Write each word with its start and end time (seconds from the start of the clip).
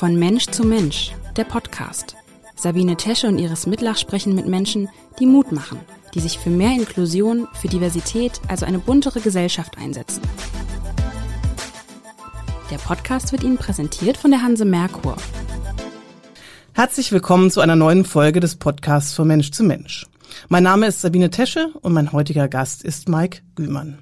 Von 0.00 0.18
Mensch 0.18 0.46
zu 0.46 0.64
Mensch, 0.64 1.12
der 1.36 1.44
Podcast. 1.44 2.16
Sabine 2.56 2.96
Tesche 2.96 3.28
und 3.28 3.38
Iris 3.38 3.66
Mitlach 3.66 3.98
sprechen 3.98 4.34
mit 4.34 4.46
Menschen, 4.46 4.88
die 5.18 5.26
Mut 5.26 5.52
machen, 5.52 5.78
die 6.14 6.20
sich 6.20 6.38
für 6.38 6.48
mehr 6.48 6.72
Inklusion, 6.72 7.46
für 7.52 7.68
Diversität, 7.68 8.40
also 8.48 8.64
eine 8.64 8.78
buntere 8.78 9.20
Gesellschaft 9.20 9.76
einsetzen. 9.76 10.22
Der 12.70 12.78
Podcast 12.78 13.32
wird 13.32 13.44
Ihnen 13.44 13.58
präsentiert 13.58 14.16
von 14.16 14.30
der 14.30 14.40
Hanse 14.40 14.64
Merkur. 14.64 15.18
Herzlich 16.72 17.12
willkommen 17.12 17.50
zu 17.50 17.60
einer 17.60 17.76
neuen 17.76 18.06
Folge 18.06 18.40
des 18.40 18.56
Podcasts 18.56 19.12
von 19.12 19.28
Mensch 19.28 19.50
zu 19.50 19.64
Mensch. 19.64 20.06
Mein 20.48 20.62
Name 20.62 20.86
ist 20.86 21.02
Sabine 21.02 21.28
Tesche 21.28 21.74
und 21.82 21.92
mein 21.92 22.12
heutiger 22.12 22.48
Gast 22.48 22.84
ist 22.84 23.10
Mike 23.10 23.42
Gümann. 23.54 23.98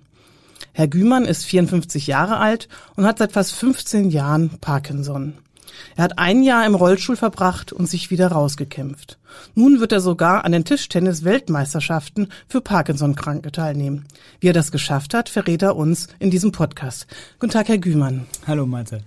Herr 0.75 0.87
Gümann 0.87 1.25
ist 1.25 1.45
54 1.45 2.07
Jahre 2.07 2.37
alt 2.37 2.69
und 2.95 3.05
hat 3.05 3.19
seit 3.19 3.33
fast 3.33 3.53
15 3.53 4.11
Jahren 4.11 4.61
Parkinson. 4.61 5.35
Er 5.97 6.05
hat 6.05 6.19
ein 6.19 6.43
Jahr 6.43 6.67
im 6.67 6.75
Rollstuhl 6.75 7.17
verbracht 7.17 7.73
und 7.73 7.89
sich 7.89 8.11
wieder 8.11 8.29
rausgekämpft. 8.29 9.19
Nun 9.55 9.81
wird 9.81 9.93
er 9.93 10.01
sogar 10.01 10.45
an 10.45 10.53
den 10.53 10.65
Tischtennis-Weltmeisterschaften 10.65 12.29
für 12.49 12.61
Parkinson-Kranke 12.61 13.53
teilnehmen. 13.53 14.07
Wie 14.41 14.49
er 14.49 14.53
das 14.53 14.73
geschafft 14.73 15.15
hat, 15.15 15.29
verrät 15.29 15.63
er 15.63 15.77
uns 15.77 16.09
in 16.19 16.31
diesem 16.31 16.53
Podcast. 16.53 17.07
Guten 17.39 17.53
Tag, 17.53 17.69
Herr 17.69 17.79
Gümann. 17.79 18.27
Hallo, 18.47 18.67
Malte. 18.67 19.03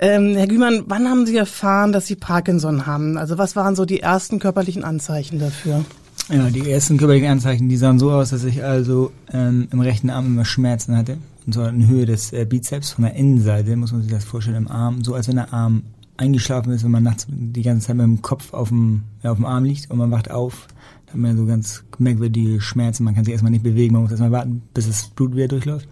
Ähm, 0.00 0.36
Herr 0.36 0.46
Gümann, 0.46 0.84
wann 0.86 1.08
haben 1.08 1.26
Sie 1.26 1.36
erfahren, 1.36 1.92
dass 1.92 2.06
Sie 2.06 2.16
Parkinson 2.16 2.86
haben? 2.86 3.18
Also 3.18 3.38
was 3.38 3.56
waren 3.56 3.74
so 3.74 3.84
die 3.84 4.00
ersten 4.00 4.38
körperlichen 4.38 4.84
Anzeichen 4.84 5.38
dafür? 5.38 5.84
Ja, 6.28 6.50
die 6.50 6.70
ersten 6.70 6.98
körperlichen 6.98 7.28
Anzeichen, 7.28 7.68
die 7.68 7.76
sahen 7.76 7.98
so 7.98 8.10
aus, 8.10 8.30
dass 8.30 8.44
ich 8.44 8.62
also 8.62 9.12
ähm, 9.32 9.68
im 9.72 9.80
rechten 9.80 10.10
Arm 10.10 10.26
immer 10.26 10.44
Schmerzen 10.44 10.96
hatte. 10.96 11.18
Und 11.48 11.54
zwar 11.54 11.70
in 11.70 11.88
Höhe 11.88 12.04
des 12.04 12.34
äh, 12.34 12.44
Bizeps 12.44 12.90
von 12.90 13.04
der 13.04 13.14
Innenseite, 13.14 13.74
muss 13.74 13.90
man 13.90 14.02
sich 14.02 14.10
das 14.10 14.22
vorstellen, 14.22 14.58
im 14.58 14.68
Arm. 14.68 15.02
So 15.02 15.14
als 15.14 15.28
wenn 15.28 15.36
der 15.36 15.54
Arm 15.54 15.84
eingeschlafen 16.18 16.74
ist, 16.74 16.84
wenn 16.84 16.90
man 16.90 17.04
nachts 17.04 17.26
die 17.26 17.62
ganze 17.62 17.86
Zeit 17.86 17.96
mit 17.96 18.04
dem 18.04 18.20
Kopf 18.20 18.52
auf 18.52 18.68
dem, 18.68 19.04
ja, 19.22 19.30
auf 19.30 19.38
dem 19.38 19.46
Arm 19.46 19.64
liegt 19.64 19.90
und 19.90 19.96
man 19.96 20.10
wacht 20.10 20.30
auf. 20.30 20.68
Da 21.06 21.14
hat 21.14 21.18
man 21.18 21.38
so 21.38 21.46
ganz 21.46 21.84
merkwürdige 21.96 22.60
Schmerzen. 22.60 23.04
Man 23.04 23.14
kann 23.14 23.24
sich 23.24 23.32
erstmal 23.32 23.50
nicht 23.50 23.62
bewegen, 23.62 23.94
man 23.94 24.02
muss 24.02 24.10
erstmal 24.10 24.30
warten, 24.30 24.60
bis 24.74 24.88
das 24.88 25.08
Blut 25.08 25.34
wieder 25.34 25.48
durchläuft. 25.48 25.88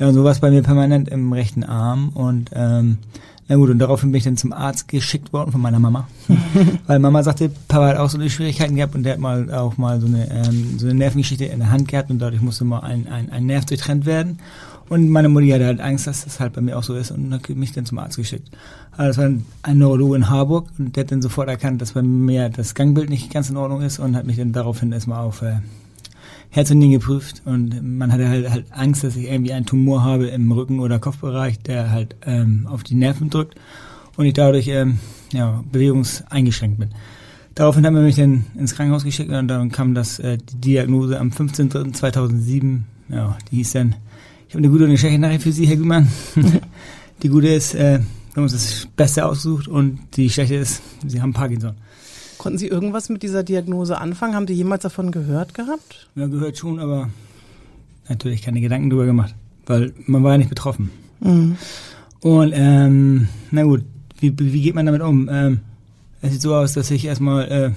Ja, 0.00 0.08
und 0.08 0.14
so 0.14 0.24
war 0.24 0.32
es 0.32 0.40
bei 0.40 0.50
mir 0.50 0.62
permanent 0.64 1.08
im 1.08 1.32
rechten 1.32 1.62
Arm 1.62 2.08
und 2.08 2.50
ähm, 2.52 2.98
na 3.50 3.56
gut, 3.56 3.68
und 3.68 3.80
daraufhin 3.80 4.12
bin 4.12 4.18
ich 4.18 4.24
dann 4.24 4.36
zum 4.36 4.52
Arzt 4.52 4.86
geschickt 4.86 5.32
worden 5.32 5.50
von 5.50 5.60
meiner 5.60 5.80
Mama. 5.80 6.06
Weil 6.86 7.00
Mama 7.00 7.24
sagte, 7.24 7.50
Papa 7.66 7.88
hat 7.88 7.96
auch 7.96 8.08
so 8.08 8.16
eine 8.16 8.30
Schwierigkeiten 8.30 8.76
gehabt 8.76 8.94
und 8.94 9.02
der 9.02 9.14
hat 9.14 9.18
mal 9.18 9.52
auch 9.52 9.76
mal 9.76 10.00
so 10.00 10.06
eine, 10.06 10.30
ähm, 10.30 10.78
so 10.78 10.86
eine 10.86 10.94
Nervengeschichte 10.94 11.46
in 11.46 11.58
der 11.58 11.68
Hand 11.72 11.88
gehabt 11.88 12.10
und 12.10 12.20
dadurch 12.20 12.42
musste 12.42 12.64
mal 12.64 12.78
ein, 12.78 13.08
ein, 13.08 13.28
ein 13.30 13.46
Nerv 13.46 13.64
durchtrennt 13.64 14.06
werden. 14.06 14.38
Und 14.90 15.08
meine 15.08 15.28
Mutter 15.28 15.54
hatte 15.54 15.66
halt 15.66 15.80
Angst, 15.80 16.08
dass 16.08 16.24
das 16.24 16.40
halt 16.40 16.52
bei 16.52 16.60
mir 16.60 16.76
auch 16.76 16.82
so 16.82 16.96
ist 16.96 17.12
und 17.12 17.32
hat 17.32 17.48
mich 17.48 17.70
dann 17.70 17.86
zum 17.86 17.98
Arzt 17.98 18.16
geschickt. 18.16 18.50
Also 18.90 19.06
das 19.06 19.18
war 19.18 19.24
ein, 19.26 19.46
ein 19.62 19.78
Neurologe 19.78 20.16
in 20.16 20.28
Harburg 20.28 20.68
und 20.78 20.96
der 20.96 21.04
hat 21.04 21.12
dann 21.12 21.22
sofort 21.22 21.48
erkannt, 21.48 21.80
dass 21.80 21.92
bei 21.92 22.02
mir 22.02 22.48
das 22.48 22.74
Gangbild 22.74 23.08
nicht 23.08 23.32
ganz 23.32 23.50
in 23.50 23.56
Ordnung 23.56 23.82
ist 23.82 24.00
und 24.00 24.16
hat 24.16 24.26
mich 24.26 24.36
dann 24.36 24.52
daraufhin 24.52 24.90
erstmal 24.90 25.24
auf 25.24 25.42
äh, 25.42 25.60
Herz 26.50 26.72
und 26.72 26.78
Nieren 26.78 26.90
geprüft 26.90 27.42
und 27.44 27.98
man 27.98 28.12
hatte 28.12 28.28
halt, 28.28 28.50
halt 28.50 28.64
Angst, 28.72 29.04
dass 29.04 29.14
ich 29.14 29.30
irgendwie 29.30 29.52
einen 29.52 29.64
Tumor 29.64 30.02
habe 30.02 30.26
im 30.26 30.50
Rücken- 30.50 30.80
oder 30.80 30.98
Kopfbereich, 30.98 31.60
der 31.60 31.92
halt 31.92 32.16
ähm, 32.26 32.66
auf 32.68 32.82
die 32.82 32.96
Nerven 32.96 33.30
drückt 33.30 33.54
und 34.16 34.26
ich 34.26 34.34
dadurch 34.34 34.66
ähm, 34.66 34.98
ja, 35.32 35.62
bewegungseingeschränkt 35.70 36.80
bin. 36.80 36.90
Daraufhin 37.54 37.86
haben 37.86 37.94
wir 37.94 38.02
mich 38.02 38.16
dann 38.16 38.46
ins 38.58 38.74
Krankenhaus 38.74 39.04
geschickt 39.04 39.30
und 39.30 39.46
dann 39.46 39.70
kam 39.70 39.94
das 39.94 40.18
äh, 40.18 40.38
die 40.38 40.60
Diagnose 40.60 41.20
am 41.20 41.28
15.03.2007. 41.28 42.80
Ja, 43.08 43.38
die 43.50 43.56
hieß 43.56 43.72
dann, 43.72 43.94
ich 44.50 44.54
habe 44.54 44.64
eine 44.64 44.72
gute 44.72 44.82
und 44.82 44.90
eine 44.90 44.98
schlechte 44.98 45.20
Nachricht 45.20 45.44
für 45.44 45.52
Sie, 45.52 45.64
Herr 45.64 45.76
Gümann. 45.76 46.08
die 47.22 47.28
gute 47.28 47.46
ist, 47.46 47.72
äh, 47.76 48.00
wir 48.00 48.34
haben 48.34 48.42
uns 48.42 48.52
das 48.52 48.88
Beste 48.96 49.24
ausgesucht 49.24 49.68
und 49.68 50.00
die 50.16 50.28
schlechte 50.28 50.56
ist, 50.56 50.82
Sie 51.06 51.22
haben 51.22 51.32
Parkinson. 51.32 51.74
Konnten 52.36 52.58
Sie 52.58 52.66
irgendwas 52.66 53.10
mit 53.10 53.22
dieser 53.22 53.44
Diagnose 53.44 53.98
anfangen? 53.98 54.34
Haben 54.34 54.48
Sie 54.48 54.54
jemals 54.54 54.82
davon 54.82 55.12
gehört 55.12 55.54
gehabt? 55.54 56.08
Ja, 56.16 56.26
gehört 56.26 56.58
schon, 56.58 56.80
aber 56.80 57.10
natürlich 58.08 58.42
keine 58.42 58.60
Gedanken 58.60 58.90
drüber 58.90 59.06
gemacht, 59.06 59.36
weil 59.66 59.92
man 60.06 60.24
war 60.24 60.32
ja 60.32 60.38
nicht 60.38 60.50
betroffen. 60.50 60.90
Mhm. 61.20 61.56
Und 62.18 62.52
ähm, 62.52 63.28
na 63.52 63.62
gut, 63.62 63.84
wie, 64.18 64.36
wie 64.36 64.62
geht 64.62 64.74
man 64.74 64.84
damit 64.84 65.02
um? 65.02 65.28
Ähm, 65.30 65.60
es 66.22 66.32
sieht 66.32 66.42
so 66.42 66.56
aus, 66.56 66.72
dass 66.72 66.90
ich 66.90 67.04
erstmal 67.04 67.46
äh, 67.46 67.70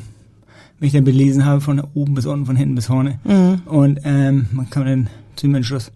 mich 0.80 0.92
dann 0.92 1.04
belesen 1.04 1.46
habe 1.46 1.62
von 1.62 1.84
oben 1.94 2.16
bis 2.16 2.26
unten, 2.26 2.48
von 2.48 2.56
hinten 2.56 2.74
bis 2.74 2.88
vorne. 2.88 3.20
Mhm. 3.26 3.62
Und 3.68 4.00
ähm, 4.06 4.48
man 4.52 4.72
kam 4.72 4.86
dann 4.86 5.08
zu 5.36 5.46
dem 5.46 5.54
Entschluss, 5.54 5.92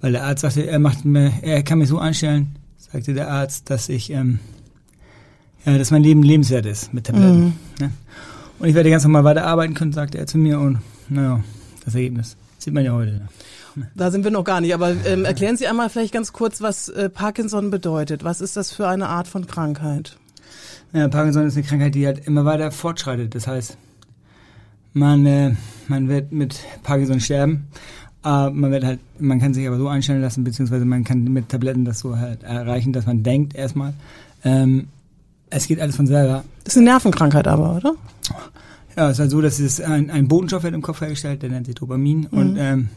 weil 0.00 0.12
der 0.12 0.24
Arzt 0.24 0.42
sagte, 0.42 0.66
er 0.66 0.78
macht 0.78 1.04
mir, 1.04 1.32
er 1.42 1.62
kann 1.62 1.78
mich 1.78 1.88
so 1.88 1.98
einstellen, 1.98 2.56
sagte 2.78 3.14
der 3.14 3.30
Arzt, 3.30 3.70
dass 3.70 3.88
ich 3.88 4.10
ähm, 4.10 4.40
ja, 5.64 5.76
dass 5.76 5.90
mein 5.90 6.02
Leben 6.02 6.22
lebenswert 6.22 6.66
ist 6.66 6.94
mit 6.94 7.04
Tabletten. 7.06 7.44
Mhm. 7.44 7.52
Ne? 7.80 7.92
Und 8.58 8.68
ich 8.68 8.74
werde 8.74 8.90
ganz 8.90 9.04
normal 9.04 9.24
weiterarbeiten 9.24 9.74
können, 9.74 9.92
sagte 9.92 10.18
er 10.18 10.26
zu 10.26 10.38
mir. 10.38 10.58
Und 10.58 10.78
naja, 11.08 11.40
das 11.84 11.94
Ergebnis 11.94 12.36
sieht 12.58 12.74
man 12.74 12.84
ja 12.84 12.92
heute. 12.92 13.28
Ne? 13.74 13.90
Da 13.94 14.10
sind 14.10 14.24
wir 14.24 14.30
noch 14.30 14.44
gar 14.44 14.60
nicht. 14.60 14.74
Aber 14.74 14.94
ähm, 15.06 15.24
erklären 15.24 15.56
Sie 15.56 15.66
einmal 15.66 15.90
vielleicht 15.90 16.12
ganz 16.12 16.32
kurz, 16.32 16.60
was 16.60 16.88
äh, 16.88 17.08
Parkinson 17.08 17.70
bedeutet. 17.70 18.24
Was 18.24 18.40
ist 18.40 18.56
das 18.56 18.72
für 18.72 18.88
eine 18.88 19.08
Art 19.08 19.28
von 19.28 19.46
Krankheit? 19.46 20.16
Ja, 20.92 21.08
Parkinson 21.08 21.46
ist 21.46 21.56
eine 21.56 21.66
Krankheit, 21.66 21.94
die 21.94 22.06
halt 22.06 22.26
immer 22.26 22.44
weiter 22.44 22.70
fortschreitet. 22.72 23.34
Das 23.34 23.46
heißt, 23.46 23.76
man, 24.92 25.24
äh, 25.26 25.54
man 25.88 26.08
wird 26.08 26.32
mit 26.32 26.58
Parkinson 26.82 27.20
sterben. 27.20 27.68
Uh, 28.22 28.50
man 28.52 28.70
wird 28.70 28.84
halt, 28.84 29.00
man 29.18 29.40
kann 29.40 29.54
sich 29.54 29.66
aber 29.66 29.78
so 29.78 29.88
einstellen 29.88 30.20
lassen, 30.20 30.44
beziehungsweise 30.44 30.84
man 30.84 31.04
kann 31.04 31.24
mit 31.24 31.48
Tabletten 31.48 31.86
das 31.86 32.00
so 32.00 32.18
halt 32.18 32.42
erreichen, 32.42 32.92
dass 32.92 33.06
man 33.06 33.22
denkt 33.22 33.54
erstmal, 33.54 33.94
ähm, 34.44 34.88
es 35.48 35.66
geht 35.66 35.80
alles 35.80 35.96
von 35.96 36.06
selber. 36.06 36.44
Das 36.64 36.74
ist 36.74 36.78
eine 36.78 36.90
Nervenkrankheit 36.90 37.48
aber, 37.48 37.76
oder? 37.76 37.94
Ja, 38.94 39.06
es 39.06 39.12
ist 39.12 39.20
halt 39.20 39.30
so, 39.30 39.40
dass 39.40 39.58
es 39.58 39.80
ein, 39.80 40.10
ein 40.10 40.28
Bodenstoff 40.28 40.62
wird 40.64 40.74
im 40.74 40.82
Kopf 40.82 41.00
hergestellt, 41.00 41.42
der 41.42 41.48
nennt 41.48 41.64
sich 41.64 41.74
Dopamin. 41.76 42.28
Mhm. 42.30 42.38
Und 42.38 42.56
ähm, 42.58 42.88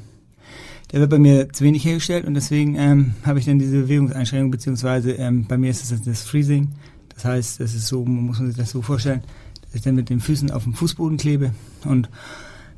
der 0.92 1.00
wird 1.00 1.10
bei 1.10 1.20
mir 1.20 1.50
zu 1.52 1.64
wenig 1.64 1.84
hergestellt 1.84 2.26
und 2.26 2.36
deswegen 2.36 2.76
ähm, 2.76 3.16
habe 3.26 3.40
ich 3.40 3.46
dann 3.46 3.58
diese 3.58 3.82
Bewegungseinschränkung, 3.82 4.52
beziehungsweise 4.52 5.14
ähm, 5.14 5.46
bei 5.48 5.58
mir 5.58 5.72
ist 5.72 5.90
es 5.90 6.04
das 6.04 6.24
Freezing. 6.24 6.70
Das 7.16 7.26
heißt, 7.26 7.60
das 7.60 7.74
ist 7.74 7.88
so, 7.88 8.06
man 8.06 8.26
muss 8.26 8.40
man 8.40 8.50
sich 8.50 8.58
das 8.58 8.70
so 8.70 8.82
vorstellen, 8.82 9.22
dass 9.62 9.76
ich 9.76 9.82
dann 9.82 9.96
mit 9.96 10.10
den 10.10 10.20
Füßen 10.20 10.52
auf 10.52 10.64
dem 10.64 10.74
Fußboden 10.74 11.18
klebe 11.18 11.52
und 11.86 12.10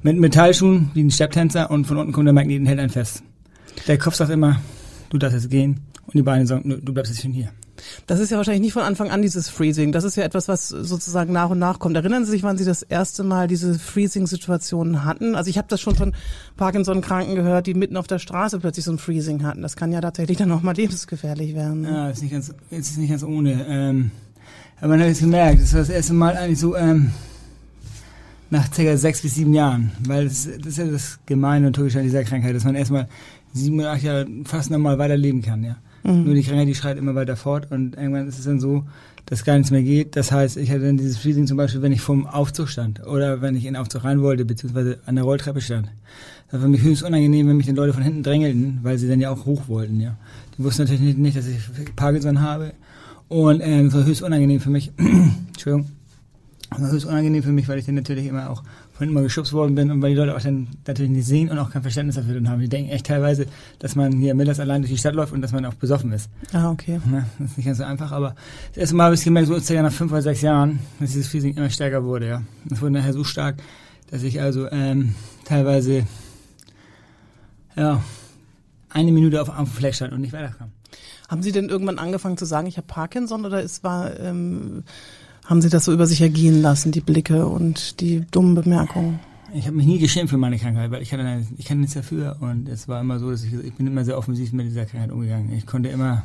mit 0.06 0.20
Metallschuhen 0.20 0.92
wie 0.94 1.04
ein 1.04 1.10
Stepptänzer 1.10 1.72
und 1.72 1.86
von 1.88 1.98
unten 1.98 2.12
kommt 2.12 2.28
der 2.28 2.34
Magnet 2.34 2.60
und 2.60 2.68
hält 2.68 2.78
einen 2.78 2.92
fest. 2.92 3.24
Der 3.88 3.98
Kopf 3.98 4.14
sagt 4.14 4.30
immer, 4.30 4.62
du 5.10 5.18
darfst 5.18 5.36
jetzt 5.36 5.50
gehen 5.50 5.82
und 6.06 6.14
die 6.14 6.22
Beine 6.22 6.46
sagen, 6.46 6.80
du 6.84 6.94
bleibst 6.94 7.12
jetzt 7.12 7.24
schon 7.24 7.32
hier. 7.32 7.50
Das 8.06 8.20
ist 8.20 8.30
ja 8.30 8.38
wahrscheinlich 8.38 8.62
nicht 8.62 8.74
von 8.74 8.84
Anfang 8.84 9.10
an 9.10 9.24
dieses 9.24 9.50
Freezing. 9.50 9.92
Das 9.92 10.04
ist 10.04 10.16
ja 10.16 10.24
etwas, 10.24 10.48
was 10.48 10.70
sozusagen 10.70 11.34
nach 11.34 11.50
und 11.50 11.58
nach 11.58 11.80
kommt. 11.80 11.96
Erinnern 11.96 12.24
Sie 12.24 12.30
sich, 12.30 12.44
wann 12.44 12.56
Sie 12.56 12.66
das 12.66 12.84
erste 12.84 13.24
Mal 13.24 13.48
diese 13.48 13.80
Freezing-Situationen 13.80 15.06
hatten? 15.06 15.36
Also 15.36 15.50
ich 15.50 15.58
habe 15.58 15.68
das 15.70 15.82
schon 15.82 15.96
von 15.96 16.14
Parkinson-Kranken 16.56 17.34
gehört, 17.34 17.66
die 17.66 17.74
mitten 17.74 17.98
auf 17.98 18.06
der 18.06 18.20
Straße 18.20 18.60
plötzlich 18.60 18.86
so 18.86 18.92
ein 18.92 19.00
Freezing 19.00 19.42
hatten. 19.42 19.64
Das 19.64 19.76
kann 19.76 19.92
ja 19.92 20.02
tatsächlich 20.02 20.38
dann 20.38 20.52
auch 20.52 20.62
mal 20.62 20.76
lebensgefährlich 20.76 21.56
werden. 21.56 21.82
Ne? 21.82 21.90
Ja, 21.90 22.10
ist 22.12 22.22
nicht 22.22 22.32
ganz, 22.32 22.54
ist 22.70 22.98
nicht 23.00 23.10
ganz 23.10 23.24
ohne. 23.24 23.66
Ähm, 23.68 24.12
aber 24.78 24.90
man 24.90 25.00
hat 25.00 25.08
es 25.08 25.20
gemerkt, 25.20 25.64
das 25.64 25.74
war 25.74 25.80
das 25.80 25.90
erste 25.90 26.14
Mal 26.14 26.38
eigentlich 26.38 26.60
so 26.60 26.76
ähm, 26.76 27.12
nach 28.56 28.72
ca. 28.72 28.98
sechs 28.98 29.22
bis 29.22 29.36
sieben 29.36 29.54
Jahren. 29.54 29.92
Weil 30.08 30.26
das, 30.26 30.48
das 30.58 30.68
ist 30.68 30.78
ja 30.78 30.86
das 30.86 31.20
Gemeine 31.26 31.68
und 31.68 31.74
Türkische 31.74 32.00
an 32.00 32.06
dieser 32.06 32.24
Krankheit, 32.24 32.56
dass 32.56 32.64
man 32.64 32.76
erstmal 32.76 33.08
sieben 33.54 33.80
oder 33.80 33.92
acht 33.92 34.04
Jahre 34.04 34.28
fast 34.44 34.72
normal 34.72 34.98
weiterleben 34.98 35.42
kann, 35.42 35.64
ja. 35.64 35.78
Mhm. 36.04 36.26
Nur 36.26 36.36
die 36.36 36.44
Krankheit, 36.44 36.68
die 36.68 36.76
schreit 36.76 36.98
immer 36.98 37.16
weiter 37.16 37.36
fort 37.36 37.72
und 37.72 37.96
irgendwann 37.96 38.28
ist 38.28 38.38
es 38.38 38.46
dann 38.46 38.60
so, 38.60 38.84
dass 39.26 39.44
gar 39.44 39.58
nichts 39.58 39.72
mehr 39.72 39.82
geht. 39.82 40.16
Das 40.16 40.32
heißt, 40.32 40.58
ich 40.58 40.70
hatte 40.70 40.82
dann 40.82 40.98
dieses 40.98 41.18
Freezing 41.18 41.48
zum 41.48 41.58
Beispiel, 41.58 41.82
wenn 41.82 41.92
ich 41.92 42.02
vom 42.02 42.28
Aufzug 42.28 42.70
stand 42.70 43.06
oder 43.08 43.42
wenn 43.42 43.56
ich 43.56 43.66
in 43.66 43.74
den 43.74 43.82
Aufzug 43.82 44.04
rein 44.04 44.22
wollte, 44.22 44.46
beziehungsweise 44.46 45.00
an 45.06 45.16
der 45.16 45.24
Rolltreppe 45.24 45.62
stand. 45.62 45.90
Das 46.46 46.54
war 46.54 46.62
für 46.62 46.68
mich 46.68 46.84
höchst 46.84 47.02
unangenehm, 47.02 47.48
wenn 47.48 47.58
mich 47.58 47.66
dann 47.66 47.76
Leute 47.76 47.94
von 47.94 48.04
hinten 48.04 48.22
drängelten, 48.22 48.80
weil 48.84 49.00
sie 49.00 49.08
dann 49.08 49.20
ja 49.20 49.32
auch 49.32 49.46
hoch 49.46 49.68
wollten, 49.68 50.00
ja. 50.00 50.16
Die 50.58 50.64
wussten 50.64 50.84
natürlich 50.84 51.02
nicht, 51.02 51.18
nicht 51.18 51.38
dass 51.38 51.48
ich 51.48 51.58
Parkinson 51.96 52.42
habe. 52.42 52.74
Und 53.28 53.62
ähm, 53.62 53.88
es 53.88 53.94
war 53.94 54.06
höchst 54.06 54.22
unangenehm 54.22 54.60
für 54.60 54.70
mich. 54.70 54.92
Entschuldigung. 55.48 55.90
Es 56.72 56.82
war 56.82 56.92
höchst 56.92 57.06
unangenehm 57.06 57.44
für 57.44 57.52
mich, 57.52 57.68
weil 57.68 57.78
ich 57.78 57.86
dann 57.86 57.96
natürlich 57.96 58.26
immer 58.26 58.50
auch 58.50 58.64
von 58.94 59.08
immer 59.08 59.22
geschubst 59.22 59.54
worden 59.54 59.76
bin 59.76 59.92
und 59.92 60.02
weil 60.02 60.12
die 60.12 60.16
Leute 60.16 60.36
auch 60.36 60.42
dann 60.42 60.68
natürlich 60.88 61.12
nicht 61.12 61.26
sehen 61.26 61.50
und 61.50 61.60
auch 61.60 61.70
kein 61.70 61.82
Verständnis 61.82 62.16
dafür 62.16 62.42
haben. 62.50 62.60
Die 62.60 62.70
denken 62.70 62.90
echt 62.90 63.06
teilweise, 63.06 63.46
dass 63.80 63.96
man 63.96 64.14
hier 64.14 64.34
mittags 64.36 64.60
allein 64.60 64.82
durch 64.82 64.92
die 64.92 64.98
Stadt 64.98 65.16
läuft 65.16 65.32
und 65.34 65.42
dass 65.42 65.52
man 65.52 65.66
auch 65.66 65.76
besoffen 65.76 66.12
ist. 66.12 66.30
Ah, 66.54 66.72
okay. 66.72 67.00
Ja, 67.12 67.26
das 67.40 67.52
ist 67.52 67.58
nicht 67.58 67.66
ganz 67.66 67.78
so 67.78 67.84
einfach, 67.84 68.12
aber 68.12 68.36
das 68.70 68.78
erste 68.78 68.96
Mal 68.96 69.06
habe 69.06 69.16
ich 69.16 69.24
gemerkt, 69.24 69.48
so 69.48 69.60
circa 69.60 69.84
nach 69.84 69.92
fünf 69.92 70.12
oder 70.12 70.22
sechs 70.22 70.42
Jahren, 70.42 70.80
dass 71.00 71.12
dieses 71.12 71.28
Freezing 71.28 71.56
immer 71.56 71.70
stärker 71.70 72.04
wurde, 72.04 72.28
ja. 72.28 72.42
Das 72.66 72.82
wurde 72.82 72.92
nachher 72.92 73.14
so 73.14 73.24
stark, 73.24 73.58
dass 74.10 74.24
ich 74.24 74.42
also 74.42 74.70
ähm, 74.72 75.14
teilweise 75.46 76.06
ja, 77.76 78.02
eine 78.90 79.12
Minute 79.12 79.42
auf, 79.42 79.56
dem 79.56 79.68
Fleck 79.68 79.94
stand 79.94 80.14
und 80.14 80.22
nicht 80.22 80.34
weiterkam. 80.34 80.72
Haben 81.28 81.44
Sie 81.44 81.52
denn 81.52 81.70
irgendwann 81.70 82.00
angefangen 82.00 82.38
zu 82.38 82.46
sagen, 82.46 82.68
ich 82.68 82.78
habe 82.78 82.88
Parkinson 82.88 83.46
oder 83.46 83.64
es 83.64 83.84
war 83.84 84.18
ähm, 84.20 84.84
haben 85.46 85.62
Sie 85.62 85.70
das 85.70 85.86
so 85.86 85.94
über 85.94 86.08
sich 86.08 86.22
ergehen 86.22 86.62
lassen, 86.62 86.92
die 86.92 87.02
Blicke 87.02 87.46
und 87.46 88.02
die 88.02 88.26
dummen 88.32 88.56
Bemerkungen? 88.56 89.20
Ich 89.54 89.68
habe 89.68 89.78
mich 89.78 89.86
nie 89.86 90.00
geschämt 90.00 90.30
für 90.30 90.38
meine 90.38 90.58
Krankheit, 90.58 90.92
weil 90.92 91.02
ich 91.02 91.10
kann, 91.10 91.48
ich 91.58 91.66
kann 91.66 91.80
nichts 91.80 91.94
dafür. 91.94 92.38
Und 92.42 92.68
es 92.68 92.88
war 92.88 93.00
immer 93.00 93.20
so, 93.20 93.32
dass 93.32 93.44
ich, 93.44 93.54
ich 93.54 93.74
bin 93.74 93.88
immer 93.88 94.04
sehr 94.04 94.18
offensiv 94.18 94.52
mit 94.52 94.66
dieser 94.66 94.86
Krankheit 94.86 95.12
umgegangen. 95.12 95.54
Ich 95.54 95.66
konnte 95.66 95.90
immer 95.90 96.24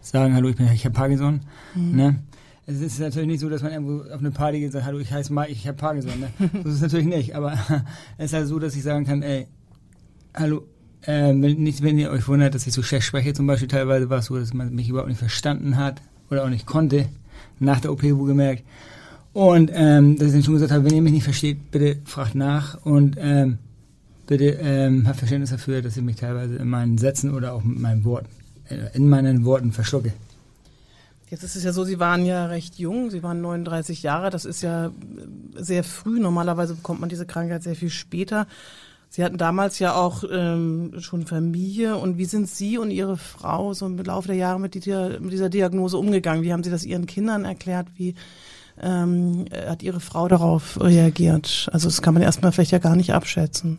sagen, 0.00 0.34
hallo, 0.34 0.48
ich 0.48 0.56
bin, 0.56 0.70
ich 0.72 0.84
habe 0.84 0.94
Parkinson. 0.94 1.40
Mhm. 1.74 1.96
Ne? 1.96 2.22
Es 2.66 2.80
ist 2.80 3.00
natürlich 3.00 3.28
nicht 3.28 3.40
so, 3.40 3.48
dass 3.48 3.62
man 3.62 3.72
irgendwo 3.72 4.02
auf 4.12 4.20
eine 4.20 4.30
Party 4.30 4.58
geht 4.58 4.66
und 4.66 4.72
sagt, 4.72 4.84
hallo, 4.84 4.98
ich 4.98 5.10
heiße 5.10 5.32
Mike, 5.32 5.50
ich 5.50 5.66
habe 5.66 5.76
Parkinson. 5.76 6.20
Ne? 6.20 6.28
Das 6.64 6.74
ist 6.74 6.82
natürlich 6.82 7.06
nicht, 7.06 7.34
aber 7.34 7.54
es 8.18 8.26
ist 8.26 8.32
halt 8.34 8.46
so, 8.46 8.58
dass 8.58 8.76
ich 8.76 8.82
sagen 8.82 9.06
kann, 9.06 9.22
ey, 9.22 9.46
hallo, 10.34 10.64
äh, 11.02 11.28
wenn, 11.28 11.62
nicht, 11.62 11.82
wenn 11.82 11.98
ihr 11.98 12.10
euch 12.10 12.28
wundert, 12.28 12.54
dass 12.54 12.66
ich 12.66 12.74
so 12.74 12.82
schlecht 12.82 13.06
spreche, 13.06 13.32
zum 13.32 13.46
Beispiel 13.46 13.68
teilweise 13.68 14.10
war 14.10 14.18
es 14.18 14.26
so, 14.26 14.38
dass 14.38 14.52
man 14.52 14.74
mich 14.74 14.88
überhaupt 14.88 15.08
nicht 15.08 15.18
verstanden 15.18 15.78
hat 15.78 16.02
oder 16.30 16.44
auch 16.44 16.50
nicht 16.50 16.66
konnte, 16.66 17.06
nach 17.60 17.80
der 17.80 17.92
OP 17.92 18.02
gemerkt. 18.02 18.64
Und 19.32 19.70
ähm, 19.72 20.16
dass 20.16 20.28
ich 20.28 20.34
dann 20.34 20.42
schon 20.42 20.54
gesagt 20.54 20.72
habe, 20.72 20.84
wenn 20.84 20.94
ihr 20.94 21.02
mich 21.02 21.12
nicht 21.12 21.24
versteht, 21.24 21.70
bitte 21.70 21.98
fragt 22.04 22.34
nach 22.34 22.84
und 22.84 23.16
ähm, 23.18 23.58
bitte 24.26 24.58
ähm, 24.60 25.06
habt 25.06 25.18
Verständnis 25.18 25.50
dafür, 25.50 25.82
dass 25.82 25.96
ich 25.96 26.02
mich 26.02 26.16
teilweise 26.16 26.56
in 26.56 26.68
meinen 26.68 26.98
Sätzen 26.98 27.32
oder 27.32 27.52
auch 27.52 27.62
mit 27.62 27.78
meinen 27.78 28.04
Worten, 28.04 28.28
äh, 28.68 28.96
in 28.96 29.08
meinen 29.08 29.44
Worten 29.44 29.72
verschlucke. 29.72 30.12
Jetzt 31.30 31.42
ist 31.42 31.56
es 31.56 31.64
ja 31.64 31.72
so, 31.72 31.84
Sie 31.84 32.00
waren 32.00 32.24
ja 32.24 32.46
recht 32.46 32.78
jung, 32.78 33.10
Sie 33.10 33.22
waren 33.22 33.42
39 33.42 34.02
Jahre, 34.02 34.30
das 34.30 34.46
ist 34.46 34.62
ja 34.62 34.90
sehr 35.54 35.84
früh. 35.84 36.18
Normalerweise 36.20 36.74
bekommt 36.74 37.00
man 37.00 37.10
diese 37.10 37.26
Krankheit 37.26 37.62
sehr 37.62 37.76
viel 37.76 37.90
später. 37.90 38.46
Sie 39.10 39.24
hatten 39.24 39.38
damals 39.38 39.78
ja 39.78 39.94
auch 39.94 40.22
ähm, 40.30 40.92
schon 40.98 41.26
Familie. 41.26 41.96
Und 41.96 42.18
wie 42.18 42.26
sind 42.26 42.48
Sie 42.48 42.78
und 42.78 42.90
Ihre 42.90 43.16
Frau 43.16 43.72
so 43.72 43.86
im 43.86 43.96
Laufe 43.98 44.28
der 44.28 44.36
Jahre 44.36 44.60
mit, 44.60 44.74
die, 44.74 45.18
mit 45.20 45.32
dieser 45.32 45.48
Diagnose 45.48 45.96
umgegangen? 45.96 46.42
Wie 46.42 46.52
haben 46.52 46.62
Sie 46.62 46.70
das 46.70 46.84
Ihren 46.84 47.06
Kindern 47.06 47.44
erklärt? 47.44 47.86
Wie 47.96 48.14
ähm, 48.80 49.46
hat 49.66 49.82
Ihre 49.82 50.00
Frau 50.00 50.28
darauf 50.28 50.78
reagiert? 50.80 51.68
Also 51.72 51.88
das 51.88 52.02
kann 52.02 52.14
man 52.14 52.22
erstmal 52.22 52.52
vielleicht 52.52 52.72
ja 52.72 52.78
gar 52.78 52.96
nicht 52.96 53.14
abschätzen. 53.14 53.76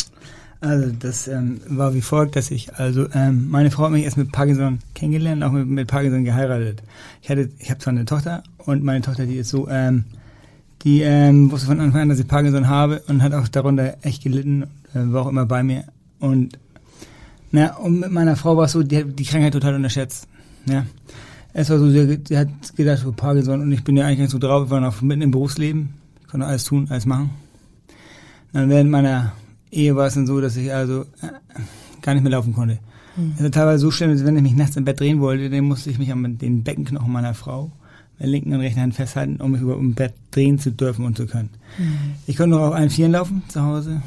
Also 0.62 0.92
das 0.92 1.28
ähm, 1.30 1.62
war 1.68 1.94
wie 1.94 2.02
folgt, 2.02 2.36
dass 2.36 2.52
ich, 2.52 2.76
also 2.76 3.08
ähm, 3.14 3.50
meine 3.50 3.72
Frau 3.72 3.84
hat 3.84 3.92
mich 3.92 4.04
erst 4.04 4.18
mit 4.18 4.32
Parkinson 4.34 4.80
kennengelernt, 4.94 5.42
auch 5.44 5.52
mit, 5.52 5.68
mit 5.68 5.88
Parkinson 5.88 6.26
geheiratet. 6.26 6.84
Ich 7.22 7.30
hatte, 7.30 7.50
ich 7.60 7.70
habe 7.70 7.80
zwar 7.80 7.94
eine 7.94 8.04
Tochter 8.04 8.44
und 8.58 8.84
meine 8.84 9.02
Tochter, 9.02 9.26
die 9.26 9.38
ist 9.38 9.50
so, 9.50 9.70
ähm, 9.70 10.04
die 10.84 11.02
ähm, 11.02 11.52
wusste 11.52 11.68
von 11.68 11.80
Anfang 11.80 12.02
an, 12.02 12.10
dass 12.10 12.20
ich 12.20 12.28
Parkinson 12.28 12.68
habe 12.68 13.02
und 13.08 13.22
hat 13.22 13.34
auch 13.34 13.48
darunter 13.48 13.98
echt 14.02 14.24
gelitten, 14.24 14.64
äh, 14.94 15.00
war 15.12 15.24
auch 15.24 15.30
immer 15.30 15.46
bei 15.46 15.64
mir. 15.64 15.86
Und 16.20 16.58
na, 17.52 17.76
und 17.78 18.00
mit 18.00 18.12
meiner 18.12 18.36
Frau 18.36 18.56
war 18.56 18.66
es 18.66 18.74
so, 18.74 18.84
die 18.84 18.98
hat 18.98 19.20
die 19.20 19.24
Krankheit 19.24 19.54
total 19.54 19.76
unterschätzt. 19.76 20.28
Ja. 20.66 20.86
Es 21.54 21.70
war 21.70 21.80
so, 21.80 21.90
sie, 21.90 22.20
sie 22.28 22.38
hat 22.38 22.50
gedacht, 22.76 23.00
so 23.00 23.12
Parkinson 23.12 23.62
und 23.62 23.72
ich 23.72 23.84
bin 23.84 23.98
ja 23.98 24.06
eigentlich 24.06 24.20
nicht 24.20 24.32
so 24.32 24.38
drauf, 24.38 24.66
ich 24.66 24.70
war 24.70 24.80
noch 24.80 25.02
mitten 25.02 25.24
im 25.24 25.32
Berufsleben, 25.32 25.90
ich 26.22 26.28
konnte 26.28 26.46
alles 26.46 26.64
tun, 26.64 26.88
alles 26.90 27.06
machen. 27.06 27.32
Dann 28.54 28.70
während 28.70 28.90
meiner 28.90 29.34
Ehe 29.72 29.96
war 29.96 30.08
es 30.08 30.14
dann 30.14 30.28
so, 30.28 30.40
dass 30.40 30.56
ich 30.56 30.72
also 30.72 31.02
äh, 31.22 31.28
gar 32.02 32.14
nicht 32.14 32.24
mehr 32.24 32.32
laufen 32.32 32.54
konnte. 32.54 32.80
Mhm. 33.18 33.34
Es 33.36 33.44
war 33.44 33.52
teilweise 33.52 33.80
so 33.80 33.92
schlimm, 33.92 34.12
dass 34.12 34.24
wenn 34.24 34.38
ich 34.38 34.44
mich 34.44 34.56
nachts 34.56 34.78
im 34.78 34.86
Bett 34.86 35.00
drehen 35.00 35.20
wollte, 35.20 35.50
dann 35.50 35.66
musste 35.66 35.90
ich 35.90 36.00
mich 36.00 36.12
an 36.12 36.38
den 36.38 36.64
Beckenknochen 36.64 37.12
meiner 37.12 37.34
Frau 37.34 37.72
linken 38.20 38.54
und 38.54 38.60
rechten 38.60 38.82
Hand 38.82 38.96
festhalten, 38.96 39.42
um 39.42 39.52
mich 39.52 39.62
über 39.62 39.76
dem 39.76 39.96
Bett 39.96 40.14
drehen 40.32 40.60
zu 40.60 40.72
dürfen 40.72 41.06
und 41.06 41.18
zu 41.18 41.26
können. 41.26 41.50
Mhm. 41.78 42.16
Ich 42.28 42.38
konnte 42.38 42.56
noch 42.56 42.68
auf 42.68 42.74
allen 42.74 42.90
Vieren 42.90 43.14
laufen 43.14 43.44
zu 43.48 43.62
Hause. 43.62 44.02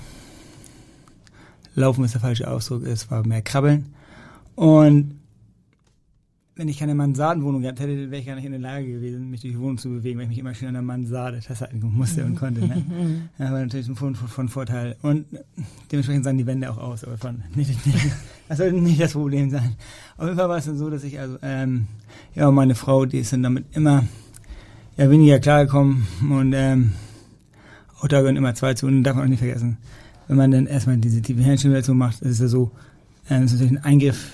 Laufen 1.74 2.04
ist 2.04 2.14
der 2.14 2.20
falsche 2.20 2.50
Ausdruck, 2.50 2.84
es 2.84 3.10
war 3.10 3.26
mehr 3.26 3.42
Krabbeln. 3.42 3.86
Und 4.54 5.14
wenn 6.54 6.68
ich 6.68 6.78
keine 6.78 6.94
Mansardenwohnung 6.94 7.62
gehabt 7.62 7.80
hätte, 7.80 8.10
wäre 8.10 8.20
ich 8.20 8.26
gar 8.26 8.34
nicht 8.34 8.44
in 8.44 8.52
der 8.52 8.60
Lage 8.60 8.86
gewesen, 8.86 9.30
mich 9.30 9.40
durch 9.40 9.54
die 9.54 9.58
Wohnung 9.58 9.78
zu 9.78 9.88
bewegen, 9.88 10.18
weil 10.18 10.24
ich 10.24 10.28
mich 10.28 10.38
immer 10.38 10.54
schön 10.54 10.68
an 10.68 10.74
der 10.74 10.82
Mansarde 10.82 11.40
festhalten 11.40 11.80
musste 11.82 12.24
und 12.24 12.36
konnte. 12.36 12.60
Ne? 12.60 12.82
Das 13.38 13.50
war 13.50 13.60
natürlich 13.60 13.86
von, 13.86 14.14
von, 14.14 14.28
von, 14.28 14.48
Vorteil. 14.48 14.96
Und 15.02 15.24
dementsprechend 15.90 16.24
sahen 16.24 16.36
die 16.36 16.46
Wände 16.46 16.70
auch 16.70 16.76
aus, 16.76 17.04
aber 17.04 17.16
von, 17.16 17.42
nicht, 17.54 17.86
nicht, 17.86 17.98
das 18.48 18.58
sollte 18.58 18.76
nicht 18.76 19.00
das 19.00 19.12
Problem 19.12 19.50
sein. 19.50 19.76
Auf 20.18 20.26
jeden 20.26 20.36
Fall 20.36 20.48
war 20.48 20.58
es 20.58 20.66
dann 20.66 20.76
so, 20.76 20.90
dass 20.90 21.04
ich 21.04 21.18
also, 21.18 21.38
ähm, 21.42 21.86
ja, 22.34 22.50
meine 22.50 22.74
Frau, 22.74 23.06
die 23.06 23.18
ist 23.18 23.32
dann 23.32 23.42
damit 23.42 23.64
immer 23.72 24.04
ja, 24.98 25.10
weniger 25.10 25.38
klargekommen 25.38 26.06
und 26.30 26.52
ähm, 26.52 26.92
auch 27.98 28.08
da 28.08 28.18
gehören 28.18 28.36
immer 28.36 28.54
zwei 28.54 28.74
zu 28.74 28.86
und 28.86 29.04
darf 29.04 29.16
man 29.16 29.24
auch 29.24 29.28
nicht 29.28 29.38
vergessen. 29.38 29.78
Wenn 30.28 30.36
man 30.36 30.50
dann 30.50 30.66
erstmal 30.66 30.98
diese 30.98 31.22
tiefe 31.22 31.42
Hirnstimulation 31.42 31.96
macht, 31.96 32.20
ist 32.20 32.32
es 32.32 32.40
ja 32.40 32.48
so, 32.48 32.70
ähm, 33.30 33.44
ist 33.44 33.52
natürlich 33.52 33.72
ein 33.72 33.84
Eingriff 33.84 34.30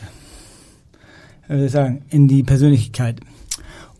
soll 1.57 1.67
ich 1.67 1.73
sagen, 1.73 2.03
in 2.11 2.29
die 2.29 2.43
Persönlichkeit. 2.43 3.21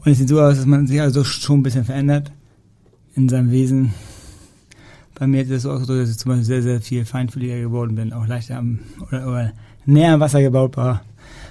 Und 0.05 0.13
es 0.13 0.19
sieht 0.19 0.29
so 0.29 0.41
aus, 0.41 0.57
dass 0.57 0.67
man 0.67 0.87
sich 0.87 1.01
also 1.01 1.25
schon 1.25 1.61
ein 1.61 1.63
bisschen 1.63 1.85
verändert 1.85 2.31
in 3.15 3.29
seinem 3.29 3.51
Wesen. 3.51 3.95
Bei 5.19 5.27
mir 5.27 5.43
ist 5.43 5.51
es 5.51 5.63
so 5.63 5.73
ausgedrückt, 5.73 6.03
dass 6.03 6.11
ich 6.11 6.19
zum 6.19 6.31
Beispiel 6.31 6.45
sehr, 6.45 6.63
sehr 6.63 6.81
viel 6.81 7.05
feinfühliger 7.05 7.59
geworden 7.59 7.97
bin, 7.97 8.13
auch 8.13 8.27
leichter 8.27 8.57
am, 8.57 8.81
oder, 9.09 9.27
oder 9.27 9.53
näher 9.87 10.15
am 10.15 10.21
Wasser 10.21 10.41
gebaut 10.41 10.77
war 10.77 11.03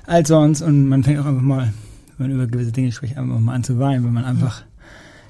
als 0.05 0.29
sonst. 0.29 0.61
Und 0.61 0.87
man 0.87 1.03
fängt 1.03 1.19
auch 1.19 1.25
einfach 1.25 1.41
mal, 1.41 1.73
wenn 2.17 2.27
man 2.27 2.37
über 2.37 2.47
gewisse 2.47 2.71
Dinge 2.71 2.91
spricht, 2.91 3.17
einfach 3.17 3.39
mal 3.39 3.53
an 3.53 3.63
zu 3.63 3.77
weinen, 3.79 4.05
wenn 4.05 4.13
man 4.13 4.23
einfach, 4.23 4.63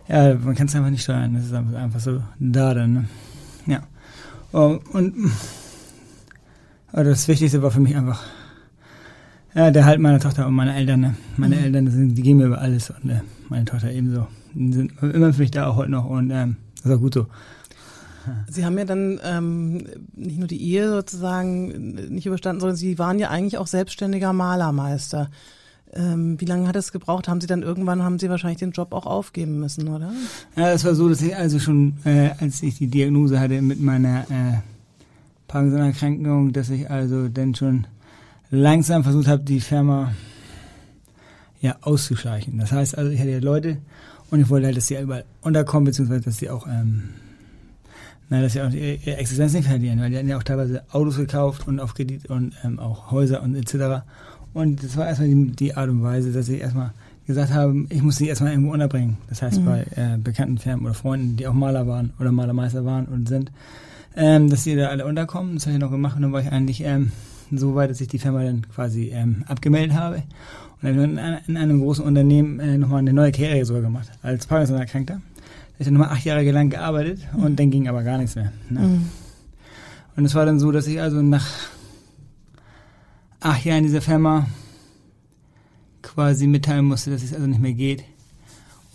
ja, 0.07 0.35
man 0.35 0.55
kann 0.55 0.67
es 0.67 0.75
einfach 0.75 0.91
nicht 0.91 1.03
steuern. 1.03 1.33
Das 1.33 1.45
ist 1.45 1.53
einfach 1.53 1.99
so 1.99 2.21
da 2.39 2.73
dann. 2.73 2.93
Ne? 2.93 3.05
Ja. 3.65 3.83
Und 4.51 5.31
das 6.93 7.27
Wichtigste 7.27 7.61
war 7.61 7.71
für 7.71 7.79
mich 7.79 7.95
einfach 7.95 8.23
ja, 9.57 9.71
der 9.71 9.85
Halt 9.85 9.99
meiner 9.99 10.19
Tochter 10.19 10.45
und 10.45 10.53
meiner 10.53 10.75
Eltern. 10.75 11.01
Ne? 11.01 11.15
Meine 11.35 11.55
mhm. 11.55 11.63
Eltern, 11.63 11.89
sind, 11.89 12.15
die 12.15 12.21
gehen 12.21 12.37
mir 12.37 12.45
über 12.45 12.61
alles 12.61 12.91
und 12.91 13.09
äh, 13.09 13.21
meine 13.49 13.65
Tochter 13.65 13.91
ebenso. 13.91 14.27
Die 14.53 14.71
sind 14.71 14.91
immer 15.01 15.33
für 15.33 15.41
mich 15.41 15.51
da, 15.51 15.67
auch 15.67 15.77
heute 15.77 15.91
noch 15.91 16.05
und 16.05 16.29
ähm, 16.29 16.57
das 16.75 16.85
ist 16.85 16.97
auch 16.97 17.01
gut 17.01 17.15
so. 17.15 17.25
Sie 18.49 18.65
haben 18.65 18.77
ja 18.77 18.85
dann 18.85 19.19
ähm, 19.23 19.85
nicht 20.13 20.37
nur 20.37 20.47
die 20.47 20.61
Ehe 20.61 20.89
sozusagen 20.89 21.93
nicht 22.09 22.25
überstanden, 22.25 22.59
sondern 22.59 22.75
Sie 22.75 22.99
waren 22.99 23.19
ja 23.19 23.29
eigentlich 23.29 23.57
auch 23.57 23.67
selbstständiger 23.67 24.31
Malermeister. 24.31 25.31
Ähm, 25.93 26.39
wie 26.39 26.45
lange 26.45 26.67
hat 26.67 26.75
es 26.75 26.91
gebraucht? 26.91 27.27
Haben 27.27 27.41
Sie 27.41 27.47
dann 27.47 27.63
irgendwann, 27.63 28.03
haben 28.03 28.19
Sie 28.19 28.29
wahrscheinlich 28.29 28.59
den 28.59 28.71
Job 28.71 28.93
auch 28.93 29.05
aufgeben 29.05 29.59
müssen, 29.59 29.87
oder? 29.87 30.11
Ja, 30.55 30.71
es 30.71 30.83
war 30.83 30.93
so, 30.93 31.09
dass 31.09 31.21
ich 31.21 31.35
also 31.35 31.57
schon, 31.57 31.93
äh, 32.03 32.31
als 32.39 32.61
ich 32.61 32.77
die 32.77 32.87
Diagnose 32.87 33.39
hatte 33.39 33.61
mit 33.61 33.81
meiner 33.81 34.21
äh, 34.29 34.59
Parkinson-Erkrankung, 35.47 36.51
dass 36.51 36.69
ich 36.69 36.91
also 36.91 37.29
dann 37.29 37.55
schon 37.55 37.87
langsam 38.49 39.03
versucht 39.03 39.27
habe, 39.27 39.43
die 39.43 39.59
Firma 39.59 40.13
ja 41.61 41.75
auszuschleichen. 41.81 42.57
Das 42.57 42.71
heißt 42.71 42.97
also, 42.97 43.11
ich 43.11 43.19
hatte 43.19 43.31
ja 43.31 43.39
Leute 43.39 43.77
und 44.29 44.41
ich 44.41 44.49
wollte 44.49 44.67
halt, 44.67 44.77
dass 44.77 44.87
die 44.87 44.95
überall 44.95 45.25
unterkommen, 45.41 45.85
beziehungsweise 45.85 46.21
dass 46.21 46.37
die 46.37 46.49
auch, 46.49 46.67
ähm, 46.67 47.09
na, 48.29 48.41
dass 48.41 48.53
sie 48.53 48.61
auch 48.61 48.71
ihre 48.71 49.17
Existenz 49.17 49.53
nicht 49.53 49.67
verlieren, 49.67 49.99
weil 49.99 50.09
die 50.09 50.17
hatten 50.17 50.27
ja 50.27 50.37
auch 50.37 50.43
teilweise 50.43 50.83
Autos 50.91 51.17
gekauft 51.17 51.67
und 51.67 51.79
auf 51.79 51.93
Kredit 51.93 52.29
und 52.29 52.53
ähm, 52.63 52.79
auch 52.79 53.11
Häuser 53.11 53.41
und 53.41 53.55
etc. 53.55 54.03
Und 54.53 54.83
das 54.83 54.97
war 54.97 55.07
erstmal 55.07 55.29
die, 55.29 55.51
die 55.51 55.75
Art 55.75 55.89
und 55.89 56.03
Weise, 56.03 56.31
dass 56.31 56.49
ich 56.49 56.61
erstmal 56.61 56.91
gesagt 57.25 57.53
habe, 57.53 57.85
ich 57.89 58.01
muss 58.01 58.17
sie 58.17 58.27
erstmal 58.27 58.51
irgendwo 58.51 58.71
unterbringen. 58.71 59.17
Das 59.29 59.41
heißt, 59.41 59.61
mhm. 59.61 59.65
bei 59.65 59.85
äh, 59.95 60.17
bekannten 60.17 60.57
Firmen 60.57 60.85
oder 60.85 60.93
Freunden, 60.93 61.35
die 61.35 61.47
auch 61.47 61.53
Maler 61.53 61.87
waren 61.87 62.13
oder 62.19 62.31
Malermeister 62.31 62.85
waren 62.85 63.05
und 63.05 63.27
sind, 63.27 63.51
ähm, 64.15 64.49
dass 64.49 64.63
die 64.63 64.75
da 64.75 64.87
alle 64.87 65.05
unterkommen. 65.05 65.55
Das 65.55 65.65
habe 65.65 65.75
ich 65.75 65.81
noch 65.81 65.91
gemacht 65.91 66.15
und 66.15 66.21
dann 66.21 66.31
war 66.31 66.41
ich 66.41 66.51
eigentlich 66.51 66.81
ähm, 66.83 67.11
so 67.51 67.75
weit, 67.75 67.89
dass 67.89 68.01
ich 68.01 68.07
die 68.07 68.19
Firma 68.19 68.43
dann 68.43 68.63
quasi 68.73 69.11
ähm, 69.13 69.43
abgemeldet 69.47 69.95
habe. 69.95 70.23
Und 70.81 70.95
dann 70.95 71.17
in, 71.17 71.37
in 71.47 71.57
einem 71.57 71.79
großen 71.81 72.03
Unternehmen 72.03 72.59
äh, 72.59 72.77
nochmal 72.77 72.99
eine 72.99 73.13
neue 73.13 73.31
Karriere 73.31 73.65
sogar 73.65 73.81
gemacht, 73.81 74.09
als 74.21 74.45
Parkinson-Erkrankter. 74.45 75.15
Da 75.15 75.19
habe 75.19 75.75
ich 75.79 75.85
dann 75.85 75.93
nochmal 75.93 76.09
acht 76.09 76.25
Jahre 76.25 76.51
lang 76.51 76.69
gearbeitet 76.69 77.19
mhm. 77.33 77.43
und 77.43 77.59
dann 77.59 77.71
ging 77.71 77.87
aber 77.87 78.03
gar 78.03 78.17
nichts 78.17 78.35
mehr. 78.35 78.51
Ne? 78.69 78.79
Mhm. 78.79 79.09
Und 80.15 80.25
es 80.25 80.35
war 80.35 80.45
dann 80.45 80.59
so, 80.59 80.71
dass 80.71 80.87
ich 80.87 80.99
also 80.99 81.21
nach 81.21 81.47
acht 83.39 83.65
Jahren 83.65 83.79
in 83.79 83.83
dieser 83.85 84.01
Firma 84.01 84.47
quasi 86.01 86.47
mitteilen 86.47 86.85
musste, 86.85 87.11
dass 87.11 87.23
es 87.23 87.33
also 87.33 87.45
nicht 87.45 87.61
mehr 87.61 87.73
geht. 87.73 88.03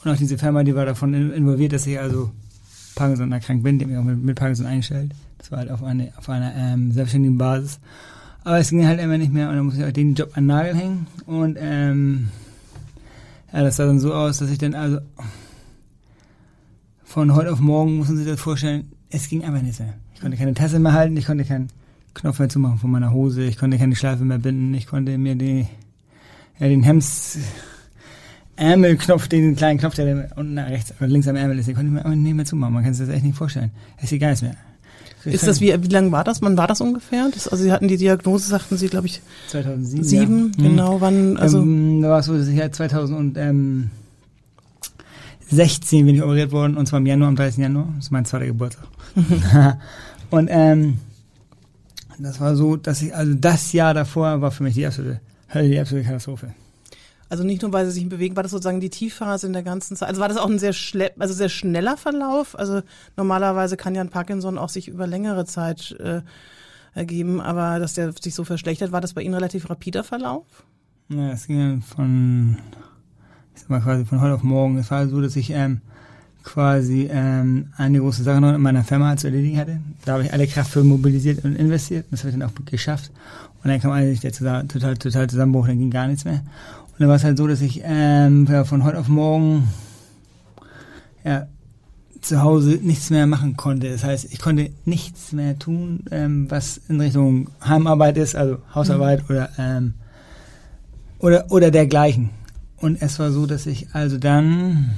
Und 0.02 0.10
auch 0.10 0.16
diese 0.16 0.38
Firma, 0.38 0.64
die 0.64 0.74
war 0.74 0.84
davon 0.84 1.14
involviert, 1.14 1.72
dass 1.72 1.86
ich 1.86 1.98
also 1.98 2.30
Parkinson 2.94 3.32
erkrankt 3.32 3.62
bin, 3.62 3.78
die 3.78 3.86
mich 3.86 3.96
auch 3.96 4.02
mit, 4.02 4.22
mit 4.22 4.36
Parkinson 4.36 4.66
eingestellt. 4.66 5.12
Das 5.38 5.50
war 5.50 5.58
halt 5.58 5.70
auf, 5.70 5.82
eine, 5.82 6.12
auf 6.16 6.28
einer 6.28 6.54
ähm, 6.54 6.92
selbstständigen 6.92 7.38
Basis. 7.38 7.78
Aber 8.44 8.58
es 8.58 8.70
ging 8.70 8.86
halt 8.86 9.00
immer 9.00 9.18
nicht 9.18 9.32
mehr 9.32 9.48
und 9.48 9.56
dann 9.56 9.64
musste 9.64 9.80
ich 9.80 9.86
auch 9.86 9.92
den 9.92 10.14
Job 10.14 10.30
an 10.34 10.44
den 10.44 10.46
Nagel 10.48 10.74
hängen. 10.74 11.06
Und 11.26 11.56
ähm, 11.60 12.28
ja, 13.52 13.62
das 13.62 13.76
sah 13.76 13.86
dann 13.86 14.00
so 14.00 14.12
aus, 14.12 14.38
dass 14.38 14.50
ich 14.50 14.58
dann 14.58 14.74
also 14.74 14.98
von 17.04 17.34
heute 17.34 17.52
auf 17.52 17.60
morgen, 17.60 17.98
muss 17.98 18.08
man 18.08 18.16
sich 18.16 18.26
das 18.26 18.40
vorstellen, 18.40 18.90
es 19.10 19.28
ging 19.28 19.44
einfach 19.44 19.62
nicht 19.62 19.78
mehr. 19.78 19.94
Ich 20.14 20.20
konnte 20.20 20.36
keine 20.36 20.54
Tasse 20.54 20.78
mehr 20.78 20.92
halten, 20.92 21.16
ich 21.16 21.26
konnte 21.26 21.44
keinen 21.44 21.68
Knopf 22.14 22.38
mehr 22.38 22.48
zumachen 22.48 22.78
von 22.78 22.90
meiner 22.90 23.12
Hose, 23.12 23.44
ich 23.44 23.58
konnte 23.58 23.78
keine 23.78 23.94
Schleife 23.94 24.24
mehr 24.24 24.38
binden, 24.38 24.74
ich 24.74 24.86
konnte 24.86 25.16
mir 25.18 25.34
die, 25.34 25.66
ja, 26.58 26.68
den 26.68 26.82
Hems... 26.82 27.38
Ärmelknopf, 28.54 29.28
den 29.28 29.56
kleinen 29.56 29.78
Knopf, 29.78 29.94
der 29.94 30.28
unten 30.36 30.58
rechts 30.58 30.92
oder 30.98 31.08
links 31.08 31.26
am 31.26 31.36
Ärmel 31.36 31.58
ist, 31.58 31.68
den 31.68 31.74
konnte 31.74 31.88
ich 31.96 32.04
mir 32.04 32.16
nicht 32.16 32.34
mehr 32.34 32.44
zumachen. 32.44 32.74
Man 32.74 32.84
kann 32.84 32.92
sich 32.92 33.06
das 33.06 33.14
echt 33.14 33.24
nicht 33.24 33.36
vorstellen. 33.36 33.70
Es 33.96 34.04
ist 34.04 34.12
egal 34.12 34.36
mehr. 34.42 34.56
Ist 35.24 35.46
das 35.46 35.60
wie, 35.60 35.74
wie 35.82 35.88
lange 35.88 36.10
war 36.12 36.24
das? 36.24 36.42
Wann 36.42 36.56
war 36.56 36.66
das 36.66 36.80
ungefähr? 36.80 37.28
Das, 37.32 37.48
also 37.48 37.62
Sie 37.62 37.72
hatten 37.72 37.88
die 37.88 37.96
Diagnose, 37.96 38.48
sagten 38.48 38.76
Sie, 38.76 38.88
glaube 38.88 39.06
ich, 39.06 39.20
2007. 39.48 40.04
Sieben, 40.04 40.52
ja. 40.56 40.68
genau, 40.68 41.00
wann, 41.00 41.36
also. 41.36 41.58
Ähm, 41.60 42.02
da 42.02 42.10
war 42.10 42.20
es 42.20 42.26
so, 42.26 42.36
dass 42.36 42.48
ich 42.48 42.58
halt 42.58 42.74
2016 42.74 43.90
bin 46.06 46.14
ich 46.16 46.22
operiert 46.22 46.52
worden, 46.52 46.76
und 46.76 46.86
zwar 46.86 46.98
im 46.98 47.06
Januar, 47.06 47.28
am 47.28 47.36
30. 47.36 47.62
Januar. 47.62 47.88
Das 47.96 48.06
ist 48.06 48.10
mein 48.10 48.24
zweiter 48.24 48.46
Geburtstag. 48.46 48.86
und, 50.30 50.48
ähm, 50.50 50.98
das 52.18 52.40
war 52.40 52.54
so, 52.56 52.76
dass 52.76 53.02
ich, 53.02 53.14
also 53.14 53.34
das 53.34 53.72
Jahr 53.72 53.94
davor 53.94 54.40
war 54.40 54.50
für 54.50 54.62
mich 54.62 54.74
die 54.74 54.86
absolute 54.86 55.20
die 55.54 55.78
absolute 55.78 56.06
Katastrophe. 56.06 56.54
Also 57.32 57.44
nicht 57.44 57.62
nur, 57.62 57.72
weil 57.72 57.86
sie 57.86 57.92
sich 57.92 58.06
bewegen, 58.10 58.36
war 58.36 58.42
das 58.42 58.52
sozusagen 58.52 58.80
die 58.80 58.90
Tiefphase 58.90 59.46
in 59.46 59.54
der 59.54 59.62
ganzen 59.62 59.96
Zeit. 59.96 60.10
Also 60.10 60.20
war 60.20 60.28
das 60.28 60.36
auch 60.36 60.50
ein 60.50 60.58
sehr 60.58 60.74
schle 60.74 61.12
also 61.18 61.32
sehr 61.32 61.48
schneller 61.48 61.96
Verlauf. 61.96 62.58
Also 62.58 62.82
normalerweise 63.16 63.78
kann 63.78 63.94
ja 63.94 64.02
ein 64.02 64.10
Parkinson 64.10 64.58
auch 64.58 64.68
sich 64.68 64.86
über 64.86 65.06
längere 65.06 65.46
Zeit 65.46 65.92
äh, 65.98 66.20
ergeben, 66.92 67.40
aber 67.40 67.78
dass 67.78 67.94
der 67.94 68.12
sich 68.12 68.34
so 68.34 68.44
verschlechtert, 68.44 68.92
war 68.92 69.00
das 69.00 69.14
bei 69.14 69.22
Ihnen 69.22 69.32
relativ 69.32 69.70
rapider 69.70 70.04
Verlauf? 70.04 70.44
Ja, 71.08 71.30
es 71.30 71.46
ging 71.46 71.80
von, 71.80 72.58
ich 73.54 73.62
sag 73.62 73.70
mal 73.70 73.80
quasi 73.80 74.04
von 74.04 74.20
heute 74.20 74.34
auf 74.34 74.42
morgen. 74.42 74.76
Es 74.76 74.90
war 74.90 75.08
so, 75.08 75.22
dass 75.22 75.34
ich 75.34 75.52
ähm, 75.52 75.80
quasi 76.42 77.08
ähm, 77.10 77.72
eine 77.78 78.00
große 78.00 78.24
Sache 78.24 78.42
noch 78.42 78.52
in 78.52 78.60
meiner 78.60 78.84
Firma 78.84 79.16
zu 79.16 79.28
erledigen 79.28 79.56
hatte. 79.56 79.80
Da 80.04 80.12
habe 80.12 80.24
ich 80.24 80.34
alle 80.34 80.46
Kraft 80.46 80.70
für 80.70 80.84
mobilisiert 80.84 81.46
und 81.46 81.56
investiert. 81.56 82.04
Das 82.10 82.20
habe 82.20 82.28
ich 82.28 82.38
dann 82.38 82.46
auch 82.46 82.52
geschafft. 82.66 83.10
Und 83.64 83.70
dann 83.70 83.80
kam 83.80 83.92
eigentlich 83.92 84.20
der 84.20 84.32
total, 84.32 84.66
total 84.66 85.28
Zusammenbruch, 85.28 85.68
dann 85.68 85.78
ging 85.78 85.90
gar 85.90 86.08
nichts 86.08 86.24
mehr. 86.24 86.42
Und 86.92 87.00
dann 87.00 87.08
war 87.08 87.16
es 87.16 87.24
halt 87.24 87.38
so, 87.38 87.46
dass 87.46 87.62
ich 87.62 87.80
ähm, 87.84 88.46
ja, 88.50 88.64
von 88.64 88.84
heute 88.84 88.98
auf 88.98 89.08
morgen 89.08 89.68
ja, 91.24 91.46
zu 92.20 92.42
Hause 92.42 92.78
nichts 92.82 93.10
mehr 93.10 93.26
machen 93.26 93.56
konnte. 93.56 93.90
Das 93.90 94.04
heißt, 94.04 94.32
ich 94.32 94.38
konnte 94.38 94.70
nichts 94.84 95.32
mehr 95.32 95.58
tun, 95.58 96.04
ähm, 96.10 96.50
was 96.50 96.80
in 96.88 97.00
Richtung 97.00 97.50
Heimarbeit 97.64 98.18
ist, 98.18 98.36
also 98.36 98.58
Hausarbeit 98.74 99.20
mhm. 99.22 99.34
oder, 99.34 99.50
ähm, 99.58 99.94
oder, 101.18 101.50
oder 101.50 101.70
dergleichen. 101.70 102.30
Und 102.76 103.00
es 103.00 103.18
war 103.18 103.30
so, 103.32 103.46
dass 103.46 103.66
ich 103.66 103.94
also 103.94 104.18
dann 104.18 104.90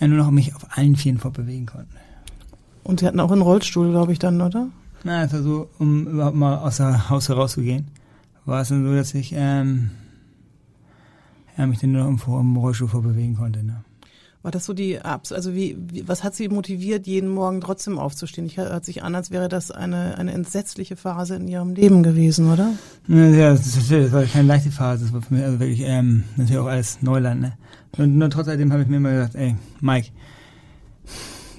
ja, 0.00 0.08
nur 0.08 0.18
noch 0.18 0.30
mich 0.30 0.56
auf 0.56 0.66
allen 0.70 0.96
Vieren 0.96 1.18
fortbewegen 1.18 1.66
konnte. 1.66 1.88
Und 2.82 3.00
Sie 3.00 3.06
hatten 3.06 3.20
auch 3.20 3.30
einen 3.30 3.42
Rollstuhl, 3.42 3.90
glaube 3.90 4.12
ich, 4.12 4.18
dann, 4.18 4.40
oder? 4.40 4.68
Na, 5.04 5.20
also 5.20 5.42
so, 5.42 5.68
um 5.78 6.06
überhaupt 6.06 6.36
mal 6.36 6.58
aus 6.58 6.78
der 6.78 7.08
Haus 7.08 7.28
herauszugehen 7.28 7.86
war 8.44 8.62
es 8.62 8.68
dann 8.68 8.84
so, 8.84 8.94
dass 8.94 9.14
ich 9.14 9.32
ähm, 9.36 9.90
ja, 11.56 11.66
mich 11.66 11.78
dann 11.78 11.92
nur 11.92 12.06
im, 12.06 12.20
im 12.26 12.56
Rollstuhl 12.56 12.88
vorbewegen 12.88 13.36
konnte. 13.36 13.64
Ne? 13.64 13.84
War 14.42 14.50
das 14.50 14.64
so 14.64 14.72
die 14.72 15.00
Abs 15.00 15.30
also 15.30 15.54
wie, 15.54 15.76
wie 15.78 16.08
was 16.08 16.24
hat 16.24 16.34
Sie 16.34 16.48
motiviert, 16.48 17.06
jeden 17.06 17.28
Morgen 17.28 17.60
trotzdem 17.60 17.98
aufzustehen? 17.98 18.44
Ich 18.46 18.56
hört 18.56 18.84
sich 18.84 19.04
an, 19.04 19.14
als 19.14 19.30
wäre 19.30 19.48
das 19.48 19.70
eine 19.70 20.18
eine 20.18 20.32
entsetzliche 20.32 20.96
Phase 20.96 21.36
in 21.36 21.46
Ihrem 21.46 21.74
Leben 21.74 22.02
gewesen, 22.02 22.50
oder? 22.50 22.72
Ja, 23.06 23.50
das, 23.50 23.74
das, 23.74 23.88
das 23.88 24.12
war 24.12 24.24
keine 24.24 24.48
leichte 24.48 24.72
Phase. 24.72 25.04
Das 25.04 25.12
war 25.12 25.22
für 25.22 25.34
mich 25.34 25.44
also 25.44 25.60
wirklich 25.60 25.82
ähm, 25.84 26.24
natürlich 26.36 26.58
auch 26.58 26.66
alles 26.66 27.02
Neuland. 27.02 27.40
Ne? 27.40 27.52
Und 27.96 28.18
nur 28.18 28.30
trotzdem 28.30 28.72
habe 28.72 28.82
ich 28.82 28.88
mir 28.88 28.96
immer 28.96 29.12
gesagt, 29.12 29.36
ey, 29.36 29.54
Mike, 29.80 30.08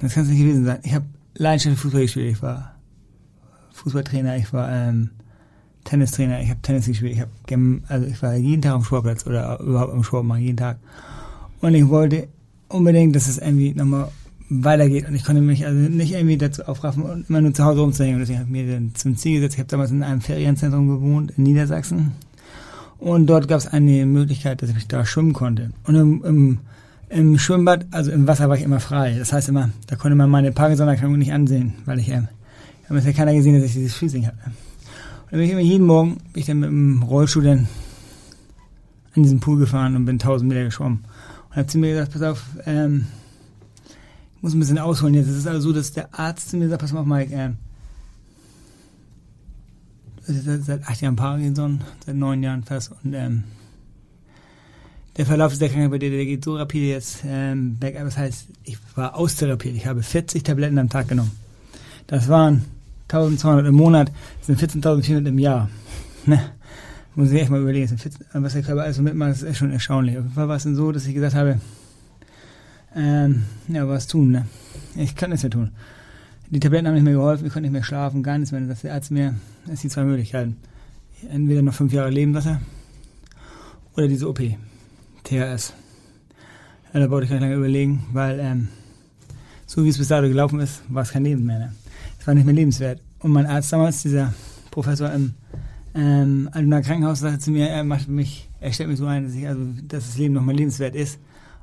das 0.01 0.13
kann 0.13 0.23
es 0.23 0.29
nicht 0.29 0.39
gewesen 0.39 0.65
sein. 0.65 0.79
Ich 0.83 0.93
habe 0.93 1.05
leidenschaftlich 1.35 1.79
Fußball 1.79 2.01
gespielt. 2.01 2.31
Ich 2.31 2.41
war 2.41 2.75
Fußballtrainer. 3.71 4.35
Ich 4.35 4.51
war 4.51 4.69
ähm, 4.69 5.11
Tennistrainer, 5.83 6.41
ich 6.41 6.49
habe 6.49 6.61
Tennis 6.61 6.85
gespielt, 6.85 7.13
ich 7.13 7.19
habe 7.21 7.81
also 7.87 8.07
ich 8.07 8.21
war 8.21 8.35
jeden 8.35 8.61
Tag 8.61 8.73
am 8.73 8.83
Sportplatz 8.83 9.25
oder 9.25 9.59
überhaupt 9.59 9.93
am 9.93 10.03
Sport 10.03 10.25
machen, 10.25 10.41
jeden 10.41 10.57
Tag. 10.57 10.77
Und 11.61 11.75
ich 11.75 11.87
wollte 11.89 12.27
unbedingt, 12.69 13.15
dass 13.15 13.27
es 13.27 13.37
irgendwie 13.37 13.73
nochmal 13.73 14.09
weitergeht 14.49 15.07
und 15.07 15.15
ich 15.15 15.23
konnte 15.23 15.41
mich 15.41 15.65
also 15.65 15.77
nicht 15.77 16.13
irgendwie 16.13 16.37
dazu 16.37 16.63
aufraffen 16.63 17.25
immer 17.27 17.41
nur 17.41 17.53
zu 17.53 17.63
Hause 17.63 17.81
rumzuhängen. 17.81 18.15
Und 18.15 18.21
deswegen 18.21 18.39
habe 18.39 18.49
ich 18.49 18.65
mir 18.65 18.73
dann 18.73 18.95
zum 18.95 19.17
Ziel 19.17 19.35
gesetzt, 19.35 19.55
ich 19.55 19.59
habe 19.59 19.69
damals 19.69 19.91
in 19.91 20.03
einem 20.03 20.21
Ferienzentrum 20.21 20.87
gewohnt 20.87 21.33
in 21.37 21.43
Niedersachsen 21.43 22.11
und 23.03 23.27
dort 23.27 23.49
gab 23.49 23.57
es 23.57 23.67
eine 23.67 24.05
Möglichkeit, 24.05 24.61
dass 24.61 24.69
ich 24.69 24.87
da 24.87 25.05
schwimmen 25.05 25.33
konnte. 25.33 25.71
Und 25.85 25.95
im, 25.95 26.23
im, 26.23 26.59
im 27.09 27.37
Schwimmbad, 27.37 27.85
also 27.91 28.11
im 28.11 28.27
Wasser 28.27 28.47
war 28.47 28.55
ich 28.55 28.63
immer 28.63 28.79
frei. 28.79 29.15
Das 29.19 29.33
heißt 29.33 29.49
immer, 29.49 29.69
da 29.87 29.97
konnte 29.97 30.15
man 30.15 30.29
meine 30.29 30.53
Parkinson-Erkrankung 30.53 31.17
nicht 31.17 31.33
ansehen, 31.33 31.73
weil 31.85 31.99
ich, 31.99 32.07
ähm, 32.09 32.29
hat 32.89 33.03
ja 33.03 33.11
keiner 33.11 33.33
gesehen, 33.33 33.55
dass 33.55 33.65
ich 33.65 33.73
dieses 33.73 33.93
Freezing 33.93 34.25
hatte. 34.25 34.37
Dann 35.33 35.39
bin 35.39 35.47
ich 35.47 35.51
immer 35.53 35.61
jeden 35.61 35.87
Morgen, 35.87 36.17
bin 36.31 36.41
ich 36.41 36.45
dann 36.45 36.59
mit 36.59 36.69
dem 36.69 37.01
Rollstuhl 37.01 37.43
dann 37.43 37.67
an 39.15 39.23
diesen 39.23 39.39
Pool 39.39 39.57
gefahren 39.57 39.95
und 39.95 40.05
bin 40.05 40.17
1000 40.17 40.47
Meter 40.47 40.63
geschwommen. 40.63 41.05
Und 41.49 41.55
hat 41.55 41.71
zu 41.71 41.79
mir 41.79 41.89
gesagt, 41.89 42.13
pass 42.13 42.21
auf, 42.21 42.43
ähm, 42.67 43.07
ich 44.35 44.43
muss 44.43 44.53
ein 44.53 44.59
bisschen 44.59 44.77
ausholen 44.77 45.15
jetzt. 45.15 45.29
Es 45.29 45.37
ist 45.37 45.47
also 45.47 45.69
so, 45.69 45.73
dass 45.73 45.91
der 45.91 46.13
Arzt 46.13 46.51
zu 46.51 46.57
mir 46.57 46.69
sagt, 46.69 46.81
pass 46.81 46.93
mal 46.93 46.99
auf, 46.99 47.07
Mike, 47.07 47.33
ähm, 47.33 47.57
seit 50.21 50.87
acht 50.87 51.01
Jahren 51.01 51.15
Parkinson, 51.15 51.81
seit 52.05 52.15
neun 52.15 52.43
Jahren 52.43 52.63
fast 52.63 52.91
und 53.03 53.15
ähm, 53.15 53.43
der 55.17 55.25
Verlauf 55.25 55.51
dieser 55.53 55.69
Krankheit 55.69 55.89
bei 55.89 55.97
dir, 55.97 56.11
der 56.11 56.25
geht 56.25 56.45
so 56.45 56.57
rapide 56.57 56.85
jetzt 56.85 57.23
ähm, 57.25 57.77
bergab. 57.79 58.03
Das 58.03 58.19
heißt, 58.19 58.49
ich 58.65 58.77
war 58.93 59.15
austherapiert. 59.15 59.75
Ich 59.75 59.87
habe 59.87 60.03
40 60.03 60.43
Tabletten 60.43 60.77
am 60.77 60.89
Tag 60.89 61.07
genommen. 61.07 61.31
Das 62.05 62.27
waren 62.27 62.65
1200 63.13 63.67
im 63.67 63.75
Monat, 63.75 64.11
das 64.39 64.47
sind 64.47 64.59
14.400 64.59 65.27
im 65.27 65.39
Jahr. 65.39 65.69
Ne? 66.25 66.39
Muss 67.15 67.31
ich 67.31 67.41
echt 67.41 67.49
mal 67.51 67.59
überlegen, 67.59 67.85
das 67.91 68.01
14, 68.01 68.25
was 68.35 68.53
der 68.53 68.63
Körper 68.63 68.83
alles 68.83 68.95
so 68.95 69.03
mitmacht, 69.03 69.31
das 69.31 69.41
ist 69.43 69.57
schon 69.57 69.71
erstaunlich. 69.71 70.17
Auf 70.17 70.23
jeden 70.23 70.35
Fall 70.35 70.47
war 70.47 70.55
es 70.55 70.63
dann 70.63 70.73
so, 70.73 70.93
dass 70.93 71.05
ich 71.05 71.13
gesagt 71.13 71.35
habe, 71.35 71.59
ähm, 72.95 73.43
ja, 73.67 73.85
was 73.89 74.07
tun, 74.07 74.31
ne? 74.31 74.47
Ich 74.95 75.13
kann 75.13 75.31
nichts 75.31 75.43
mehr 75.43 75.51
tun. 75.51 75.71
Die 76.49 76.61
Tabletten 76.61 76.87
haben 76.87 76.93
nicht 76.93 77.03
mehr 77.03 77.13
geholfen, 77.13 77.45
ich 77.45 77.51
konnte 77.51 77.63
nicht 77.63 77.73
mehr 77.73 77.83
schlafen, 77.83 78.23
gar 78.23 78.37
nichts 78.37 78.53
mehr. 78.53 78.61
Dann 78.61 78.69
sagt 78.69 78.83
der 78.83 78.93
Arzt 78.93 79.11
mir, 79.11 79.35
es 79.69 79.81
sind 79.81 79.89
zwei 79.89 80.05
Möglichkeiten. 80.05 80.55
Entweder 81.29 81.61
noch 81.61 81.73
fünf 81.73 81.91
Jahre 81.91 82.09
leben 82.09 82.33
lassen 82.33 82.59
oder 83.95 84.07
diese 84.07 84.29
OP, 84.29 84.39
THS. 85.23 85.73
Ja, 86.93 86.99
da 87.01 87.09
wollte 87.09 87.25
ich 87.25 87.29
gar 87.31 87.35
nicht 87.35 87.43
lange 87.43 87.55
überlegen, 87.55 88.05
weil 88.13 88.39
ähm, 88.39 88.69
so 89.65 89.83
wie 89.83 89.89
es 89.89 89.97
bis 89.97 90.07
dato 90.07 90.27
gelaufen 90.27 90.59
ist, 90.61 90.83
war 90.87 91.03
es 91.03 91.11
kein 91.11 91.23
Leben 91.23 91.45
mehr. 91.45 91.59
Ne? 91.59 91.73
Es 92.23 92.27
war 92.27 92.35
nicht 92.35 92.45
mehr 92.45 92.55
lebenswert. 92.55 93.01
Und 93.19 93.33
mein 93.33 93.45
Arzt 93.45 93.73
damals, 93.73 94.01
dieser 94.01 94.33
Professor 94.71 95.11
im 95.11 95.33
ähm, 95.93 96.49
Altona 96.53 96.79
Krankenhaus, 96.79 97.19
sagte 97.19 97.39
zu 97.39 97.51
mir, 97.51 97.67
er 97.67 97.83
macht 97.83 98.07
mich, 98.07 98.49
er 98.61 98.71
stellt 98.71 98.87
mich 98.87 98.97
so 98.97 99.05
ein, 99.05 99.25
dass, 99.25 99.33
ich, 99.33 99.45
also, 99.45 99.61
dass 99.89 100.05
das 100.05 100.17
Leben 100.17 100.33
noch 100.33 100.41
mal 100.41 100.55
lebenswert 100.55 100.95
ist. 100.95 101.19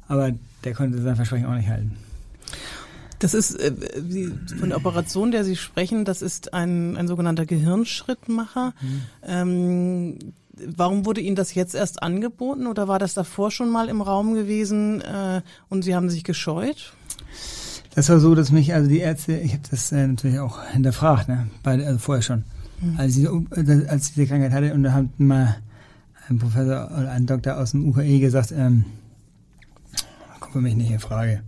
Aber 0.07 0.33
der 0.63 0.75
konnte 0.75 1.01
sein 1.01 1.17
Versprechen 1.17 1.47
auch 1.47 1.55
nicht 1.55 1.71
halten. 1.71 1.97
Das 3.21 3.33
ist 3.33 3.55
äh, 3.59 3.73
wie, 4.03 4.35
von 4.59 4.69
der 4.69 4.77
Operation, 4.77 5.31
der 5.31 5.45
Sie 5.45 5.57
sprechen, 5.57 6.05
das 6.05 6.21
ist 6.21 6.53
ein, 6.53 6.95
ein 6.99 7.09
sogenannter 7.09 7.47
Gehirnschrittmacher. 7.47 8.75
Mhm. 8.83 9.03
Ähm, 9.27 10.19
warum 10.77 11.07
wurde 11.07 11.23
Ihnen 11.23 11.37
das 11.37 11.55
jetzt 11.55 11.75
erst 11.75 12.03
angeboten 12.03 12.67
oder 12.67 12.87
war 12.87 12.99
das 12.99 13.15
davor 13.15 13.51
schon 13.51 13.71
mal 13.71 13.89
im 13.89 14.03
Raum 14.03 14.35
gewesen 14.35 15.01
äh, 15.01 15.41
und 15.71 15.85
Sie 15.85 15.95
haben 15.95 16.11
sich 16.11 16.23
gescheut? 16.23 16.93
Das 17.95 18.09
war 18.09 18.21
so, 18.21 18.35
dass 18.35 18.53
mich, 18.53 18.73
also 18.73 18.89
die 18.89 18.99
Ärzte, 18.99 19.37
ich 19.37 19.53
habe 19.53 19.63
das 19.71 19.91
äh, 19.93 20.07
natürlich 20.07 20.39
auch 20.39 20.65
hinterfragt, 20.65 21.29
ne? 21.29 21.49
Bei, 21.63 21.85
also 21.85 21.99
vorher 21.99 22.23
schon. 22.23 22.45
Mhm. 22.81 22.99
Als, 22.99 23.17
ich, 23.17 23.29
als 23.89 24.09
ich 24.09 24.15
diese 24.15 24.27
Krankheit 24.27 24.53
hatte 24.53 24.75
und 24.75 24.85
da 24.85 24.93
hat 24.93 25.19
mal 25.19 25.57
ein 26.29 26.39
Professor 26.39 26.91
oder 26.97 27.11
ein 27.11 27.27
Doktor 27.27 27.59
aus 27.59 27.73
dem 27.73 27.89
UKE 27.89 28.21
gesagt, 28.21 28.53
ähm, 28.53 28.85
kommt 30.39 30.53
für 30.53 30.61
mich 30.61 30.77
nicht 30.77 30.91
in 30.91 31.01
Frage. 31.01 31.43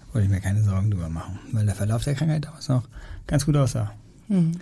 Da 0.00 0.14
wollte 0.14 0.26
ich 0.26 0.32
mir 0.32 0.40
keine 0.40 0.62
Sorgen 0.62 0.90
drüber 0.90 1.08
machen, 1.08 1.38
weil 1.52 1.66
der 1.66 1.74
Verlauf 1.74 2.04
der 2.04 2.14
Krankheit 2.14 2.44
damals 2.44 2.68
noch 2.68 2.84
ganz 3.26 3.46
gut 3.46 3.56
aussah. 3.56 3.92
Mhm. 4.28 4.52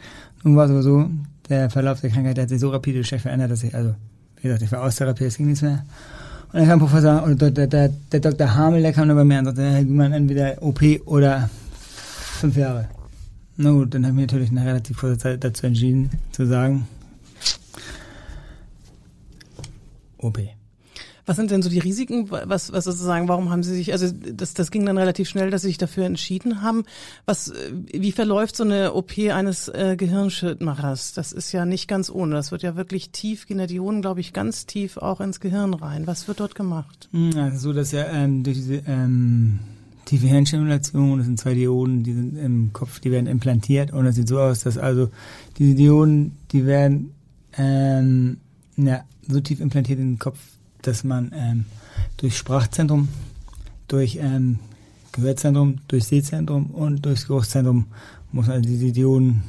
Nun 0.43 0.57
war 0.57 0.67
es 0.67 0.71
aber 0.71 0.83
so, 0.83 1.11
der 1.49 1.71
Verlauf 1.71 2.01
der 2.01 2.11
Krankheit 2.11 2.39
hat 2.39 2.49
sich 2.49 2.61
so 2.61 2.71
rapide 2.71 3.05
schlecht 3.05 3.23
verändert, 3.23 3.51
dass 3.51 3.63
ich, 3.63 3.75
also, 3.75 3.95
wie 4.37 4.43
gesagt, 4.43 4.63
ich 4.63 4.73
war 4.73 4.83
Austherapie, 4.83 5.25
es 5.25 5.37
ging 5.37 5.47
nichts 5.47 5.63
mehr. 5.63 5.85
Und 6.55 6.61
dann 6.61 6.69
kam 6.69 6.79
Professor, 6.79 7.25
oder 7.25 7.51
der, 7.51 7.67
der, 7.67 7.89
der 7.89 8.21
Dr. 8.21 8.55
Hamel, 8.55 8.81
der 8.81 8.93
kam 8.93 9.09
dann 9.09 9.17
bei 9.17 9.25
mir 9.25 9.41
und 9.41 9.47
sagte, 9.47 9.85
Gümann, 9.85 10.13
entweder 10.13 10.63
OP 10.63 10.81
oder 11.05 11.51
fünf 11.91 12.57
Jahre. 12.57 12.89
Na 13.57 13.73
gut, 13.73 13.93
dann 13.93 14.05
habe 14.05 14.13
ich 14.13 14.17
mich 14.19 14.27
natürlich 14.27 14.53
nach 14.53 14.65
relativ 14.65 14.99
kurzer 14.99 15.19
Zeit 15.19 15.43
dazu 15.43 15.67
entschieden, 15.67 16.11
zu 16.31 16.47
sagen, 16.47 16.87
OP. 20.19 20.39
Was 21.27 21.37
sind 21.37 21.51
denn 21.51 21.63
so 21.63 21.71
die 21.71 21.79
Risiken? 21.79 22.31
Was, 22.31 22.73
was 22.73 22.85
sozusagen, 22.85 23.29
warum 23.29 23.51
haben 23.51 23.63
Sie 23.63 23.75
sich, 23.75 23.93
also 23.93 24.09
das, 24.13 24.55
das 24.55 24.71
ging 24.71 24.85
dann 24.85 24.99
relativ 24.99 25.29
schnell, 25.29 25.51
dass 25.51 25.63
Sie 25.63 25.69
sich 25.69 25.79
dafür 25.79 26.05
entschieden 26.05 26.63
haben. 26.63 26.85
Was, 27.27 27.53
wie 27.93 28.13
verläuft 28.13 28.57
so 28.57 28.65
eine 28.65 28.93
OP 28.93 29.13
eines 29.19 29.69
äh, 29.69 29.97
Gehirnschrittmachers? 29.97 31.15
Das 31.15 31.33
ist 31.33 31.53
ja 31.53 31.65
nicht 31.65 31.89
ganz 31.89 32.11
ohne. 32.11 32.35
Das 32.35 32.53
wird 32.53 32.63
ja 32.63 32.77
wirklich 32.77 33.11
tief, 33.11 33.47
gehen 33.47 33.59
ja 33.59 33.67
die 33.67 33.77
Ionen, 33.77 34.03
glaube 34.03 34.21
ich, 34.21 34.33
ganz 34.33 34.67
tief 34.67 34.97
auch 34.99 35.21
ins 35.21 35.41
Gehirn 35.41 35.75
rein. 35.75 36.07
Was 36.07 36.29
wird 36.29 36.41
dort 36.41 36.55
gemacht? 36.55 37.09
Ja, 37.13 37.51
so, 37.53 37.73
dass 37.73 37.93
ja 37.93 38.05
ähm, 38.07 38.43
durch 38.43 38.57
diese 38.57 38.83
ähm, 38.87 39.61
tiefe 40.05 40.27
Hirnstimulation, 40.27 41.19
das 41.19 41.27
sind 41.27 41.41
zwei 41.41 41.55
Dioden, 41.55 42.03
die 42.03 42.13
sind 42.13 42.37
im 42.37 42.73
Kopf, 42.73 43.01
die 43.01 43.11
werden 43.11 43.27
implantiert 43.27 43.93
und 43.93 44.07
es 44.07 44.17
sieht 44.17 44.29
so 44.29 44.39
aus, 44.39 44.61
dass 44.61 44.79
also 44.79 45.11
diese 45.59 45.75
Dioden, 45.75 46.37
die 46.53 46.67
werden 46.67 47.15
ähm, 47.57 48.39
ja, 48.77 49.05
so 49.27 49.41
tief 49.41 49.61
implantiert 49.61 49.99
in 49.99 50.13
den 50.13 50.19
Kopf, 50.19 50.39
dass 50.87 51.05
man 51.05 51.33
ähm, 51.35 51.65
durch 52.17 52.37
Sprachzentrum, 52.37 53.09
durch 53.89 54.19
ähm, 54.21 54.59
Gehörzentrum, 55.13 55.79
durch 55.89 56.05
Sehzentrum 56.05 56.67
und 56.67 57.05
durchs 57.05 57.27
Geruchszentrum 57.27 57.87
muss 58.33 58.47
man 58.47 58.57
also 58.57 58.69
diese 58.69 58.93
Dioden 58.93 59.45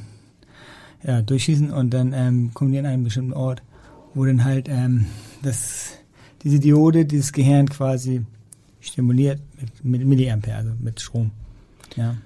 ja, 1.02 1.22
durchschießen 1.22 1.70
und 1.70 1.90
dann 1.90 2.12
ähm, 2.12 2.50
kommen 2.54 2.72
die 2.72 2.78
an 2.78 2.86
einen 2.86 3.04
bestimmten 3.04 3.32
Ort, 3.32 3.62
wo 4.14 4.24
dann 4.24 4.44
halt 4.44 4.68
ähm, 4.68 5.06
das, 5.42 5.90
diese 6.42 6.60
Diode, 6.60 7.04
dieses 7.04 7.32
Gehirn 7.32 7.68
quasi 7.68 8.24
stimuliert 8.80 9.40
mit, 9.60 9.84
mit 9.84 10.06
Milliampere, 10.06 10.56
also 10.56 10.70
mit 10.80 11.00
Strom. 11.00 11.30
Ja. 11.96 12.16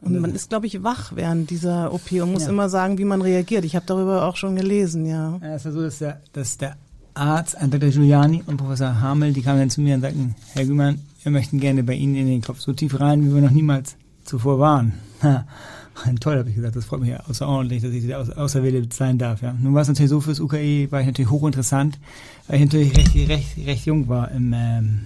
Und 0.00 0.20
man 0.20 0.34
ist, 0.34 0.48
glaube 0.48 0.66
ich, 0.66 0.82
wach 0.82 1.12
während 1.16 1.50
dieser 1.50 1.92
OP 1.92 2.12
und 2.12 2.32
muss 2.32 2.44
ja. 2.44 2.50
immer 2.50 2.68
sagen, 2.68 2.98
wie 2.98 3.04
man 3.04 3.20
reagiert. 3.20 3.64
Ich 3.64 3.74
habe 3.74 3.86
darüber 3.86 4.26
auch 4.26 4.36
schon 4.36 4.54
gelesen, 4.54 5.06
ja. 5.06 5.38
Ja, 5.42 5.54
es 5.54 5.66
ist 5.66 5.74
so, 5.74 5.82
dass 5.82 5.98
der, 5.98 6.20
dass 6.32 6.56
der 6.56 6.76
Arzt, 7.18 7.56
Dr. 7.60 7.90
Giuliani 7.90 8.42
und 8.46 8.56
Professor 8.56 9.00
Hamel, 9.00 9.32
die 9.32 9.42
kamen 9.42 9.58
dann 9.58 9.70
zu 9.70 9.80
mir 9.80 9.94
und 9.94 10.00
sagten, 10.00 10.34
Herr 10.54 10.64
Gümann, 10.64 11.00
wir 11.22 11.32
möchten 11.32 11.60
gerne 11.60 11.82
bei 11.82 11.94
Ihnen 11.94 12.14
in 12.14 12.26
den 12.26 12.42
Kopf 12.42 12.60
so 12.60 12.72
tief 12.72 12.98
rein, 13.00 13.24
wie 13.24 13.34
wir 13.34 13.42
noch 13.42 13.50
niemals 13.50 13.96
zuvor 14.24 14.58
waren. 14.58 14.94
Toll, 16.20 16.38
habe 16.38 16.48
ich 16.48 16.54
gesagt, 16.54 16.76
das 16.76 16.84
freut 16.84 17.00
mich 17.00 17.18
außerordentlich, 17.18 17.82
dass 17.82 17.92
ich 17.92 18.04
die 18.04 18.14
Auserwählte 18.14 18.94
sein 18.94 19.18
darf. 19.18 19.42
Ja. 19.42 19.52
Nun 19.52 19.74
war 19.74 19.82
es 19.82 19.88
natürlich 19.88 20.10
so, 20.10 20.20
fürs 20.20 20.40
UKE 20.40 20.90
war 20.90 21.00
ich 21.00 21.06
natürlich 21.06 21.30
hochinteressant, 21.30 21.98
weil 22.46 22.56
ich 22.56 22.64
natürlich 22.66 22.96
recht, 22.96 23.28
recht, 23.28 23.66
recht 23.66 23.86
jung 23.86 24.08
war 24.08 24.30
im, 24.30 24.54
ähm, 24.56 25.00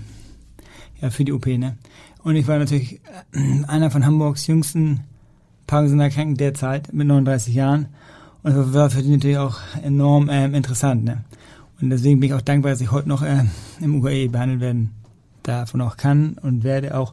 ja, 1.01 1.11
für 1.11 1.25
die 1.25 1.33
OP. 1.33 1.47
Ne? 1.47 1.77
Und 2.23 2.37
ich 2.37 2.47
war 2.47 2.59
natürlich 2.59 3.01
äh, 3.33 3.65
einer 3.67 3.91
von 3.91 4.05
Hamburgs 4.05 4.47
jüngsten 4.47 5.01
Parkinson-Erkrankten 5.67 6.37
derzeit 6.37 6.93
mit 6.93 7.07
39 7.07 7.55
Jahren. 7.55 7.87
Und 8.43 8.55
das 8.55 8.75
war 8.75 8.91
für 8.91 9.03
die 9.03 9.11
natürlich 9.11 9.39
auch 9.39 9.59
enorm 9.83 10.29
ähm, 10.31 10.55
interessant. 10.55 11.05
Ne? 11.05 11.25
Und 11.83 11.91
deswegen 11.91 12.21
bin 12.21 12.31
ich 12.31 12.35
auch 12.35 12.41
dankbar, 12.41 12.71
dass 12.71 12.81
ich 12.81 12.93
heute 12.93 13.09
noch 13.09 13.23
äh, 13.23 13.45
im 13.81 13.97
UKE 13.97 14.29
behandelt 14.29 14.61
werden 14.61 14.91
davon 15.43 15.81
auch 15.81 15.97
kann 15.97 16.37
und 16.41 16.63
werde 16.63 16.97
auch 16.97 17.13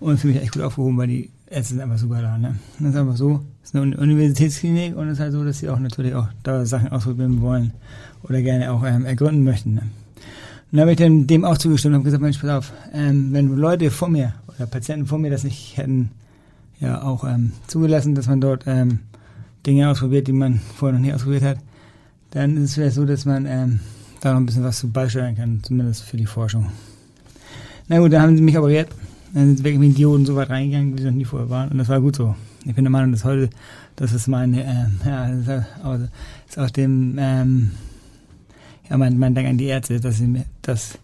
und 0.00 0.18
für 0.18 0.26
mich 0.26 0.42
echt 0.42 0.52
gut 0.52 0.62
aufgehoben, 0.62 0.96
weil 0.98 1.06
die 1.06 1.30
Ärzte 1.48 1.74
sind 1.74 1.80
einfach 1.80 1.98
super 1.98 2.20
da. 2.20 2.36
Ne? 2.36 2.56
Das 2.80 2.90
ist 2.90 2.96
einfach 2.96 3.16
so. 3.16 3.40
Es 3.62 3.70
ist 3.70 3.76
eine 3.76 3.96
Universitätsklinik 3.96 4.96
und 4.96 5.06
es 5.06 5.14
ist 5.14 5.20
halt 5.20 5.32
so, 5.32 5.44
dass 5.44 5.60
sie 5.60 5.68
auch 5.68 5.78
natürlich 5.78 6.14
auch 6.14 6.26
da 6.42 6.66
Sachen 6.66 6.88
ausprobieren 6.88 7.40
wollen 7.40 7.72
oder 8.24 8.42
gerne 8.42 8.72
auch 8.72 8.84
ähm, 8.84 9.06
ergründen 9.06 9.44
möchten. 9.44 9.74
Ne? 9.74 9.82
Und 9.82 9.88
dann 10.72 10.80
habe 10.80 10.90
ich 10.90 10.98
dann 10.98 11.26
dem 11.28 11.44
auch 11.44 11.56
zugestimmt 11.56 11.92
und 11.92 12.00
habe 12.00 12.04
gesagt, 12.04 12.22
Mensch, 12.22 12.38
pass 12.38 12.50
auf, 12.50 12.72
ähm, 12.92 13.32
wenn 13.32 13.56
Leute 13.56 13.90
vor 13.90 14.08
mir 14.08 14.34
oder 14.48 14.66
Patienten 14.66 15.06
vor 15.06 15.18
mir 15.18 15.30
das 15.30 15.44
nicht 15.44 15.76
hätten 15.76 16.10
ja 16.80 17.02
auch 17.02 17.24
ähm, 17.24 17.52
zugelassen, 17.68 18.16
dass 18.16 18.26
man 18.26 18.40
dort 18.40 18.64
ähm, 18.66 18.98
Dinge 19.64 19.88
ausprobiert, 19.88 20.26
die 20.26 20.32
man 20.32 20.60
vorher 20.74 20.98
noch 20.98 21.04
nie 21.04 21.12
ausprobiert 21.12 21.44
hat, 21.44 21.58
dann 22.30 22.56
ist 22.56 22.64
es 22.64 22.74
vielleicht 22.74 22.96
so, 22.96 23.04
dass 23.04 23.24
man 23.24 23.46
ähm, 23.46 23.80
da 24.20 24.32
noch 24.32 24.40
ein 24.40 24.46
bisschen 24.46 24.64
was 24.64 24.78
zu 24.78 24.90
beisteuern 24.90 25.36
kann, 25.36 25.60
zumindest 25.62 26.02
für 26.04 26.16
die 26.16 26.26
Forschung. 26.26 26.70
Na 27.88 27.98
gut, 27.98 28.12
da 28.12 28.20
haben 28.20 28.36
sie 28.36 28.42
mich 28.42 28.58
operiert. 28.58 28.88
Dann 29.32 29.46
sind 29.46 29.58
sie 29.58 29.64
wirklich 29.64 29.80
mit 29.80 29.98
Dioden 29.98 30.26
so 30.26 30.36
weit 30.36 30.50
reingegangen, 30.50 30.96
wie 30.96 31.02
sie 31.02 31.06
noch 31.06 31.14
nie 31.14 31.24
vorher 31.24 31.50
waren. 31.50 31.70
Und 31.70 31.78
das 31.78 31.88
war 31.88 32.00
gut 32.00 32.16
so. 32.16 32.34
Ich 32.64 32.74
bin 32.74 32.84
der 32.84 32.90
Meinung, 32.90 33.12
dass 33.12 33.24
heute, 33.24 33.50
das 33.96 34.12
ist 34.12 34.26
meine, 34.26 34.62
äh, 34.62 35.08
ja, 35.08 35.28
das 35.28 35.64
ist 36.48 36.58
auch, 36.58 36.70
dem, 36.70 37.16
ähm, 37.18 37.70
ja, 38.88 38.96
mein, 38.96 39.18
mein 39.18 39.34
Dank 39.34 39.48
an 39.48 39.58
die 39.58 39.66
Ärzte, 39.66 40.00
dass 40.00 40.18
sie 40.18 40.26
mir 40.26 40.44
das 40.62 40.98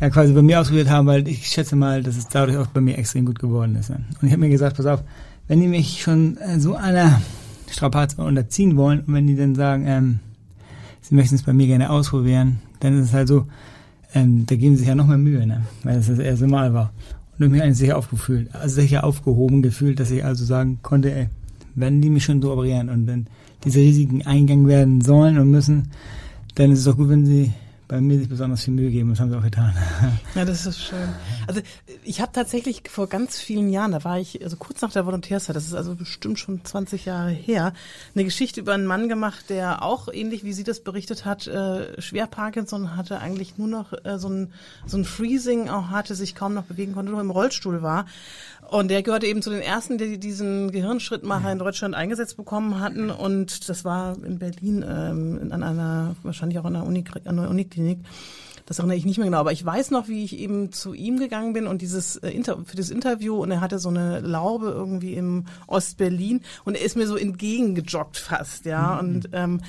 ja 0.00 0.10
quasi 0.10 0.32
bei 0.32 0.42
mir 0.42 0.60
ausprobiert 0.60 0.90
haben, 0.90 1.06
weil 1.06 1.26
ich 1.28 1.46
schätze 1.46 1.76
mal, 1.76 2.02
dass 2.02 2.16
es 2.16 2.28
dadurch 2.28 2.56
auch 2.56 2.66
bei 2.68 2.80
mir 2.80 2.98
extrem 2.98 3.26
gut 3.26 3.38
geworden 3.38 3.76
ist. 3.76 3.90
Und 3.90 4.04
ich 4.22 4.30
habe 4.30 4.40
mir 4.40 4.50
gesagt, 4.50 4.76
pass 4.76 4.86
auf, 4.86 5.02
wenn 5.48 5.60
die 5.60 5.68
mich 5.68 6.02
schon 6.02 6.36
äh, 6.38 6.58
so 6.60 6.74
einer 6.74 7.20
Strapaze 7.70 8.22
unterziehen 8.22 8.76
wollen 8.76 9.00
und 9.00 9.14
wenn 9.14 9.26
die 9.26 9.36
dann 9.36 9.54
sagen, 9.54 9.84
ähm, 9.86 10.20
sie 11.04 11.14
möchten 11.14 11.34
es 11.34 11.42
bei 11.42 11.52
mir 11.52 11.66
gerne 11.66 11.90
ausprobieren, 11.90 12.60
dann 12.80 12.98
ist 12.98 13.08
es 13.08 13.12
halt 13.12 13.28
so, 13.28 13.46
ähm, 14.14 14.46
da 14.46 14.56
geben 14.56 14.74
sie 14.74 14.80
sich 14.80 14.88
ja 14.88 14.94
noch 14.94 15.06
mehr 15.06 15.18
Mühe, 15.18 15.46
ne? 15.46 15.62
weil 15.82 15.98
es 15.98 16.08
das 16.08 16.18
erste 16.18 16.46
Mal 16.46 16.72
war. 16.72 16.92
Und 17.38 17.46
ich 17.46 17.52
mich 17.52 17.62
eigentlich 17.62 17.78
sicher 17.78 17.98
aufgefühlt, 17.98 18.54
also 18.54 18.74
sicher 18.76 19.04
aufgehoben 19.04 19.60
gefühlt, 19.60 20.00
dass 20.00 20.10
ich 20.10 20.24
also 20.24 20.44
sagen 20.44 20.78
konnte, 20.82 21.12
ey, 21.14 21.28
wenn 21.74 22.00
die 22.00 22.10
mich 22.10 22.24
schon 22.24 22.40
so 22.40 22.52
operieren 22.52 22.88
und 22.88 23.06
dann 23.06 23.26
diese 23.64 23.80
Risiken 23.80 24.22
eingegangen 24.22 24.68
werden 24.68 25.00
sollen 25.00 25.38
und 25.38 25.50
müssen, 25.50 25.90
dann 26.54 26.70
ist 26.70 26.80
es 26.80 26.84
doch 26.84 26.96
gut, 26.96 27.08
wenn 27.08 27.26
sie 27.26 27.52
bei 27.86 28.00
mir 28.00 28.18
sich 28.18 28.28
besonders 28.28 28.64
viel 28.64 28.74
Mühe 28.74 28.90
geben. 28.90 29.10
Das 29.10 29.20
haben 29.20 29.30
sie 29.30 29.36
auch 29.36 29.42
getan. 29.42 29.74
Ja, 30.34 30.44
das 30.44 30.66
ist 30.66 30.80
schön. 30.80 31.08
Also 31.46 31.60
ich 32.02 32.20
habe 32.20 32.32
tatsächlich 32.32 32.82
vor 32.88 33.08
ganz 33.08 33.38
vielen 33.38 33.70
Jahren, 33.70 33.92
da 33.92 34.02
war 34.02 34.18
ich, 34.18 34.42
also 34.42 34.56
kurz 34.56 34.80
nach 34.82 34.90
der 34.90 35.06
Volontärszeit, 35.06 35.54
das 35.54 35.66
ist 35.66 35.74
also 35.74 35.94
bestimmt 35.94 36.38
schon 36.38 36.64
20 36.64 37.04
Jahre 37.04 37.30
her, 37.30 37.72
eine 38.14 38.24
Geschichte 38.24 38.60
über 38.60 38.74
einen 38.74 38.86
Mann 38.86 39.08
gemacht, 39.08 39.48
der 39.48 39.82
auch 39.82 40.08
ähnlich 40.12 40.42
wie 40.42 40.52
sie 40.52 40.64
das 40.64 40.80
berichtet 40.80 41.24
hat, 41.24 41.46
äh, 41.46 42.00
schwer 42.00 42.26
Parkinson 42.26 42.96
hatte, 42.96 43.20
eigentlich 43.20 43.58
nur 43.58 43.68
noch 43.68 43.92
äh, 44.04 44.18
so 44.18 44.28
ein 44.28 44.52
so 44.86 44.96
ein 44.96 45.04
Freezing 45.04 45.68
auch 45.68 45.90
hatte, 45.90 46.14
sich 46.14 46.34
kaum 46.34 46.54
noch 46.54 46.64
bewegen 46.64 46.94
konnte, 46.94 47.12
nur 47.12 47.20
im 47.20 47.30
Rollstuhl 47.30 47.82
war 47.82 48.06
und 48.70 48.88
der 48.88 49.02
gehörte 49.02 49.26
eben 49.26 49.42
zu 49.42 49.50
den 49.50 49.60
ersten, 49.60 49.98
die 49.98 50.18
diesen 50.18 50.70
Gehirnschrittmacher 50.70 51.52
in 51.52 51.58
Deutschland 51.58 51.94
eingesetzt 51.94 52.36
bekommen 52.36 52.80
hatten. 52.80 53.10
Und 53.10 53.68
das 53.68 53.84
war 53.84 54.16
in 54.24 54.38
Berlin 54.38 54.84
ähm, 54.88 55.48
an 55.50 55.62
einer, 55.62 56.16
wahrscheinlich 56.22 56.58
auch 56.58 56.64
an 56.64 56.76
einer, 56.76 56.86
Uni, 56.86 57.04
an 57.24 57.38
einer 57.38 57.50
Uniklinik. 57.50 58.00
Das 58.66 58.78
erinnere 58.78 58.96
ich 58.96 59.04
nicht 59.04 59.18
mehr 59.18 59.26
genau, 59.26 59.40
aber 59.40 59.52
ich 59.52 59.64
weiß 59.64 59.90
noch, 59.90 60.08
wie 60.08 60.24
ich 60.24 60.38
eben 60.38 60.72
zu 60.72 60.94
ihm 60.94 61.18
gegangen 61.18 61.52
bin 61.52 61.66
und 61.66 61.82
dieses 61.82 62.16
äh, 62.16 62.42
für 62.64 62.76
das 62.76 62.88
Interview 62.88 63.36
und 63.42 63.50
er 63.50 63.60
hatte 63.60 63.78
so 63.78 63.90
eine 63.90 64.20
Laube 64.20 64.68
irgendwie 64.68 65.14
im 65.14 65.44
Ostberlin 65.66 66.40
und 66.64 66.74
er 66.74 66.82
ist 66.82 66.96
mir 66.96 67.06
so 67.06 67.16
entgegengejoggt 67.16 68.16
fast, 68.16 68.64
ja. 68.64 68.94
Mhm. 68.94 69.08
Und 69.08 69.28
ähm, 69.32 69.60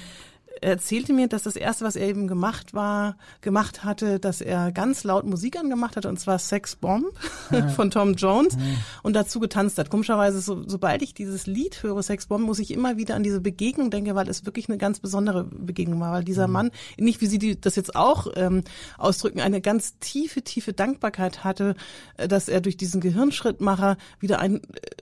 er 0.62 0.72
erzählte 0.72 1.14
mir, 1.14 1.28
dass 1.28 1.44
das 1.44 1.56
erste, 1.56 1.86
was 1.86 1.96
er 1.96 2.08
eben 2.08 2.28
gemacht 2.28 2.74
war, 2.74 3.18
gemacht 3.42 3.84
hatte, 3.84 4.20
dass 4.20 4.42
er 4.42 4.72
ganz 4.72 5.04
laut 5.04 5.26
Musik 5.26 5.58
angemacht 5.58 5.96
hatte, 5.96 6.10
und 6.10 6.20
zwar 6.20 6.40
Sex 6.40 6.76
Bomb 6.76 7.08
von 7.76 7.92
Tom 7.92 8.16
Jones 8.16 8.58
und 9.04 9.16
dazu 9.16 9.40
getanzt 9.40 9.78
hat. 9.78 9.90
Komischerweise, 9.90 10.42
so, 10.42 10.64
sobald 10.68 11.02
ich 11.02 11.14
dieses 11.14 11.46
Lied 11.48 11.84
höre, 11.84 12.02
Sex 12.04 12.28
Bomb, 12.28 12.46
muss 12.46 12.60
ich 12.60 12.72
immer 12.72 12.98
wieder 12.98 13.16
an 13.16 13.24
diese 13.24 13.42
Begegnung 13.42 13.90
denken, 13.90 14.16
weil 14.16 14.30
es 14.30 14.46
wirklich 14.46 14.70
eine 14.70 14.78
ganz 14.78 15.00
besondere 15.00 15.44
Begegnung 15.44 16.00
war, 16.00 16.14
weil 16.14 16.24
dieser 16.24 16.48
mhm. 16.48 16.54
Mann, 16.54 16.72
nicht 16.98 17.22
wie 17.22 17.28
Sie 17.28 17.40
die, 17.40 17.60
das 17.60 17.76
jetzt 17.76 17.96
auch 17.96 18.28
ähm, 18.36 18.64
ausdrücken, 18.98 19.42
eine 19.42 19.62
ganz 19.62 19.98
tiefe, 20.00 20.42
tiefe 20.42 20.74
Dankbarkeit 20.74 21.44
hatte, 21.44 21.76
äh, 22.18 22.28
dass 22.28 22.48
er 22.48 22.62
durch 22.62 22.78
diesen 22.78 23.02
Gehirnschrittmacher 23.02 23.98
wieder 24.20 24.40
ein 24.40 24.58
äh, 24.58 24.62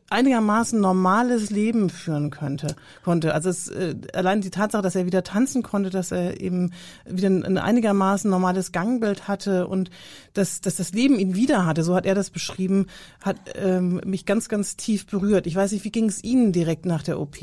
einigermaßen 0.09 0.79
normales 0.79 1.49
Leben 1.49 1.89
führen 1.89 2.29
könnte, 2.29 2.75
konnte. 3.03 3.33
Also 3.33 3.49
es, 3.49 3.67
äh, 3.69 3.95
allein 4.13 4.41
die 4.41 4.51
Tatsache, 4.51 4.83
dass 4.83 4.95
er 4.95 5.05
wieder 5.05 5.23
tanzt, 5.23 5.42
tanzen 5.43 5.61
konnte, 5.61 5.89
dass 5.89 6.11
er 6.11 6.39
eben 6.39 6.71
wieder 7.05 7.29
ein 7.29 7.57
einigermaßen 7.57 8.29
normales 8.29 8.71
Gangbild 8.71 9.27
hatte 9.27 9.67
und 9.67 9.89
dass, 10.33 10.61
dass 10.61 10.77
das 10.77 10.93
Leben 10.93 11.19
ihn 11.19 11.35
wieder 11.35 11.65
hatte, 11.65 11.83
so 11.83 11.95
hat 11.95 12.05
er 12.05 12.15
das 12.15 12.29
beschrieben, 12.29 12.87
hat 13.21 13.37
ähm, 13.55 13.99
mich 14.05 14.25
ganz, 14.25 14.47
ganz 14.47 14.77
tief 14.77 15.05
berührt. 15.05 15.45
Ich 15.45 15.55
weiß 15.55 15.73
nicht, 15.73 15.83
wie 15.83 15.91
ging 15.91 16.05
es 16.05 16.23
Ihnen 16.23 16.53
direkt 16.53 16.85
nach 16.85 17.03
der 17.03 17.19
OP? 17.19 17.37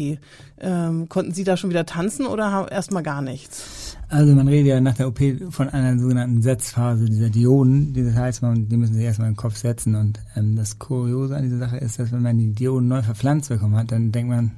Ähm, 0.59 1.09
konnten 1.09 1.33
Sie 1.33 1.45
da 1.45 1.57
schon 1.57 1.71
wieder 1.71 1.85
tanzen 1.85 2.27
oder 2.27 2.69
erstmal 2.71 3.03
gar 3.03 3.21
nichts? 3.21 3.97
Also 4.09 4.35
man 4.35 4.49
redet 4.49 4.67
ja 4.67 4.81
nach 4.81 4.95
der 4.95 5.09
OP 5.09 5.21
von 5.51 5.69
einer 5.69 5.99
sogenannten 5.99 6.43
Setzphase 6.43 7.05
dieser 7.05 7.29
Dioden. 7.29 7.93
Das 7.95 8.15
heißt, 8.15 8.43
man, 8.43 8.69
die 8.69 8.77
müssen 8.77 8.95
sich 8.95 9.05
erstmal 9.05 9.29
im 9.29 9.37
Kopf 9.37 9.57
setzen. 9.57 9.95
Und 9.95 10.21
ähm, 10.37 10.57
das 10.57 10.79
Kuriose 10.79 11.37
an 11.37 11.45
dieser 11.45 11.59
Sache 11.59 11.77
ist, 11.77 11.99
dass 11.99 12.11
wenn 12.11 12.23
man 12.23 12.39
die 12.39 12.53
Dioden 12.53 12.89
neu 12.89 13.03
verpflanzt 13.03 13.51
bekommen 13.51 13.77
hat, 13.77 13.93
dann 13.93 14.11
denkt 14.11 14.31
man, 14.31 14.53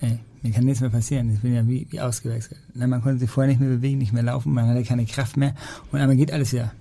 ey, 0.00 0.18
mir 0.42 0.52
kann 0.52 0.64
nichts 0.64 0.80
mehr 0.80 0.90
passieren. 0.90 1.32
Ich 1.32 1.40
bin 1.40 1.54
ja 1.54 1.66
wie, 1.66 1.86
wie 1.90 2.00
ausgewechselt. 2.00 2.60
Ne, 2.74 2.86
man 2.86 3.02
konnte 3.02 3.18
sich 3.18 3.30
vorher 3.30 3.50
nicht 3.50 3.60
mehr 3.60 3.68
bewegen, 3.68 3.98
nicht 3.98 4.12
mehr 4.12 4.22
laufen, 4.22 4.52
man 4.52 4.68
hatte 4.68 4.82
keine 4.82 5.04
Kraft 5.04 5.36
mehr 5.36 5.54
und 5.92 6.00
einmal 6.00 6.16
geht 6.16 6.32
alles 6.32 6.52
wieder. 6.52 6.72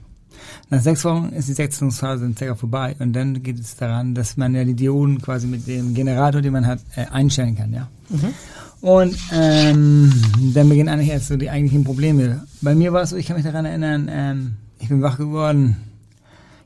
Nach 0.70 0.82
sechs 0.82 1.04
Wochen 1.04 1.30
ist 1.30 1.50
die 1.50 1.54
Setzungsphase 1.54 2.32
circa 2.38 2.56
vorbei 2.56 2.96
und 3.00 3.14
dann 3.14 3.44
geht 3.44 3.60
es 3.60 3.76
daran, 3.76 4.16
dass 4.16 4.38
man 4.38 4.56
ja 4.56 4.64
die 4.64 4.76
Dioden 4.76 5.22
quasi 5.22 5.48
mit 5.48 5.68
dem 5.68 5.94
Generator, 5.94 6.42
den 6.42 6.54
man 6.54 6.66
hat, 6.66 6.80
äh, 6.96 7.06
einstellen 7.08 7.56
kann, 7.56 7.74
ja. 7.74 7.90
Mhm. 8.10 8.34
Und 8.82 9.18
ähm, 9.34 10.14
dann 10.54 10.70
beginnen 10.70 10.88
eigentlich 10.88 11.10
erst 11.10 11.28
so 11.28 11.36
die 11.36 11.50
eigentlichen 11.50 11.84
Probleme. 11.84 12.46
Bei 12.62 12.76
mir 12.76 12.94
war 12.94 13.02
es 13.02 13.10
so, 13.10 13.18
ich 13.18 13.26
kann 13.26 13.36
mich 13.36 13.46
daran 13.46 13.66
erinnern, 13.66 14.08
ähm, 14.10 14.54
ich 14.80 14.88
bin 14.88 15.02
wach 15.02 15.18
geworden. 15.18 15.76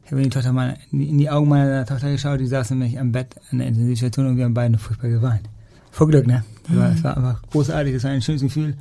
Ich 0.06 0.12
habe 0.12 0.22
in 0.22 0.26
die, 0.26 0.30
Tochter 0.30 0.54
meiner, 0.54 0.76
in 0.92 1.18
die 1.18 1.30
Augen 1.32 1.50
meiner 1.50 1.86
Tochter 1.86 2.12
geschaut, 2.12 2.40
die 2.40 2.46
saß 2.46 2.70
nämlich 2.70 3.00
am 3.00 3.12
Bett 3.12 3.36
an 3.50 3.58
der 3.58 3.68
Intensivstation 3.68 4.28
und 4.28 4.38
wir 4.38 4.46
haben 4.46 4.54
beide 4.54 4.78
furchtbar 4.78 5.10
geweint 5.10 5.50
vor 5.94 6.08
Glück, 6.08 6.26
ne? 6.26 6.44
War, 6.70 6.92
es 6.92 7.04
war 7.04 7.16
einfach 7.16 7.42
großartig, 7.52 7.94
es 7.94 8.04
war 8.04 8.12
ein 8.12 8.22
schönes 8.22 8.42
Gefühl. 8.42 8.76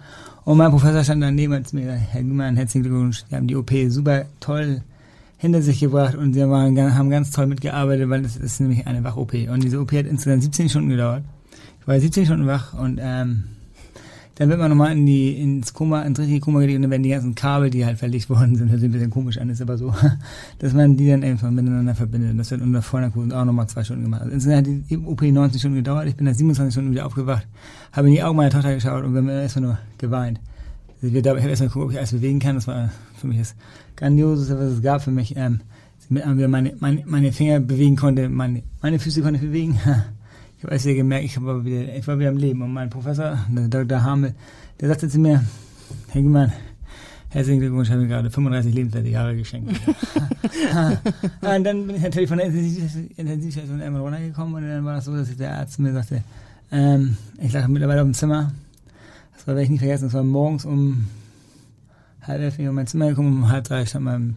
Und 0.44 0.57
mein 0.57 0.70
Professor 0.70 1.05
stand 1.05 1.22
daneben 1.22 1.53
und 1.53 1.72
mir 1.72 1.83
gesagt, 1.83 2.01
Herr 2.11 2.22
Gümmann, 2.22 2.57
herzlichen 2.57 2.85
Glückwunsch, 2.85 3.25
Sie 3.29 3.37
haben 3.37 3.46
die 3.46 3.55
OP 3.55 3.70
super 3.88 4.25
toll 4.40 4.83
hinter 5.37 5.61
sich 5.61 5.81
gebracht 5.81 6.14
und 6.14 6.33
sie 6.35 6.48
waren, 6.48 6.79
haben 6.96 7.11
ganz 7.11 7.33
toll 7.33 7.46
mitgearbeitet, 7.46 8.09
weil 8.09 8.25
es 8.25 8.37
ist 8.37 8.61
nämlich 8.61 8.87
eine 8.87 9.05
Wach-OP. 9.05 9.35
Und 9.51 9.62
diese 9.62 9.81
OP 9.81 9.92
hat 9.92 10.07
insgesamt 10.07 10.42
17 10.42 10.68
Stunden 10.68 10.88
gedauert. 10.88 11.25
Ich 11.81 11.87
war 11.87 11.98
17 11.98 12.27
Stunden 12.27 12.46
wach 12.46 12.72
und 12.75 12.98
ähm, 13.03 13.44
dann 14.37 14.49
wird 14.49 14.59
man 14.59 14.71
nochmal 14.71 14.92
in 14.92 15.05
die, 15.05 15.33
ins 15.33 15.75
Koma, 15.75 16.03
ins 16.03 16.18
richtige 16.18 16.40
Koma 16.40 16.61
gelegt 16.61 16.77
und 16.77 16.83
dann 16.83 16.90
werden 16.90 17.03
die 17.03 17.11
ganzen 17.11 17.35
Kabel, 17.35 17.71
die 17.71 17.85
halt 17.85 17.99
verlegt 17.99 18.31
worden 18.31 18.57
sind, 18.57 18.73
das 18.73 18.81
sieht 18.81 18.88
ein 18.88 18.92
bisschen 18.92 19.11
komisch 19.11 19.38
an, 19.38 19.51
ist 19.51 19.61
aber 19.61 19.77
so, 19.77 19.95
dass 20.59 20.73
man 20.73 20.97
die 20.97 21.09
dann 21.09 21.23
einfach 21.23 21.51
miteinander 21.51 21.95
verbindet. 21.95 22.38
Das 22.38 22.51
wird 22.51 22.62
unter 22.62 22.83
Vollnarkose 22.83 23.38
auch 23.38 23.45
nochmal 23.45 23.68
zwei 23.68 23.85
Stunden 23.85 24.05
gemacht. 24.05 24.23
Also 24.23 24.35
insgesamt 24.35 24.66
hat 24.66 24.90
die 24.90 24.99
OP 24.99 25.23
19 25.23 25.59
Stunden 25.59 25.77
gedauert, 25.77 26.07
ich 26.09 26.16
bin 26.16 26.27
nach 26.27 26.35
27 26.35 26.73
Stunden 26.73 26.92
wieder 26.92 27.07
aufgewacht, 27.07 27.47
habe 27.92 28.09
in 28.09 28.14
die 28.14 28.23
Augen 28.23 28.37
meiner 28.37 28.51
Tochter 28.51 28.75
geschaut 28.75 29.05
und 29.05 29.12
wir 29.12 29.21
haben 29.21 29.29
erstmal 29.29 29.64
nur 29.64 29.79
geweint. 29.99 30.40
Also 31.03 31.14
ich 31.14 31.27
habe 31.27 31.40
erstmal 31.40 31.68
geguckt, 31.68 31.85
ob 31.85 31.90
ich 31.92 31.99
alles 31.99 32.12
bewegen 32.12 32.38
kann, 32.38 32.55
das 32.55 32.66
war 32.66 32.90
für 33.16 33.27
mich 33.27 33.38
das 33.38 33.55
Grandioseste, 33.97 34.57
was 34.59 34.73
es 34.73 34.83
gab 34.83 35.03
für 35.03 35.11
mich, 35.11 35.37
ähm, 35.37 35.61
mit 36.09 36.25
einmal 36.25 36.49
meine, 36.49 36.75
meine, 36.79 37.03
meine 37.07 37.33
Finger 37.33 37.61
bewegen 37.61 37.97
konnte, 37.97 38.29
meine, 38.29 38.62
meine 38.83 38.99
Füße 38.99 39.23
konnte 39.23 39.37
ich 39.37 39.42
bewegen. 39.42 39.79
Ich 40.64 40.68
habe 40.68 40.90
ja 40.90 40.94
gemerkt, 40.94 41.25
ich 41.25 41.42
war, 41.42 41.64
wieder, 41.64 41.92
ich 41.92 42.07
war 42.07 42.18
wieder 42.20 42.29
am 42.29 42.37
Leben. 42.37 42.62
Und 42.62 42.72
mein 42.72 42.88
Professor, 42.88 43.37
der 43.48 43.66
Dr. 43.66 44.05
Hamel, 44.05 44.33
der 44.81 44.90
sagte 44.90 45.09
zu 45.09 45.18
mir, 45.18 45.44
Herr 46.11 46.22
Giemann, 46.22 46.53
herzlichen 47.31 47.59
Glückwunsch, 47.59 47.88
ich 47.88 47.92
habe 47.92 48.03
mir 48.03 48.09
gerade 48.09 48.31
35 48.31 48.72
lebenswerte 48.72 49.09
Jahre 49.09 49.35
geschenkt. 49.35 49.72
und 51.40 51.64
dann 51.64 51.87
bin 51.88 51.96
ich 51.96 52.03
natürlich 52.03 52.29
von 52.29 52.38
der 52.38 52.46
Intensivstation 52.46 53.81
einmal 53.81 54.03
runtergekommen 54.03 54.55
und 54.55 54.68
dann 54.68 54.85
war 54.85 54.94
das 54.94 55.07
so, 55.07 55.16
dass 55.16 55.37
der 55.37 55.59
Arzt 55.59 55.81
mir 55.81 55.92
sagte, 55.92 56.22
ähm, 56.70 57.16
ich 57.40 57.53
lag 57.53 57.66
mittlerweile 57.66 58.03
auf 58.03 58.07
dem 58.07 58.14
Zimmer. 58.14 58.53
Das 59.35 59.48
war, 59.48 59.57
werde 59.57 59.64
ich 59.64 59.70
nicht 59.70 59.81
vergessen, 59.81 60.05
das 60.05 60.14
war 60.14 60.22
morgens 60.22 60.64
um 60.64 61.09
halb 62.20 62.40
elf 62.40 62.57
in 62.61 62.72
mein 62.72 62.87
Zimmer 62.87 63.09
gekommen, 63.09 63.42
um 63.42 63.48
halb 63.48 63.64
drei 63.64 63.85
stand 63.85 64.05
mein 64.05 64.37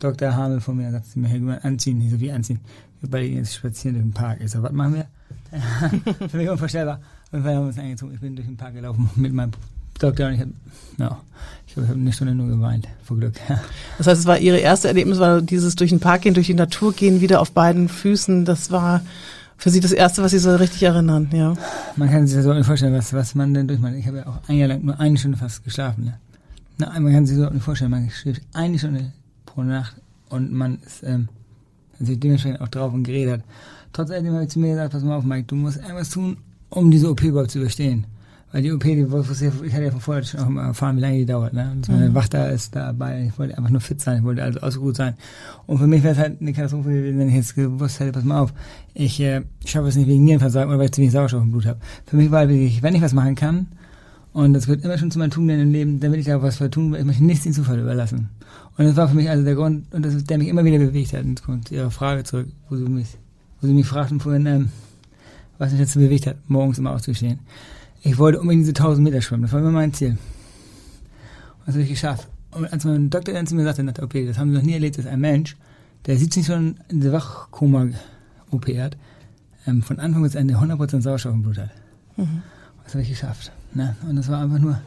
Dr. 0.00 0.34
Hamel 0.34 0.60
vor 0.60 0.74
mir 0.74 0.86
und 0.88 0.92
sagte 0.92 1.20
mir, 1.20 1.28
Herr 1.28 1.38
Gümann, 1.38 1.58
anziehen. 1.58 2.00
Ich 2.00 2.10
so, 2.10 2.18
wie 2.18 2.32
anziehen? 2.32 2.58
Wir 3.00 3.10
beide 3.10 3.28
gehen 3.28 3.38
jetzt 3.38 3.54
spazieren 3.54 3.94
durch 3.94 4.06
den 4.06 4.12
Park. 4.12 4.40
Ich 4.40 4.50
so, 4.50 4.60
was 4.60 4.72
machen 4.72 4.94
wir? 4.94 5.06
Für 6.28 6.36
mich 6.36 6.48
unvorstellbar. 6.48 7.00
Und 7.30 7.44
wir 7.44 7.54
haben 7.54 7.66
uns 7.66 7.78
angezogen. 7.78 8.14
Ich 8.14 8.20
bin 8.20 8.36
durch 8.36 8.46
den 8.46 8.56
Park 8.56 8.74
gelaufen 8.74 9.10
mit 9.16 9.32
meinem 9.32 9.52
Doktor 9.98 10.28
und 10.28 10.34
ich 10.34 10.40
habe, 10.40 10.52
ja, 10.98 11.20
ich 11.66 11.76
habe 11.76 11.92
eine 11.92 12.12
Stunde 12.12 12.34
nur 12.34 12.48
geweint, 12.48 12.88
vor 13.04 13.16
Glück. 13.16 13.34
Das 13.98 14.06
heißt, 14.06 14.20
es 14.20 14.26
war 14.26 14.38
Ihre 14.38 14.58
erste 14.58 14.88
Erlebnis, 14.88 15.18
war 15.18 15.42
dieses 15.42 15.76
durch 15.76 15.90
den 15.90 16.00
Park 16.00 16.22
gehen, 16.22 16.34
durch 16.34 16.46
die 16.46 16.54
Natur 16.54 16.92
gehen, 16.92 17.20
wieder 17.20 17.40
auf 17.40 17.52
beiden 17.52 17.88
Füßen. 17.88 18.44
Das 18.44 18.70
war 18.70 19.02
für 19.56 19.70
Sie 19.70 19.80
das 19.80 19.92
Erste, 19.92 20.22
was 20.22 20.32
Sie 20.32 20.38
so 20.38 20.54
richtig 20.56 20.82
erinnern, 20.82 21.28
ja. 21.32 21.54
Man 21.96 22.10
kann 22.10 22.26
sich 22.26 22.34
das 22.36 22.44
so 22.44 22.52
nicht 22.52 22.66
vorstellen, 22.66 22.94
was, 22.94 23.12
was 23.12 23.34
man 23.34 23.54
denn 23.54 23.68
durchmacht. 23.68 23.94
Ich 23.94 24.06
habe 24.06 24.18
ja 24.18 24.26
auch 24.26 24.40
ein 24.48 24.56
Jahr 24.56 24.68
lang 24.68 24.84
nur 24.84 24.98
eine 24.98 25.16
Stunde 25.16 25.38
fast 25.38 25.62
geschlafen. 25.62 26.04
Ne? 26.06 26.14
Na, 26.78 26.98
man 26.98 27.12
kann 27.12 27.26
sich 27.26 27.36
so 27.36 27.48
nicht 27.48 27.62
vorstellen, 27.62 27.90
man 27.90 28.10
schläft 28.10 28.42
eine 28.54 28.78
Stunde 28.78 29.12
pro 29.46 29.62
Nacht 29.62 29.94
und 30.30 30.52
man 30.52 30.78
ist 30.84 31.04
ähm, 31.04 31.28
sich 32.00 32.18
dementsprechend 32.18 32.60
auch 32.60 32.68
drauf 32.68 32.92
und 32.92 33.04
geredet 33.04 33.34
hat. 33.34 33.40
Trotzdem 33.92 34.32
habe 34.32 34.44
ich 34.44 34.50
zu 34.50 34.58
mir 34.58 34.70
gesagt, 34.70 34.92
pass 34.92 35.02
mal 35.02 35.16
auf, 35.16 35.24
Mike, 35.24 35.44
du 35.48 35.56
musst 35.56 35.78
irgendwas 35.78 36.10
tun, 36.10 36.36
um 36.70 36.90
diese 36.90 37.10
OP 37.10 37.22
überhaupt 37.22 37.50
zu 37.50 37.58
überstehen. 37.58 38.06
Weil 38.52 38.62
die 38.62 38.72
OP, 38.72 38.82
die, 38.82 39.00
ich 39.00 39.72
hatte 39.72 39.84
ja 39.84 39.90
von 39.90 40.00
vorher 40.00 40.22
schon 40.24 40.40
auch 40.40 40.48
mal 40.48 40.66
erfahren, 40.66 40.98
wie 40.98 41.00
lange 41.00 41.16
die 41.16 41.26
dauert. 41.26 41.54
Ne? 41.54 41.70
Und 41.72 41.86
so 41.86 41.92
mhm. 41.92 42.14
Wachter 42.14 42.50
ist 42.50 42.76
dabei. 42.76 43.28
Ich 43.28 43.38
wollte 43.38 43.56
einfach 43.56 43.70
nur 43.70 43.80
fit 43.80 43.98
sein, 44.00 44.18
ich 44.18 44.24
wollte 44.24 44.42
also 44.42 44.60
auch 44.60 44.70
so 44.70 44.80
gut 44.80 44.96
sein. 44.96 45.14
Und 45.66 45.78
für 45.78 45.86
mich 45.86 46.02
wäre 46.02 46.12
es 46.12 46.18
halt 46.18 46.40
eine 46.40 46.52
Katastrophe 46.52 46.90
gewesen, 46.90 47.18
wenn 47.18 47.28
ich 47.28 47.34
jetzt 47.34 47.54
gewusst 47.54 47.98
hätte, 47.98 48.12
pass 48.12 48.24
mal 48.24 48.40
auf, 48.40 48.52
ich 48.92 49.18
äh, 49.20 49.40
schaffe 49.64 49.88
es 49.88 49.96
nicht 49.96 50.06
wegen 50.06 50.24
Nierenversagen 50.24 50.68
oder 50.68 50.78
weil 50.78 50.86
ich 50.86 50.92
zu 50.92 51.00
wenig 51.00 51.12
Sauerstoff 51.12 51.42
im 51.42 51.50
Blut 51.50 51.64
habe. 51.64 51.80
Für 52.04 52.16
mich 52.16 52.30
war 52.30 52.40
halt 52.40 52.50
wirklich, 52.50 52.82
wenn 52.82 52.94
ich 52.94 53.00
was 53.00 53.14
machen 53.14 53.34
kann, 53.34 53.68
und 54.34 54.54
das 54.54 54.64
gehört 54.64 54.84
immer 54.84 54.96
schon 54.96 55.10
zu 55.10 55.18
meinem 55.18 55.30
Tugenden 55.30 55.60
im 55.60 55.72
Leben, 55.72 56.00
dann 56.00 56.12
will 56.12 56.20
ich 56.20 56.26
da 56.26 56.40
was 56.40 56.56
für 56.56 56.70
tun, 56.70 56.92
weil 56.92 57.00
ich 57.00 57.06
möchte 57.06 57.24
nichts 57.24 57.44
den 57.44 57.52
Zufall 57.52 57.78
überlassen. 57.78 58.30
Und 58.76 58.86
das 58.86 58.96
war 58.96 59.08
für 59.08 59.14
mich 59.14 59.28
also 59.28 59.44
der 59.44 59.54
Grund, 59.54 59.92
und 59.92 60.04
das, 60.04 60.24
der 60.24 60.38
mich 60.38 60.48
immer 60.48 60.64
wieder 60.64 60.78
bewegt 60.78 61.12
hat. 61.12 61.24
Und 61.24 61.30
jetzt 61.30 61.44
kommt 61.44 61.70
Ihre 61.70 61.90
Frage 61.90 62.24
zurück, 62.24 62.48
wo 62.68 62.76
Sie 62.76 62.84
mich, 62.84 63.08
wo 63.60 63.66
Sie 63.66 63.74
mich 63.74 63.86
fragten 63.86 64.20
vorhin, 64.20 64.46
ähm, 64.46 64.68
was 65.58 65.72
mich 65.72 65.80
dazu 65.80 65.98
bewegt 65.98 66.26
hat, 66.26 66.36
morgens 66.48 66.78
immer 66.78 66.92
aufzustehen. 66.92 67.40
Ich 68.02 68.18
wollte 68.18 68.40
unbedingt 68.40 68.62
diese 68.62 68.72
1000 68.72 69.04
Meter 69.04 69.20
schwimmen, 69.20 69.42
das 69.42 69.52
war 69.52 69.60
immer 69.60 69.70
mein 69.70 69.92
Ziel. 69.92 70.10
Und 70.10 71.66
das 71.66 71.74
habe 71.74 71.84
ich 71.84 71.90
geschafft. 71.90 72.28
Und 72.50 72.72
als 72.72 72.84
mein 72.84 73.10
Doktor 73.10 73.32
dann 73.32 73.46
zu 73.46 73.54
mir 73.54 73.64
sagte, 73.64 74.02
okay, 74.02 74.26
das 74.26 74.38
haben 74.38 74.50
Sie 74.50 74.56
noch 74.56 74.64
nie 74.64 74.74
erlebt, 74.74 74.98
dass 74.98 75.06
ein 75.06 75.20
Mensch, 75.20 75.56
der 76.06 76.16
17 76.16 76.44
schon 76.44 76.76
in 76.88 77.00
der 77.00 77.12
Wachkoma 77.12 77.88
OP 78.50 78.66
hat, 78.76 78.96
ähm, 79.66 79.82
von 79.82 80.00
Anfang 80.00 80.22
bis 80.22 80.34
Ende 80.34 80.54
100% 80.54 81.00
Sauerstoff 81.02 81.34
im 81.34 81.42
Blut 81.42 81.58
hat. 81.58 81.70
Mhm. 82.16 82.42
Das 82.84 82.94
habe 82.94 83.02
ich 83.02 83.10
geschafft. 83.10 83.52
Ne? 83.74 83.96
Und 84.08 84.16
das 84.16 84.28
war 84.28 84.42
einfach 84.42 84.58
nur, 84.58 84.80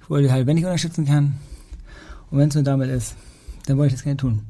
ich 0.00 0.08
wollte 0.08 0.30
halt, 0.30 0.46
wenn 0.46 0.56
ich 0.56 0.64
unterstützen 0.64 1.04
kann, 1.04 1.34
und 2.30 2.38
wenn 2.38 2.48
es 2.48 2.54
nur 2.54 2.64
damit 2.64 2.88
ist, 2.90 3.16
dann 3.70 3.78
wollte 3.78 3.94
ich 3.94 4.00
das 4.00 4.04
gerne 4.04 4.16
tun. 4.16 4.42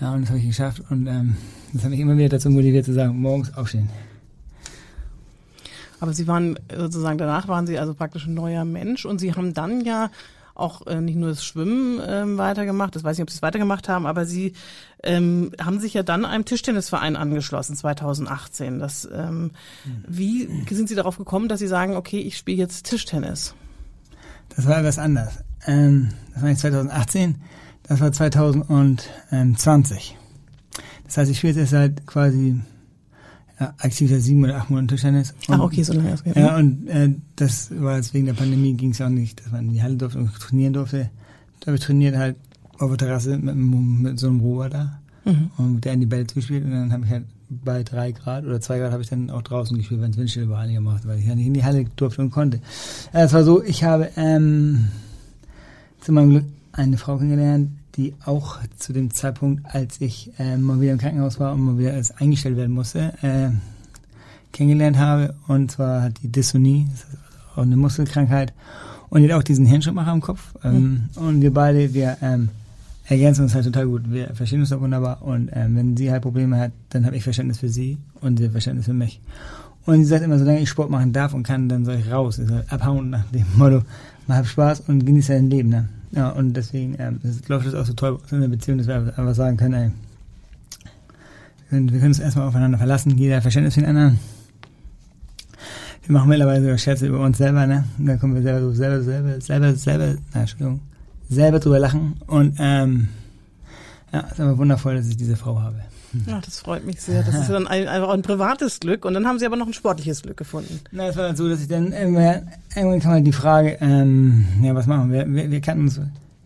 Ja, 0.00 0.14
und 0.14 0.22
das 0.22 0.30
habe 0.30 0.38
ich 0.38 0.46
geschafft. 0.46 0.82
Und 0.90 1.06
ähm, 1.06 1.36
das 1.72 1.84
hat 1.84 1.90
mich 1.90 2.00
immer 2.00 2.16
wieder 2.16 2.30
dazu 2.30 2.50
motiviert 2.50 2.86
zu 2.86 2.94
sagen, 2.94 3.20
morgens 3.20 3.54
aufstehen. 3.54 3.90
Aber 6.00 6.12
Sie 6.12 6.26
waren 6.26 6.58
sozusagen, 6.74 7.18
danach 7.18 7.46
waren 7.46 7.66
Sie 7.66 7.78
also 7.78 7.94
praktisch 7.94 8.26
ein 8.26 8.34
neuer 8.34 8.64
Mensch 8.64 9.04
und 9.04 9.20
Sie 9.20 9.34
haben 9.34 9.54
dann 9.54 9.82
ja 9.84 10.10
auch 10.54 10.86
äh, 10.86 11.00
nicht 11.00 11.16
nur 11.16 11.30
das 11.30 11.44
Schwimmen 11.44 12.00
ähm, 12.06 12.38
weitergemacht, 12.38 12.94
das 12.94 13.02
weiß 13.02 13.14
ich 13.14 13.18
nicht, 13.18 13.24
ob 13.24 13.30
Sie 13.30 13.36
es 13.36 13.42
weitergemacht 13.42 13.88
haben, 13.88 14.06
aber 14.06 14.24
Sie 14.24 14.52
ähm, 15.02 15.52
haben 15.60 15.80
sich 15.80 15.94
ja 15.94 16.02
dann 16.02 16.24
einem 16.24 16.44
Tischtennisverein 16.44 17.16
angeschlossen, 17.16 17.74
2018. 17.76 18.78
Das, 18.78 19.08
ähm, 19.12 19.42
mhm. 19.42 19.50
Wie 20.06 20.48
sind 20.70 20.88
Sie 20.88 20.94
darauf 20.94 21.18
gekommen, 21.18 21.48
dass 21.48 21.58
Sie 21.58 21.66
sagen, 21.66 21.96
okay, 21.96 22.20
ich 22.20 22.36
spiele 22.36 22.58
jetzt 22.58 22.86
Tischtennis? 22.86 23.54
Das 24.56 24.66
war 24.66 24.78
etwas 24.78 24.98
anders. 24.98 25.42
Ähm, 25.66 26.10
das 26.32 26.42
war 26.42 26.48
nicht 26.48 26.60
2018, 26.60 27.36
das 27.84 28.00
war 28.00 28.12
2020. 28.12 30.16
Das 31.04 31.16
heißt, 31.16 31.30
ich 31.30 31.38
spiele 31.38 31.60
jetzt 31.60 31.70
seit 31.70 32.06
quasi 32.06 32.60
ja, 33.60 33.74
aktiv 33.78 34.10
seit 34.10 34.22
sieben 34.22 34.44
oder 34.44 34.56
acht 34.56 34.70
Monaten 34.70 34.88
Tischtennis. 34.88 35.34
Ach, 35.48 35.60
okay, 35.60 35.82
so 35.82 35.92
lange. 35.92 36.14
Okay. 36.14 36.32
Ja, 36.34 36.56
und 36.56 36.88
äh, 36.88 37.10
das 37.36 37.70
war 37.78 37.96
jetzt 37.96 38.14
wegen 38.14 38.26
der 38.26 38.32
Pandemie 38.32 38.74
ging 38.74 38.90
es 38.90 39.00
auch 39.00 39.08
nicht, 39.08 39.44
dass 39.44 39.52
man 39.52 39.66
in 39.66 39.74
die 39.74 39.82
Halle 39.82 39.96
durfte 39.96 40.18
und 40.18 40.34
trainieren 40.34 40.72
durfte. 40.72 41.10
Da 41.60 41.68
habe 41.68 41.76
ich 41.76 41.84
trainiert 41.84 42.16
halt 42.16 42.36
auf 42.78 42.90
der 42.90 42.98
Terrasse 42.98 43.38
mit, 43.38 43.54
mit 43.54 44.18
so 44.18 44.26
einem 44.26 44.40
Rover 44.40 44.68
da 44.68 44.98
mhm. 45.24 45.50
und 45.56 45.84
der 45.84 45.92
in 45.92 46.00
die 46.00 46.06
Bälle 46.06 46.26
zugespielt 46.26 46.64
und 46.64 46.72
dann 46.72 46.92
habe 46.92 47.04
ich 47.04 47.10
halt 47.10 47.24
bei 47.48 47.84
drei 47.84 48.12
Grad 48.12 48.44
oder 48.44 48.60
zwei 48.60 48.78
Grad 48.78 48.90
habe 48.90 49.02
ich 49.02 49.08
dann 49.08 49.30
auch 49.30 49.42
draußen 49.42 49.76
gespielt, 49.76 50.00
wenn 50.00 50.10
es 50.10 50.16
windstill 50.16 50.48
war 50.48 50.60
einigermaßen, 50.60 51.08
weil 51.08 51.18
ich 51.18 51.26
ja 51.26 51.34
nicht 51.34 51.46
in 51.46 51.54
die 51.54 51.64
Halle 51.64 51.84
durfte 51.96 52.22
und 52.22 52.30
konnte. 52.30 52.60
Es 53.12 53.32
war 53.32 53.44
so, 53.44 53.62
ich 53.62 53.84
habe 53.84 54.10
ähm, 54.16 54.88
zu 56.00 56.12
meinem 56.12 56.30
Glück 56.30 56.44
eine 56.76 56.98
Frau 56.98 57.16
kennengelernt, 57.16 57.70
die 57.96 58.14
auch 58.24 58.58
zu 58.76 58.92
dem 58.92 59.12
Zeitpunkt, 59.12 59.64
als 59.72 60.00
ich 60.00 60.32
äh, 60.38 60.56
mal 60.56 60.80
wieder 60.80 60.92
im 60.92 60.98
Krankenhaus 60.98 61.38
war 61.38 61.52
und 61.52 61.60
mal 61.60 61.78
wieder 61.78 61.92
als 61.92 62.16
eingestellt 62.16 62.56
werden 62.56 62.72
musste, 62.72 63.14
äh, 63.22 63.50
kennengelernt 64.52 64.98
habe. 64.98 65.34
Und 65.46 65.70
zwar 65.70 66.02
hat 66.02 66.22
die 66.22 66.30
Dysonie, 66.30 66.86
das 66.90 67.00
ist 67.00 67.18
auch 67.56 67.62
eine 67.62 67.76
Muskelkrankheit, 67.76 68.52
und 69.10 69.22
die 69.22 69.32
hat 69.32 69.38
auch 69.38 69.44
diesen 69.44 69.66
Hirnschrittmacher 69.66 70.12
im 70.12 70.20
Kopf. 70.20 70.54
Ähm, 70.64 71.08
mhm. 71.14 71.22
Und 71.22 71.40
wir 71.40 71.54
beide, 71.54 71.94
wir 71.94 72.16
ähm, 72.20 72.48
ergänzen 73.06 73.42
uns 73.42 73.54
halt 73.54 73.64
total 73.64 73.86
gut. 73.86 74.10
Wir 74.10 74.34
verstehen 74.34 74.60
uns 74.60 74.72
auch 74.72 74.80
wunderbar. 74.80 75.22
Und 75.22 75.50
ähm, 75.52 75.76
wenn 75.76 75.96
sie 75.96 76.10
halt 76.10 76.22
Probleme 76.22 76.58
hat, 76.58 76.72
dann 76.90 77.06
habe 77.06 77.16
ich 77.16 77.22
Verständnis 77.22 77.58
für 77.58 77.68
sie 77.68 77.98
und 78.20 78.38
sie 78.38 78.48
Verständnis 78.48 78.86
für 78.86 78.94
mich. 78.94 79.20
Und 79.86 79.96
sie 79.96 80.04
sagt 80.04 80.24
immer, 80.24 80.38
solange 80.38 80.60
ich 80.60 80.68
Sport 80.68 80.90
machen 80.90 81.12
darf 81.12 81.34
und 81.34 81.42
kann, 81.42 81.68
dann 81.68 81.84
soll 81.84 81.96
ich 81.96 82.10
raus. 82.10 82.38
Ich 82.38 82.48
soll 82.48 82.64
abhauen 82.68 83.10
nach 83.10 83.24
dem 83.30 83.46
Motto, 83.56 83.82
man 84.26 84.38
hat 84.38 84.46
Spaß 84.46 84.80
und 84.88 85.04
genießt 85.04 85.30
dein 85.30 85.50
Leben. 85.50 85.68
Ne? 85.68 85.88
Ja, 86.12 86.30
und 86.30 86.54
deswegen 86.54 86.96
ähm, 86.98 87.20
das, 87.22 87.46
läuft 87.48 87.66
das 87.66 87.74
auch 87.74 87.84
so 87.84 87.92
toll 87.92 88.18
in 88.30 88.40
der 88.40 88.48
Beziehung, 88.48 88.78
dass 88.78 88.86
wir 88.86 88.96
einfach 88.96 89.34
sagen 89.34 89.56
können, 89.56 89.74
ey, 89.74 89.90
wir 91.70 91.98
können, 91.98 92.06
uns 92.06 92.20
erstmal 92.20 92.46
aufeinander 92.46 92.78
verlassen, 92.78 93.16
jeder 93.18 93.42
Verständnis 93.42 93.74
für 93.74 93.80
den 93.80 93.90
anderen. 93.90 94.18
Wir 96.06 96.12
machen 96.12 96.28
mittlerweile 96.28 96.60
sogar 96.60 96.78
Scherze 96.78 97.06
über 97.06 97.20
uns 97.20 97.38
selber, 97.38 97.66
ne? 97.66 97.84
Und 97.98 98.06
dann 98.06 98.20
kommen 98.20 98.34
wir 98.34 98.42
selber 98.42 98.60
so 98.60 98.72
selber, 98.72 99.02
selber, 99.02 99.40
selber, 99.40 99.74
selber, 99.74 100.14
na, 100.32 100.40
Entschuldigung, 100.40 100.80
selber 101.28 101.58
drüber 101.58 101.78
lachen. 101.78 102.14
Und 102.26 102.56
ähm, 102.58 103.08
ja, 104.12 104.24
es 104.26 104.32
ist 104.32 104.40
aber 104.40 104.56
wundervoll, 104.58 104.96
dass 104.96 105.08
ich 105.08 105.16
diese 105.16 105.36
Frau 105.36 105.60
habe. 105.60 105.80
Ja, 106.26 106.40
das 106.44 106.60
freut 106.60 106.84
mich 106.84 107.00
sehr. 107.00 107.22
Das 107.22 107.34
ist 107.34 107.50
dann 107.50 107.66
ein, 107.66 107.88
einfach 107.88 108.10
ein 108.10 108.22
privates 108.22 108.80
Glück 108.80 109.04
und 109.04 109.14
dann 109.14 109.26
haben 109.26 109.38
Sie 109.38 109.46
aber 109.46 109.56
noch 109.56 109.66
ein 109.66 109.72
sportliches 109.72 110.22
Glück 110.22 110.36
gefunden. 110.36 110.80
Na, 110.92 111.08
es 111.08 111.16
war 111.16 111.24
dann 111.24 111.36
so, 111.36 111.48
dass 111.48 111.60
ich 111.60 111.68
dann 111.68 111.92
irgendwann, 111.92 112.48
irgendwann 112.74 113.00
kam 113.00 113.12
halt 113.12 113.26
die 113.26 113.32
Frage, 113.32 113.78
ähm, 113.80 114.46
ja, 114.62 114.74
was 114.74 114.86
machen 114.86 115.12
wir? 115.12 115.26
Wir, 115.26 115.50
wir 115.50 115.60
kannten 115.60 115.84
uns, 115.84 116.00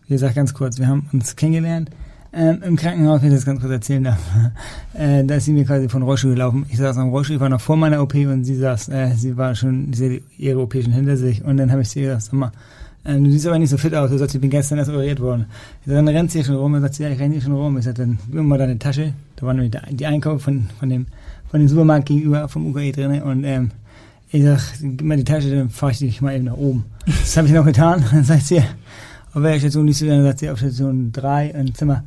wie 0.07 0.13
gesagt, 0.13 0.35
ganz 0.35 0.53
kurz, 0.53 0.79
wir 0.79 0.87
haben 0.87 1.07
uns 1.13 1.35
kennengelernt. 1.35 1.89
Ähm, 2.31 2.61
Im 2.63 2.75
Krankenhaus, 2.75 3.21
wenn 3.21 3.29
ich 3.29 3.35
das 3.35 3.45
ganz 3.45 3.59
kurz 3.59 3.71
erzählen 3.71 4.03
darf, 4.03 4.19
äh, 4.93 5.23
da 5.23 5.35
ist 5.35 5.45
sie 5.45 5.53
mir 5.53 5.65
quasi 5.65 5.89
von 5.89 6.03
Rollstuhl 6.03 6.31
gelaufen. 6.31 6.65
Ich 6.69 6.77
saß 6.77 6.97
am 6.97 7.09
Rollstuhl, 7.09 7.37
ich 7.37 7.41
war 7.41 7.49
noch 7.49 7.61
vor 7.61 7.75
meiner 7.75 8.01
OP 8.01 8.13
und 8.13 8.43
sie 8.43 8.55
saß, 8.55 8.89
äh, 8.89 9.13
sie 9.15 9.35
war 9.35 9.55
schon, 9.55 9.93
sie 9.93 10.21
ihre 10.37 10.59
OP 10.59 10.73
schon 10.73 10.91
hinter 10.91 11.17
sich 11.17 11.43
und 11.43 11.57
dann 11.57 11.71
habe 11.71 11.81
ich 11.81 11.89
sie 11.89 12.01
gesagt, 12.01 12.23
sag 12.23 12.33
mal, 12.33 12.51
ähm, 13.05 13.23
du 13.23 13.31
siehst 13.31 13.47
aber 13.47 13.59
nicht 13.59 13.69
so 13.69 13.77
fit 13.77 13.93
aus, 13.95 14.09
du 14.09 14.17
sagst, 14.17 14.35
ich 14.35 14.41
bin 14.41 14.49
gestern 14.49 14.77
erst 14.77 14.89
operiert 14.89 15.19
worden. 15.19 15.45
Ich 15.81 15.87
sag, 15.87 15.95
dann 15.95 16.07
rennst 16.07 16.35
du 16.35 16.39
hier 16.39 16.45
schon 16.45 16.55
rum, 16.55 16.73
und 16.73 16.81
sagt, 16.81 16.99
ja, 16.99 17.09
ich 17.09 17.19
renne 17.19 17.33
hier 17.33 17.41
schon 17.41 17.53
rum. 17.53 17.77
Ich 17.77 17.85
sag, 17.85 17.95
dann 17.95 18.19
gib 18.25 18.35
mir 18.35 18.43
mal 18.43 18.57
deine 18.57 18.77
Tasche. 18.77 19.13
Da 19.35 19.45
war 19.45 19.53
nämlich 19.53 19.71
die 19.91 20.05
Einkauf 20.05 20.41
von, 20.41 20.67
von 20.79 20.89
dem, 20.89 21.07
von 21.49 21.59
dem 21.59 21.69
Supermarkt 21.69 22.07
gegenüber 22.07 22.47
vom 22.49 22.67
UKE 22.67 22.91
drin 22.91 23.21
und, 23.21 23.43
ähm, 23.43 23.71
ich 24.31 24.43
sag, 24.43 24.59
gib 24.79 25.01
mir 25.01 25.17
die 25.17 25.23
Tasche, 25.23 25.55
dann 25.55 25.69
fahr 25.69 25.89
ich 25.89 25.99
dich 25.99 26.21
mal 26.21 26.35
eben 26.35 26.45
nach 26.45 26.57
oben. 26.57 26.85
Das 27.05 27.35
habe 27.35 27.47
ich 27.47 27.53
noch 27.53 27.65
getan. 27.65 28.05
Dann 28.11 28.23
sagt 28.23 28.45
sie, 28.45 28.59
auf 28.59 29.41
welcher 29.41 29.59
Station 29.59 29.87
liegst 29.87 30.01
du 30.01 30.05
denn? 30.05 30.17
Dann 30.17 30.25
sagt 30.25 30.39
sie, 30.39 30.49
auf 30.51 30.59
Station 30.59 31.11
3 31.11 31.47
in 31.49 31.73
Zimmer 31.73 32.03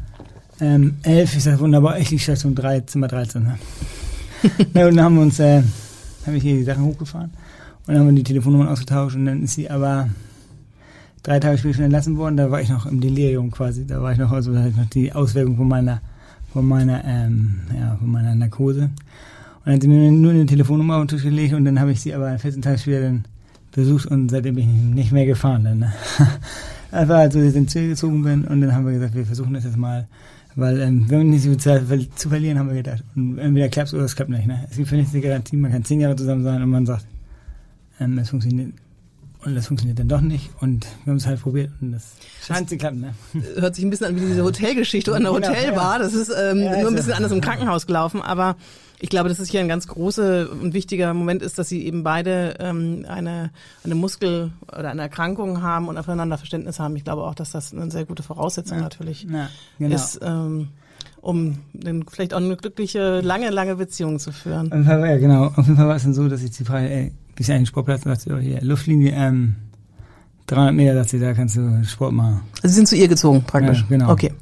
ähm, 0.61 0.97
11. 1.03 1.37
Ich 1.37 1.43
sag, 1.43 1.59
wunderbar, 1.59 1.99
ich 1.99 2.11
liege 2.11 2.23
Station 2.23 2.55
3, 2.55 2.81
Zimmer 2.83 3.09
13. 3.09 3.43
Ne? 3.43 3.59
ja, 4.75 4.87
und 4.87 4.97
dann 4.97 5.05
haben 5.05 5.15
wir 5.17 5.23
uns, 5.23 5.41
äh, 5.41 5.63
habe 6.27 6.37
ich 6.37 6.43
hier 6.43 6.55
die 6.55 6.63
Sachen 6.63 6.85
hochgefahren 6.85 7.31
und 7.87 7.89
dann 7.89 7.99
haben 7.99 8.07
wir 8.07 8.15
die 8.15 8.23
Telefonnummern 8.23 8.69
ausgetauscht 8.69 9.17
und 9.17 9.27
dann 9.27 9.43
ist 9.43 9.55
sie 9.55 9.69
aber 9.69 10.09
drei 11.23 11.41
Tage 11.41 11.59
später 11.59 11.75
schon 11.75 11.85
entlassen 11.85 12.17
worden. 12.17 12.37
Da 12.37 12.51
war 12.51 12.61
ich 12.61 12.69
noch 12.69 12.87
im 12.87 13.01
Delirium 13.01 13.51
quasi. 13.51 13.87
Da 13.87 14.03
war 14.03 14.13
ich 14.13 14.19
noch, 14.19 14.33
also 14.33 14.53
da 14.53 14.61
hatte 14.61 14.71
ich 14.71 14.77
noch 14.77 14.91
die 14.91 15.13
Auswirkung 15.13 15.57
von 15.57 15.69
meiner, 15.69 16.01
von 16.53 16.67
meiner, 16.67 17.05
ähm, 17.05 17.61
ja, 17.79 17.97
von 17.97 18.11
meiner 18.11 18.35
Narkose. 18.35 18.83
Und 18.83 18.91
dann 19.67 19.75
hat 19.75 19.83
sie 19.83 19.89
mir 19.89 20.11
nur 20.11 20.33
eine 20.33 20.47
Telefonnummer 20.47 20.97
auf 20.97 21.03
den 21.03 21.09
Tisch 21.09 21.23
gelegt 21.23 21.55
und 21.55 21.65
dann 21.65 21.79
habe 21.79 21.93
ich 21.93 22.01
sie 22.01 22.15
aber 22.15 22.37
14 22.39 22.63
Tage 22.63 22.79
später 22.79 23.03
dann 23.03 23.25
besucht 23.71 24.07
und 24.07 24.31
seitdem 24.31 24.57
bin 24.57 24.69
ich 24.69 24.95
nicht 24.95 25.13
mehr 25.13 25.27
gefahren. 25.27 25.65
Dann, 25.65 25.79
ne? 25.79 25.93
Das 26.91 27.09
war 27.09 27.21
halt 27.21 27.33
so, 27.33 27.39
dass 27.39 27.53
ich 27.53 27.57
ins 27.57 27.73
Ziel 27.73 27.89
gezogen 27.89 28.23
bin 28.23 28.45
und 28.45 28.61
dann 28.61 28.75
haben 28.75 28.85
wir 28.85 28.93
gesagt, 28.93 29.15
wir 29.15 29.25
versuchen 29.25 29.55
das 29.55 29.65
jetzt 29.65 29.79
mal. 29.79 30.07
Weil 30.55 30.79
ähm, 30.83 31.09
wenn 31.09 31.19
wir 31.21 31.25
nicht 31.25 31.43
so 31.43 31.49
viel 31.49 31.59
Zeit 31.59 31.85
zu 32.17 32.29
verlieren, 32.29 32.59
haben 32.59 32.69
wir 32.69 32.75
gedacht. 32.75 33.03
Und 33.17 33.39
entweder 33.39 33.71
klappt 33.71 33.95
oder 33.95 34.05
es 34.05 34.15
klappt 34.15 34.31
nicht. 34.31 34.47
Ne? 34.47 34.67
Es 34.69 34.77
gibt 34.77 34.89
für 34.89 34.97
nichts 34.97 35.15
eine 35.15 35.23
Garantie, 35.23 35.57
man 35.57 35.73
kann 35.73 35.85
zehn 35.85 36.01
Jahre 36.01 36.17
zusammen 36.17 36.43
sein 36.43 36.63
und 36.63 36.69
man 36.69 36.85
sagt, 36.85 37.07
ähm, 37.99 38.19
es 38.19 38.29
funktioniert 38.29 38.75
und 39.45 39.55
das 39.55 39.67
funktioniert 39.67 39.99
dann 39.99 40.09
doch 40.09 40.21
nicht. 40.21 40.51
Und 40.61 40.87
wir 41.05 41.11
haben 41.11 41.19
es 41.19 41.27
halt 41.27 41.41
probiert 41.41 41.71
und 41.81 41.93
das 41.93 42.13
scheint 42.45 42.69
zu 42.69 42.77
klappen. 42.77 43.01
Ne? 43.01 43.15
Hört 43.57 43.75
sich 43.75 43.85
ein 43.85 43.91
bisschen 43.91 44.07
an 44.07 44.17
wie 44.17 44.21
diese 44.21 44.45
Hotelgeschichte 44.45 45.15
an 45.15 45.23
der 45.23 45.33
genau, 45.33 45.49
Hotelbar. 45.49 45.95
Ja. 45.95 45.99
Das 45.99 46.15
ist 46.15 46.31
ähm, 46.31 46.59
ja, 46.59 46.79
nur 46.79 46.89
ein 46.89 46.95
bisschen 46.95 47.13
anders 47.13 47.33
im 47.33 47.41
Krankenhaus 47.41 47.87
gelaufen, 47.87 48.23
aber 48.23 48.57
ich 49.01 49.09
glaube, 49.09 49.29
dass 49.29 49.41
es 49.41 49.49
hier 49.49 49.61
ein 49.61 49.69
ganz 49.69 49.89
großer 49.89 50.49
und 50.51 50.75
wichtiger 50.75 51.13
Moment 51.13 51.43
ist, 51.43 51.59
dass 51.59 51.69
sie 51.69 51.85
eben 51.85 52.05
beide 52.05 52.55
ähm, 52.61 53.05
eine, 53.09 53.51
eine 53.83 53.97
Muskel- 53.97 54.53
oder 54.69 54.91
eine 54.91 55.03
Erkrankung 55.03 55.61
haben 55.61 55.89
und 55.89 55.99
aufeinander 55.99 56.39
Verständnis 56.39 56.79
haben. 56.79 56.95
Ich 56.95 57.03
glaube 57.03 57.23
auch, 57.23 57.35
dass 57.35 57.51
das 57.51 57.75
eine 57.75 57.91
sehr 57.91 58.05
gute 58.05 58.23
Voraussetzung 58.23 58.79
ja. 58.79 58.85
natürlich 58.85 59.27
genau. 59.79 59.95
ist. 59.95 60.21
Ähm, 60.23 60.69
um 61.21 61.59
dann 61.73 62.05
vielleicht 62.09 62.35
auch 62.35 62.39
eine 62.39 62.57
glückliche, 62.57 63.21
lange, 63.21 63.51
lange 63.51 63.77
Beziehung 63.77 64.19
zu 64.19 64.33
führen. 64.33 64.71
Ja, 64.85 65.17
genau. 65.19 65.47
Auf 65.47 65.67
jeden 65.67 65.77
Fall 65.77 65.87
war 65.87 65.97
es 65.97 66.03
dann 66.03 66.15
so, 66.15 66.29
dass 66.29 66.43
ich 66.43 66.51
die 66.51 66.65
Frage, 66.65 66.91
ey, 66.91 67.13
gibt 67.35 67.41
es 67.41 67.51
einen 67.51 67.67
Sportplatz? 67.67 68.03
Dachte 68.03 68.23
ich, 68.27 68.33
oh, 68.33 68.39
hier, 68.39 68.61
Luftlinie, 68.63 69.13
ähm, 69.13 69.57
300 70.47 70.75
Meter, 70.75 70.95
dachte 70.95 71.17
ich, 71.17 71.23
da 71.23 71.35
kannst 71.35 71.57
du 71.57 71.85
Sport 71.85 72.13
machen. 72.13 72.41
Also 72.63 72.69
Sie 72.69 72.75
sind 72.75 72.89
zu 72.89 72.97
ihr 72.97 73.09
gezogen, 73.09 73.43
praktisch? 73.47 73.81
Ja, 73.81 73.87
genau. 73.89 74.13
Okay. 74.13 74.33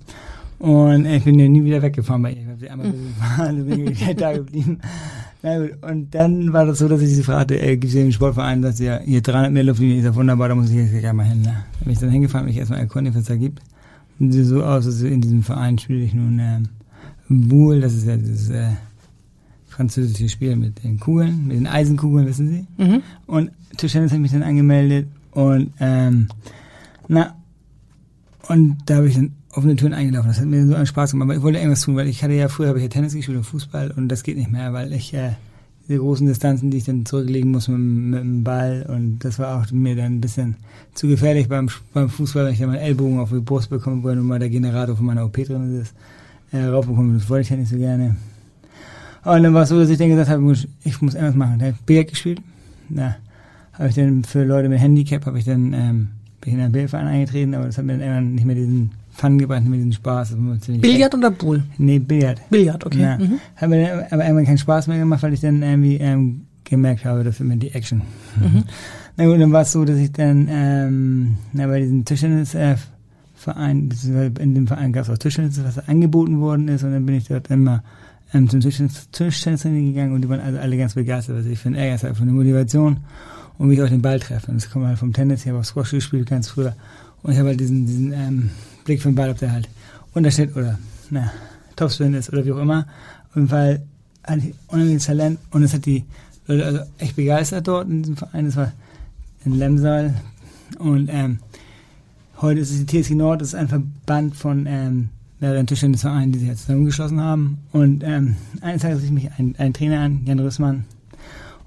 Und 0.58 1.06
ich 1.06 1.24
bin 1.24 1.38
ja 1.38 1.48
nie 1.48 1.64
wieder 1.64 1.80
weggefahren 1.80 2.22
bei 2.22 2.32
ihr. 2.32 2.42
Ich 2.42 2.46
habe 2.46 2.58
sie 2.58 2.68
einmal 2.68 2.90
besucht, 2.90 3.66
bin 3.66 3.90
ich 3.90 4.16
da 4.16 4.32
geblieben. 4.32 4.78
Na 5.42 5.58
gut, 5.58 5.82
und 5.82 6.14
dann 6.14 6.52
war 6.52 6.66
das 6.66 6.78
so, 6.78 6.88
dass 6.88 7.00
ich 7.00 7.14
sie 7.14 7.22
fragte, 7.22 7.60
ey, 7.60 7.78
gibt 7.78 7.86
es 7.86 7.92
hier 7.92 8.02
einen 8.02 8.12
Sportverein, 8.12 8.60
dass 8.60 8.78
ja 8.78 9.00
hier 9.02 9.22
300 9.22 9.52
Meter 9.52 9.66
Luftlinie 9.66 9.98
ist 9.98 10.04
ja 10.04 10.14
wunderbar, 10.14 10.48
da 10.48 10.54
muss 10.54 10.68
ich 10.68 10.76
jetzt 10.76 10.90
gleich 10.90 11.06
einmal 11.06 11.26
hin. 11.26 11.40
Ne? 11.40 11.64
Da 11.78 11.84
bin 11.84 11.92
ich 11.94 11.98
dann 11.98 12.10
hingefahren, 12.10 12.46
mich 12.46 12.58
erstmal 12.58 12.80
erkundigt, 12.80 13.16
was 13.16 13.22
es 13.22 13.28
da 13.28 13.36
gibt. 13.36 13.62
Und 14.18 14.32
sieht 14.32 14.44
so 14.44 14.62
aus, 14.62 14.84
dass 14.84 15.00
in 15.00 15.22
diesem 15.22 15.42
Verein 15.42 15.78
spiele 15.78 16.00
ich 16.00 16.12
nun 16.12 16.38
äh, 16.38 16.58
Boule, 17.30 17.80
das 17.80 17.94
ist 17.94 18.06
ja 18.06 18.18
das 18.18 18.50
äh, 18.50 18.72
französische 19.80 20.28
Spiel 20.28 20.56
mit 20.56 20.84
den 20.84 21.00
Kugeln, 21.00 21.46
mit 21.46 21.56
den 21.56 21.66
Eisenkugeln, 21.66 22.26
wissen 22.26 22.48
Sie. 22.48 22.66
Mhm. 22.76 23.02
Und 23.26 23.50
Tischtennis 23.78 24.12
hat 24.12 24.18
mich 24.18 24.30
dann 24.30 24.42
angemeldet 24.42 25.08
und 25.30 25.72
ähm, 25.80 26.28
na, 27.08 27.34
und 28.46 28.76
da 28.84 28.96
habe 28.96 29.08
ich 29.08 29.14
dann 29.14 29.32
offene 29.52 29.76
Türen 29.76 29.94
eingelaufen. 29.94 30.28
Das 30.28 30.38
hat 30.38 30.46
mir 30.46 30.66
so 30.66 30.74
einen 30.74 30.84
Spaß 30.84 31.12
gemacht. 31.12 31.28
Aber 31.28 31.36
ich 31.36 31.42
wollte 31.42 31.58
irgendwas 31.58 31.80
tun, 31.80 31.96
weil 31.96 32.08
ich 32.08 32.22
hatte 32.22 32.34
ja 32.34 32.48
früher 32.48 32.68
habe 32.68 32.78
ich 32.78 32.84
ja 32.84 32.90
Tennis 32.90 33.14
gespielt 33.14 33.38
und 33.38 33.44
Fußball 33.44 33.92
und 33.96 34.08
das 34.08 34.22
geht 34.22 34.36
nicht 34.36 34.50
mehr, 34.50 34.74
weil 34.74 34.92
ich 34.92 35.14
äh, 35.14 35.30
diese 35.88 35.98
großen 35.98 36.26
Distanzen, 36.26 36.70
die 36.70 36.76
ich 36.76 36.84
dann 36.84 37.06
zurücklegen 37.06 37.50
muss 37.50 37.68
mit, 37.68 37.78
mit 37.78 38.20
dem 38.20 38.44
Ball 38.44 38.84
und 38.86 39.20
das 39.20 39.38
war 39.38 39.62
auch 39.62 39.72
mir 39.72 39.96
dann 39.96 40.16
ein 40.16 40.20
bisschen 40.20 40.56
zu 40.92 41.08
gefährlich 41.08 41.48
beim, 41.48 41.70
beim 41.94 42.10
Fußball, 42.10 42.44
wenn 42.44 42.52
ich 42.52 42.58
dann 42.58 42.68
meinen 42.68 42.82
Ellbogen 42.82 43.18
auf 43.18 43.30
die 43.30 43.40
Brust 43.40 43.70
bekomme, 43.70 44.04
weil 44.04 44.16
nun 44.16 44.26
mal 44.26 44.38
der 44.38 44.50
Generator 44.50 44.94
von 44.94 45.06
meiner 45.06 45.24
OP 45.24 45.36
drin 45.42 45.80
ist, 45.80 45.94
äh, 46.52 46.64
raufbekommen. 46.64 47.14
Das 47.18 47.30
wollte 47.30 47.42
ich 47.42 47.48
ja 47.48 47.56
nicht 47.56 47.70
so 47.70 47.78
gerne. 47.78 48.16
Und 49.24 49.42
dann 49.42 49.54
war 49.54 49.62
es 49.62 49.68
so, 49.68 49.78
dass 49.78 49.90
ich 49.90 49.98
dann 49.98 50.08
gesagt 50.08 50.30
habe, 50.30 50.52
ich 50.84 51.02
muss 51.02 51.14
irgendwas 51.14 51.34
machen. 51.34 51.58
Da 51.58 51.66
habe 51.66 51.76
ich 51.78 51.86
Billard 51.86 52.08
gespielt. 52.08 52.40
Da 52.88 53.16
habe 53.72 53.88
ich 53.88 53.94
dann 53.94 54.24
für 54.24 54.44
Leute 54.44 54.68
mit 54.68 54.80
Handicap 54.80 55.24
habe 55.26 55.38
ich 55.38 55.44
dann 55.44 55.72
ähm, 55.72 56.08
bin 56.40 56.52
ich 56.52 56.54
in 56.54 56.60
einen 56.60 56.72
Billardverein 56.72 57.06
eingetreten, 57.06 57.54
aber 57.54 57.66
das 57.66 57.78
hat 57.78 57.84
mir 57.84 57.92
dann 57.92 58.00
irgendwann 58.00 58.34
nicht 58.34 58.44
mehr 58.46 58.54
diesen 58.54 58.90
Fun 59.12 59.38
gebracht 59.38 59.64
mit 59.64 59.78
diesem 59.78 59.92
Spaß. 59.92 60.36
Billard 60.80 61.14
oder 61.14 61.30
Pool? 61.30 61.62
Nee, 61.78 61.98
Billard. 61.98 62.40
Billard, 62.48 62.84
okay. 62.86 63.00
Ja. 63.00 63.18
Mhm. 63.18 63.38
Hat 63.56 63.68
mir 63.68 64.06
aber 64.10 64.24
irgendwann 64.24 64.46
keinen 64.46 64.58
Spaß 64.58 64.86
mehr 64.86 64.98
gemacht, 64.98 65.22
weil 65.22 65.34
ich 65.34 65.40
dann 65.40 65.62
irgendwie 65.62 65.96
ähm, 65.96 66.42
gemerkt 66.64 67.04
habe, 67.04 67.24
dafür 67.24 67.44
mir 67.44 67.56
die 67.56 67.72
Action. 67.72 68.02
Mhm. 68.38 68.64
Na 69.16 69.26
gut, 69.26 69.40
dann 69.40 69.52
war 69.52 69.62
es 69.62 69.72
so, 69.72 69.84
dass 69.84 69.98
ich 69.98 70.12
dann 70.12 70.48
ähm, 70.50 71.36
na, 71.52 71.66
bei 71.66 71.80
diesem 71.80 72.04
Tischtennisverein, 72.04 72.78
beziehungsweise 73.88 74.32
in 74.40 74.54
dem 74.54 74.66
Verein 74.66 74.92
gab 74.92 75.04
es 75.04 75.10
auch 75.10 75.18
Tischtennis, 75.18 75.62
was 75.62 75.88
angeboten 75.88 76.40
worden 76.40 76.68
ist 76.68 76.84
und 76.84 76.92
dann 76.92 77.04
bin 77.04 77.16
ich 77.16 77.28
dort 77.28 77.50
immer 77.50 77.82
ähm, 78.32 78.48
zum 78.48 78.60
Tischtennis, 78.60 79.08
Tischtennis 79.10 79.62
gegangen 79.62 80.12
und 80.12 80.22
die 80.22 80.28
waren 80.28 80.40
also 80.40 80.58
alle 80.58 80.76
ganz 80.76 80.94
begeistert, 80.94 81.38
was 81.38 81.46
ich 81.46 81.58
finde, 81.58 81.80
ey, 81.80 81.94
ist 81.94 82.04
einfach 82.04 82.22
eine 82.22 82.32
Motivation 82.32 83.00
und 83.58 83.70
wie 83.70 83.74
ich 83.74 83.82
auch 83.82 83.88
den 83.88 84.02
Ball 84.02 84.20
treffe. 84.20 84.50
Und 84.50 84.56
das 84.56 84.70
kommt 84.70 84.86
halt 84.86 84.98
vom 84.98 85.12
Tennis, 85.12 85.42
ich 85.42 85.48
habe 85.48 85.58
auch 85.58 85.64
Squash 85.64 85.90
gespielt 85.90 86.28
ganz 86.28 86.48
früher 86.48 86.74
und 87.22 87.32
ich 87.32 87.38
habe 87.38 87.48
halt 87.48 87.60
diesen, 87.60 87.86
diesen 87.86 88.12
ähm, 88.12 88.50
Blick 88.84 89.02
für 89.02 89.08
den 89.10 89.14
Ball, 89.14 89.30
ob 89.30 89.38
der 89.38 89.52
halt 89.52 89.68
untersteht 90.14 90.56
oder 90.56 90.78
na, 91.10 91.30
Topspin 91.76 92.14
ist 92.14 92.32
oder 92.32 92.44
wie 92.44 92.52
auch 92.52 92.58
immer. 92.58 92.86
Auf 93.30 93.36
jeden 93.36 93.48
Fall 93.48 93.82
hatte 94.24 94.48
ich 94.48 94.54
unheimliches 94.68 95.06
Talent 95.06 95.38
und 95.50 95.62
es 95.62 95.74
hat 95.74 95.86
die 95.86 96.04
Leute 96.46 96.66
also 96.66 96.80
echt 96.98 97.16
begeistert 97.16 97.68
dort 97.68 97.88
in 97.88 98.02
diesem 98.02 98.16
Verein. 98.16 98.46
Das 98.46 98.56
war 98.56 98.72
in 99.44 99.58
Lemsal 99.58 100.14
und 100.78 101.08
ähm, 101.12 101.38
heute 102.40 102.60
ist 102.60 102.70
es 102.70 102.84
die 102.84 103.02
TSG 103.02 103.14
Nord, 103.14 103.40
das 103.40 103.48
ist 103.48 103.54
ein 103.54 103.68
Verband 103.68 104.36
von 104.36 104.66
ähm, 104.66 105.08
mehreren 105.40 105.66
Tischtennisvereinen, 105.66 106.32
die 106.32 106.38
sich 106.38 106.48
jetzt 106.48 106.62
zusammengeschlossen 106.62 107.20
haben. 107.20 107.58
Und 107.72 108.04
ähm, 108.04 108.36
eines 108.60 108.82
Tages 108.82 109.02
rief 109.02 109.10
mich 109.10 109.30
ein, 109.38 109.54
ein 109.58 109.72
Trainer 109.72 110.00
an, 110.00 110.20
Jan 110.26 110.38
Rüssmann, 110.38 110.84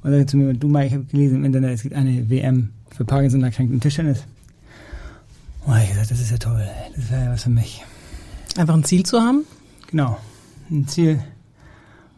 und 0.04 0.12
sagte 0.12 0.26
zu 0.28 0.38
mir, 0.38 0.54
du 0.54 0.68
Mike, 0.68 0.88
ich 0.88 0.94
habe 0.94 1.06
gelesen 1.06 1.38
im 1.38 1.46
Internet, 1.46 1.72
es 1.72 1.84
gibt 1.84 1.96
eine 1.96 2.30
WM 2.30 2.70
für 2.92 3.06
Parkinson-erkrankten 3.06 3.80
Tischtennis. 3.80 4.26
Und 5.66 5.78
ich 5.78 5.90
gesagt, 5.90 6.12
das 6.12 6.20
ist 6.20 6.32
ja 6.32 6.38
toll. 6.38 6.68
Das 6.96 7.10
wäre 7.10 7.26
ja 7.26 7.32
was 7.32 7.44
für 7.44 7.50
mich. 7.50 7.84
Einfach 8.58 8.74
ein 8.74 8.84
Ziel 8.84 9.04
zu 9.06 9.20
haben? 9.20 9.46
Genau. 9.90 10.20
Ein 10.70 10.88
Ziel, 10.88 11.20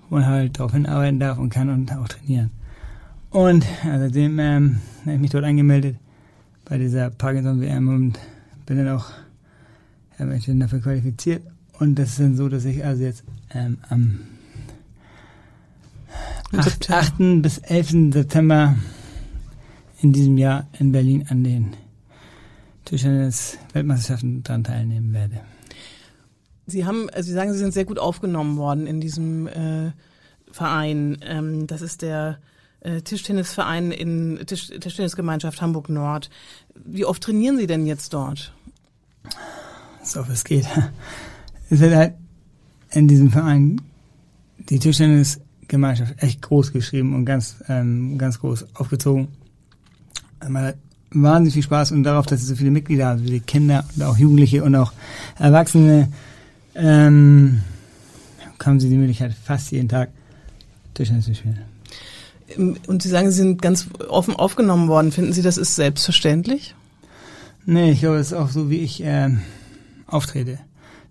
wo 0.10 0.16
man 0.16 0.26
halt 0.26 0.60
darauf 0.60 0.74
hinarbeiten 0.74 1.20
darf 1.20 1.38
und 1.38 1.50
kann 1.50 1.70
und 1.70 1.92
auch 1.94 2.08
trainieren. 2.08 2.52
Und 3.30 3.66
ja, 3.84 4.00
seitdem 4.00 4.40
ähm, 4.40 4.82
habe 5.02 5.16
ich 5.16 5.22
mich 5.22 5.32
dort 5.32 5.44
angemeldet 5.44 5.98
bei 6.66 6.78
dieser 6.78 7.10
Parkinson-WM 7.12 7.88
und 7.88 8.20
bin 8.66 8.78
dann 8.78 8.90
auch 8.90 9.12
mich 10.20 10.46
dann 10.46 10.60
dafür 10.60 10.80
qualifiziert. 10.80 11.44
Und 11.80 11.96
das 11.96 12.12
ist 12.12 12.20
dann 12.20 12.36
so, 12.36 12.48
dass 12.48 12.66
ich 12.66 12.86
also 12.86 13.04
jetzt 13.04 13.24
ähm, 13.54 13.78
am 13.90 14.20
8, 16.54 16.90
8. 16.90 17.14
bis 17.42 17.58
11. 17.58 18.14
September 18.14 18.76
in 20.02 20.14
diesem 20.14 20.38
Jahr 20.38 20.68
in 20.80 20.92
Berlin 20.92 21.26
an 21.30 21.44
den 21.44 21.74
Tischtennis-Weltmeisterschaften 22.86 24.44
daran 24.44 24.64
teilnehmen 24.64 25.14
werde. 25.14 25.42
Sie 26.68 26.86
haben, 26.86 27.10
also 27.10 27.28
Sie 27.28 27.34
sagen, 27.34 27.52
Sie 27.54 27.60
sind 27.60 27.74
sehr 27.74 27.86
gut 27.86 28.00
aufgenommen 28.00 28.58
worden 28.58 28.88
in 28.88 29.02
diesem 29.02 29.48
äh, 29.48 29.92
Verein. 30.52 31.18
Ähm, 31.22 31.68
das 31.68 31.82
ist 31.82 32.02
der 32.02 32.40
äh, 32.82 33.02
Tischtennisverein 33.02 33.92
in 33.92 34.40
Tisch, 34.46 34.68
Tischtennisgemeinschaft 34.68 35.62
Hamburg 35.62 35.90
Nord. 35.90 36.30
Wie 36.74 37.06
oft 37.06 37.24
trainieren 37.24 37.58
Sie 37.58 37.68
denn 37.68 37.86
jetzt 37.86 38.14
dort? 38.14 38.54
So 40.06 40.24
es 40.32 40.44
geht. 40.44 40.66
Es 41.68 41.80
wird 41.80 41.96
halt 41.96 42.14
in 42.92 43.08
diesem 43.08 43.32
Verein 43.32 43.82
die 44.70 44.78
Tischtennisgemeinschaft 44.78 46.22
echt 46.22 46.44
groß 46.44 46.72
geschrieben 46.72 47.16
und 47.16 47.26
ganz, 47.26 47.56
ähm, 47.68 48.20
ganz 48.20 48.40
groß 48.40 48.68
aufgezogen. 48.76 49.30
Man 50.48 50.64
hat 50.64 50.76
wahnsinnig 51.10 51.56
viel 51.56 51.64
Spaß 51.64 51.92
und 51.92 52.04
darauf, 52.04 52.28
dass 52.28 52.42
es 52.42 52.48
so 52.48 52.56
viele 52.56 52.70
Mitglieder 52.70 53.08
haben, 53.08 53.24
wie 53.24 53.40
Kinder 53.40 53.84
und 53.96 54.04
auch 54.04 54.16
Jugendliche 54.16 54.64
und 54.64 54.76
auch 54.76 54.94
Erwachsene, 55.40 56.10
ähm, 56.76 57.64
haben 58.64 58.80
sie 58.80 58.90
die 58.90 58.98
Möglichkeit, 58.98 59.34
fast 59.34 59.72
jeden 59.72 59.90
Tag 59.90 60.10
Tischtennis 60.94 61.26
zu 61.26 61.36
spielen. 61.36 61.60
Und 62.88 63.02
Sie 63.02 63.10
sagen, 63.10 63.32
Sie 63.32 63.38
sind 63.38 63.62
ganz 63.62 63.88
offen 64.08 64.36
aufgenommen 64.36 64.88
worden. 64.88 65.12
Finden 65.12 65.34
Sie, 65.34 65.42
das 65.42 65.58
ist 65.58 65.76
selbstverständlich? 65.76 66.76
Nee, 67.66 67.92
ich 67.92 68.00
glaube, 68.00 68.18
das 68.18 68.28
ist 68.28 68.34
auch 68.34 68.50
so, 68.50 68.70
wie 68.70 68.80
ich 68.80 69.04
äh, 69.04 69.30
auftrete. 70.08 70.60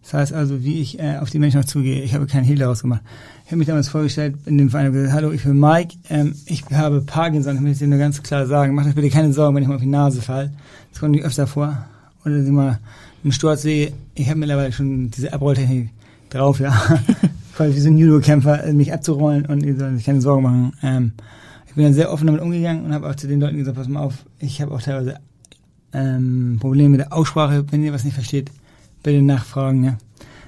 Das 0.04 0.12
heißt 0.12 0.32
also, 0.34 0.62
wie 0.62 0.80
ich 0.80 0.98
äh, 0.98 1.16
auf 1.16 1.30
die 1.30 1.38
Menschen 1.38 1.60
auch 1.60 1.64
zugehe. 1.64 2.02
Ich 2.02 2.14
habe 2.14 2.26
keinen 2.26 2.44
Hehl 2.44 2.58
daraus 2.58 2.82
gemacht. 2.82 3.00
Ich 3.44 3.46
habe 3.46 3.56
mich 3.56 3.68
damals 3.68 3.88
vorgestellt 3.88 4.36
in 4.44 4.58
dem 4.58 4.68
Verein 4.68 4.88
und 4.88 4.92
gesagt, 4.92 5.14
hallo, 5.14 5.32
ich 5.32 5.44
bin 5.44 5.58
Mike, 5.58 5.96
ähm, 6.10 6.34
ich 6.44 6.62
habe 6.72 7.00
Parkinson, 7.00 7.56
ich 7.56 7.62
möchte 7.62 7.84
dir 7.84 7.90
nur 7.90 7.98
ganz 7.98 8.22
klar 8.22 8.46
sagen, 8.46 8.74
mach 8.74 8.86
euch 8.86 8.94
bitte 8.94 9.08
keine 9.08 9.32
Sorgen, 9.32 9.56
wenn 9.56 9.62
ich 9.62 9.68
mal 9.68 9.76
auf 9.76 9.80
die 9.80 9.86
Nase 9.86 10.20
falle. 10.20 10.52
Das 10.90 11.00
kommt 11.00 11.12
nicht 11.12 11.24
öfter 11.24 11.46
vor. 11.46 11.86
Oder 12.22 12.34
wenn 12.34 12.44
ich 12.44 12.52
mal 12.52 12.80
einen 13.22 13.32
Sturz 13.32 13.62
sehe, 13.62 13.92
ich 14.14 14.28
habe 14.28 14.38
mittlerweile 14.38 14.72
schon 14.72 15.10
diese 15.10 15.32
Abrolltechnik 15.32 15.88
drauf, 16.28 16.60
ja. 16.60 16.70
Quasi 17.56 17.74
wie 17.74 17.80
so 17.80 17.88
ein 17.88 17.96
Judo-Kämpfer, 17.96 18.72
mich 18.72 18.92
abzurollen 18.92 19.46
und 19.46 19.62
ihr 19.62 19.76
sollt 19.76 19.96
sich 19.96 20.04
keine 20.04 20.20
Sorgen 20.20 20.42
machen. 20.42 20.72
Ähm, 20.82 21.12
ich 21.66 21.74
bin 21.74 21.84
dann 21.84 21.94
sehr 21.94 22.12
offen 22.12 22.26
damit 22.26 22.42
umgegangen 22.42 22.84
und 22.84 22.92
habe 22.92 23.08
auch 23.08 23.14
zu 23.14 23.26
den 23.26 23.40
Leuten 23.40 23.56
gesagt, 23.56 23.76
pass 23.76 23.88
mal 23.88 24.00
auf, 24.00 24.26
ich 24.38 24.60
habe 24.60 24.74
auch 24.74 24.82
teilweise 24.82 25.16
ähm, 25.94 26.58
Probleme 26.60 26.90
mit 26.90 27.00
der 27.00 27.12
Aussprache, 27.12 27.64
wenn 27.70 27.82
ihr 27.82 27.92
was 27.92 28.04
nicht 28.04 28.14
versteht 28.14 28.50
bitte 29.04 29.22
nachfragen, 29.22 29.84
ja. 29.84 29.98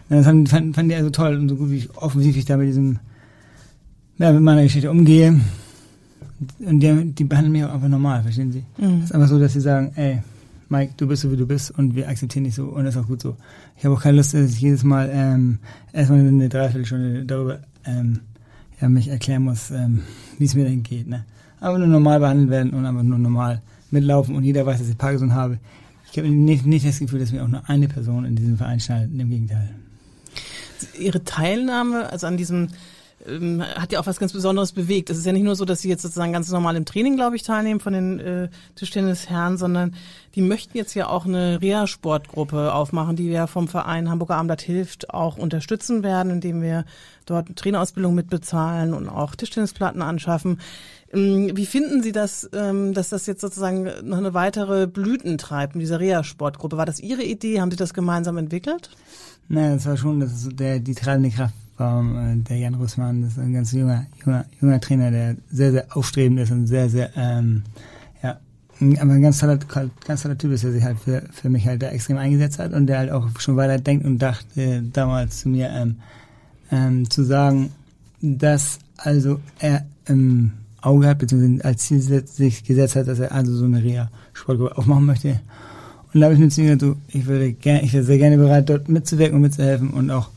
Das 0.08 0.24
fanden, 0.24 0.46
fanden, 0.46 0.74
fanden 0.74 0.88
die 0.88 0.94
also 0.96 1.10
toll 1.10 1.36
und 1.36 1.48
so 1.48 1.56
gut 1.56 1.70
wie 1.70 1.76
ich 1.76 1.96
offensiv 1.96 2.36
ich 2.36 2.44
da 2.44 2.56
mit 2.56 2.68
diesem, 2.68 2.98
ja, 4.18 4.32
mit 4.32 4.42
meiner 4.42 4.64
Geschichte 4.64 4.90
umgehe. 4.90 5.40
Und 6.58 6.80
die, 6.80 7.12
die 7.12 7.24
behandeln 7.24 7.52
mich 7.52 7.64
auch 7.64 7.72
einfach 7.72 7.88
normal, 7.88 8.22
verstehen 8.22 8.52
Sie? 8.52 8.64
Mhm. 8.78 8.98
Es 8.98 9.04
ist 9.04 9.12
einfach 9.12 9.28
so, 9.28 9.38
dass 9.38 9.52
sie 9.52 9.60
sagen, 9.60 9.92
ey, 9.96 10.22
Mike, 10.68 10.94
du 10.96 11.06
bist 11.06 11.22
so 11.22 11.30
wie 11.30 11.36
du 11.36 11.46
bist 11.46 11.70
und 11.78 11.94
wir 11.94 12.08
akzeptieren 12.08 12.44
dich 12.44 12.54
so 12.54 12.66
und 12.66 12.84
das 12.84 12.96
ist 12.96 13.00
auch 13.00 13.06
gut 13.06 13.22
so. 13.22 13.36
Ich 13.76 13.84
habe 13.84 13.94
auch 13.94 14.02
keine 14.02 14.16
Lust, 14.16 14.34
dass 14.34 14.50
ich 14.50 14.60
jedes 14.60 14.82
Mal 14.84 15.10
ähm, 15.12 15.58
erstmal 15.92 16.20
eine 16.20 16.48
Dreiviertelstunde 16.48 17.24
darüber 17.24 17.60
ähm, 17.84 18.20
ja, 18.80 18.88
mich 18.88 19.08
erklären 19.08 19.44
muss, 19.44 19.70
ähm, 19.70 20.02
wie 20.38 20.44
es 20.44 20.54
mir 20.54 20.64
denn 20.64 20.82
geht. 20.82 21.06
Ne? 21.06 21.24
Aber 21.60 21.78
nur 21.78 21.86
normal 21.86 22.20
behandelt 22.20 22.50
werden 22.50 22.72
und 22.72 22.84
einfach 22.84 23.02
nur 23.02 23.18
normal 23.18 23.62
mitlaufen 23.90 24.34
und 24.34 24.44
jeder 24.44 24.66
weiß, 24.66 24.78
dass 24.78 24.88
ich 24.88 24.98
Parkinson 24.98 25.34
habe. 25.34 25.58
Ich 26.12 26.18
habe 26.18 26.28
nicht, 26.28 26.66
nicht 26.66 26.86
das 26.86 26.98
Gefühl, 26.98 27.20
dass 27.20 27.32
mir 27.32 27.42
auch 27.44 27.48
nur 27.48 27.68
eine 27.68 27.88
Person 27.88 28.24
in 28.24 28.36
diesem 28.36 28.56
Verein 28.56 28.80
schneidet. 28.80 29.10
Im 29.12 29.28
Gegenteil. 29.28 29.74
Ihre 30.98 31.24
Teilnahme, 31.24 32.10
also 32.10 32.26
an 32.26 32.36
diesem 32.36 32.68
ähm, 33.26 33.62
hat 33.62 33.92
ja 33.92 34.00
auch 34.00 34.06
was 34.06 34.18
ganz 34.18 34.32
Besonderes 34.32 34.72
bewegt. 34.72 35.10
Es 35.10 35.18
ist 35.18 35.26
ja 35.26 35.32
nicht 35.32 35.42
nur 35.42 35.56
so, 35.56 35.64
dass 35.64 35.80
Sie 35.80 35.88
jetzt 35.88 36.02
sozusagen 36.02 36.32
ganz 36.32 36.50
normal 36.50 36.76
im 36.76 36.84
Training, 36.84 37.16
glaube 37.16 37.36
ich, 37.36 37.42
teilnehmen 37.42 37.80
von 37.80 37.92
den 37.92 38.20
äh, 38.20 38.48
Tischtennisherren, 38.74 39.56
sondern 39.56 39.94
die 40.34 40.42
möchten 40.42 40.76
jetzt 40.76 40.94
ja 40.94 41.08
auch 41.08 41.24
eine 41.24 41.60
Reha-Sportgruppe 41.60 42.72
aufmachen, 42.72 43.16
die 43.16 43.28
wir 43.28 43.46
vom 43.46 43.68
Verein 43.68 44.10
Hamburger 44.10 44.36
Abendblatt 44.36 44.62
hilft 44.62 45.10
auch 45.10 45.38
unterstützen 45.38 46.02
werden, 46.02 46.30
indem 46.30 46.62
wir 46.62 46.84
dort 47.24 47.56
Trainerausbildung 47.56 48.14
mitbezahlen 48.14 48.94
und 48.94 49.08
auch 49.08 49.34
Tischtennisplatten 49.34 50.02
anschaffen. 50.02 50.60
Ähm, 51.12 51.50
wie 51.54 51.66
finden 51.66 52.02
Sie 52.02 52.12
das, 52.12 52.48
ähm, 52.52 52.94
dass 52.94 53.10
das 53.10 53.26
jetzt 53.26 53.40
sozusagen 53.40 53.88
noch 54.04 54.18
eine 54.18 54.34
weitere 54.34 54.86
Blüten 54.86 55.38
treibt 55.38 55.74
in 55.74 55.80
dieser 55.80 56.00
Reha-Sportgruppe? 56.00 56.76
War 56.76 56.86
das 56.86 57.00
Ihre 57.00 57.22
Idee? 57.22 57.60
Haben 57.60 57.70
Sie 57.70 57.76
das 57.76 57.94
gemeinsam 57.94 58.36
entwickelt? 58.38 58.90
Nein, 59.48 59.74
das 59.74 59.86
war 59.86 59.96
schon 59.96 60.20
das 60.20 60.48
der, 60.52 60.80
die 60.80 60.94
treibende 60.94 61.30
Kraft 61.30 61.54
vom, 61.76 62.16
äh, 62.16 62.36
der 62.42 62.58
Jan 62.58 62.74
Russmann. 62.74 63.22
Das 63.22 63.32
ist 63.32 63.38
ein 63.38 63.52
ganz 63.52 63.72
junger, 63.72 64.06
junger, 64.24 64.44
junger 64.60 64.80
Trainer, 64.80 65.10
der 65.10 65.36
sehr, 65.50 65.72
sehr 65.72 65.86
aufstrebend 65.96 66.40
ist 66.40 66.50
und 66.50 66.66
sehr, 66.66 66.88
sehr, 66.88 67.10
ähm, 67.16 67.62
ja, 68.22 68.38
aber 69.00 69.12
ein 69.12 69.22
ganz 69.22 69.38
toller, 69.38 69.58
ganz 70.06 70.22
toller 70.22 70.38
Typ 70.38 70.52
ist, 70.52 70.64
der 70.64 70.72
sich 70.72 70.82
halt 70.82 70.98
für, 70.98 71.22
für 71.32 71.48
mich 71.48 71.66
halt 71.66 71.82
da 71.82 71.88
extrem 71.88 72.18
eingesetzt 72.18 72.58
hat 72.58 72.72
und 72.72 72.86
der 72.86 72.98
halt 72.98 73.10
auch 73.10 73.28
schon 73.38 73.56
weiter 73.56 73.78
denkt 73.78 74.04
und 74.04 74.18
dachte 74.18 74.82
damals 74.92 75.40
zu 75.40 75.48
mir, 75.48 75.70
ähm, 75.70 75.96
ähm, 76.72 77.08
zu 77.08 77.22
sagen, 77.22 77.70
dass 78.20 78.78
also 78.96 79.40
er 79.60 79.86
im 80.06 80.52
Auge 80.86 81.06
hat, 81.06 81.18
beziehungsweise 81.18 81.64
als 81.64 81.82
Ziel 81.82 82.00
sich 82.00 82.64
gesetzt 82.64 82.96
hat, 82.96 83.08
dass 83.08 83.18
er 83.18 83.32
also 83.32 83.54
so 83.54 83.64
eine 83.64 83.82
Reha-Sportgruppe 83.82 84.78
aufmachen 84.78 85.06
möchte. 85.06 85.40
Und 86.12 86.20
da 86.20 86.26
habe 86.26 86.34
ich 86.34 86.40
mir 86.40 86.48
zu 86.48 86.62
gesagt, 86.62 86.80
so, 86.80 86.96
ich 87.08 87.26
würde 87.26 87.52
gerne, 87.52 87.82
ich 87.82 87.92
wäre 87.92 88.04
sehr 88.04 88.18
gerne 88.18 88.38
bereit, 88.38 88.70
dort 88.70 88.88
mitzuwirken 88.88 89.36
und 89.36 89.42
mitzuhelfen 89.42 89.90
und 89.90 90.10
auch 90.10 90.30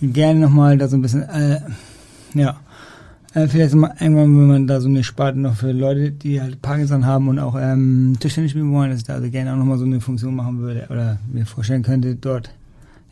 gerne 0.00 0.40
nochmal 0.40 0.78
da 0.78 0.88
so 0.88 0.96
ein 0.96 1.02
bisschen, 1.02 1.22
äh, 1.22 1.60
ja, 2.34 2.58
äh, 3.34 3.46
vielleicht 3.46 3.74
mal 3.74 3.94
irgendwann, 4.00 4.36
wenn 4.36 4.46
man 4.46 4.66
da 4.66 4.80
so 4.80 4.88
eine 4.88 5.04
Sparte 5.04 5.38
noch 5.38 5.54
für 5.54 5.72
Leute, 5.72 6.10
die 6.10 6.40
halt 6.40 6.60
Parkinson 6.60 7.06
haben 7.06 7.28
und 7.28 7.38
auch 7.38 7.56
ähm, 7.58 8.16
Tischtennis 8.18 8.50
spielen 8.50 8.72
wollen, 8.72 8.90
dass 8.90 9.00
ich 9.00 9.06
da 9.06 9.14
also 9.14 9.30
gerne 9.30 9.52
auch 9.52 9.56
nochmal 9.56 9.78
so 9.78 9.84
eine 9.84 10.00
Funktion 10.00 10.34
machen 10.34 10.58
würde 10.58 10.86
oder 10.90 11.18
mir 11.32 11.46
vorstellen 11.46 11.82
könnte, 11.82 12.16
dort 12.16 12.50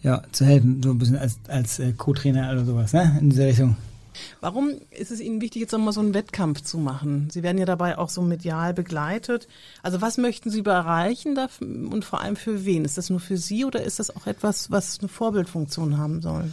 ja 0.02 0.22
zu 0.32 0.44
helfen, 0.44 0.82
so 0.82 0.90
ein 0.90 0.98
bisschen 0.98 1.16
als, 1.16 1.38
als 1.48 1.78
äh, 1.78 1.92
Co-Trainer 1.92 2.50
oder 2.52 2.64
sowas, 2.64 2.92
ne? 2.92 3.18
In 3.20 3.30
dieser 3.30 3.46
Richtung. 3.46 3.76
Warum 4.40 4.72
ist 4.90 5.10
es 5.10 5.20
Ihnen 5.20 5.40
wichtig, 5.40 5.60
jetzt 5.60 5.72
nochmal 5.72 5.92
so 5.92 6.00
einen 6.00 6.14
Wettkampf 6.14 6.62
zu 6.62 6.78
machen? 6.78 7.28
Sie 7.30 7.42
werden 7.42 7.58
ja 7.58 7.64
dabei 7.64 7.98
auch 7.98 8.08
so 8.08 8.22
medial 8.22 8.74
begleitet. 8.74 9.48
Also 9.82 10.00
was 10.00 10.18
möchten 10.18 10.50
Sie 10.50 10.64
erreichen 10.64 11.38
und 11.60 12.04
vor 12.04 12.20
allem 12.20 12.36
für 12.36 12.64
wen? 12.64 12.84
Ist 12.84 12.98
das 12.98 13.10
nur 13.10 13.20
für 13.20 13.36
Sie 13.36 13.64
oder 13.64 13.82
ist 13.82 13.98
das 13.98 14.14
auch 14.14 14.26
etwas, 14.26 14.70
was 14.70 15.00
eine 15.00 15.08
Vorbildfunktion 15.08 15.98
haben 15.98 16.22
soll? 16.22 16.50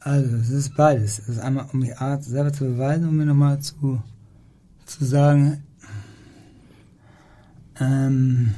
Also 0.00 0.36
es 0.36 0.50
ist 0.50 0.76
beides. 0.76 1.18
Es 1.18 1.28
ist 1.28 1.38
einmal, 1.38 1.66
um 1.72 1.80
mich 1.80 1.96
Art 1.98 2.22
selber 2.22 2.52
zu 2.52 2.64
beweisen, 2.64 3.08
um 3.08 3.16
mir 3.16 3.26
nochmal 3.26 3.58
zu, 3.60 4.00
zu 4.84 5.04
sagen, 5.04 5.64
ähm, 7.80 8.54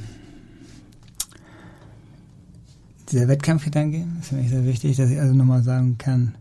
dieser 3.11 3.29
Wettkampfgedanke 3.29 4.07
ist 4.21 4.29
für 4.29 4.35
mich 4.37 4.51
sehr 4.51 4.65
wichtig, 4.65 4.97
dass 4.97 5.11
ich 5.11 5.21
also 5.21 5.35
nochmal 5.35 5.63
sagen 5.63 5.97
kann, 5.99 6.35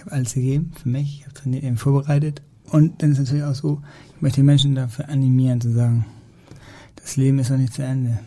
ich 0.00 0.06
habe 0.06 0.16
alles 0.16 0.32
gegeben 0.32 0.72
für 0.80 0.88
mich, 0.88 1.18
ich 1.18 1.24
habe 1.24 1.34
trainiert, 1.34 1.62
eben 1.62 1.76
vorbereitet. 1.76 2.40
Und 2.70 3.02
dann 3.02 3.12
ist 3.12 3.18
es 3.18 3.26
natürlich 3.26 3.44
auch 3.44 3.54
so, 3.54 3.82
ich 4.16 4.22
möchte 4.22 4.40
die 4.40 4.46
Menschen 4.46 4.74
dafür 4.74 5.10
animieren, 5.10 5.60
zu 5.60 5.72
sagen, 5.72 6.06
das 6.96 7.16
Leben 7.16 7.38
ist 7.38 7.50
noch 7.50 7.58
nicht 7.58 7.74
zu 7.74 7.82
Ende. 7.82 8.18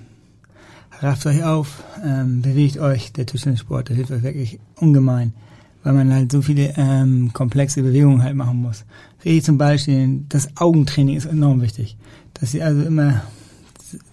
Rafft 1.00 1.26
euch 1.26 1.44
auf, 1.44 1.84
ähm, 2.04 2.44
bewegt 2.44 2.78
euch, 2.78 3.12
der 3.14 3.26
Tischtennissport, 3.26 3.90
der 3.90 3.96
hilft 3.96 4.12
euch 4.12 4.22
wirklich 4.22 4.60
ungemein, 4.76 5.34
weil 5.82 5.94
man 5.94 6.14
halt 6.14 6.32
so 6.32 6.44
viele 6.44 6.76
ähm, 6.78 7.32
komplexe 7.34 7.82
Bewegungen 7.82 8.22
halt 8.22 8.36
machen 8.36 8.62
muss. 8.62 8.86
Richtig 9.26 9.44
zum 9.44 9.58
Beispiel, 9.58 10.22
das 10.30 10.56
Augentraining 10.56 11.16
ist 11.16 11.26
enorm 11.26 11.60
wichtig, 11.62 11.98
dass 12.36 12.52
sie 12.52 12.62
also 12.62 12.84
immer 12.84 13.24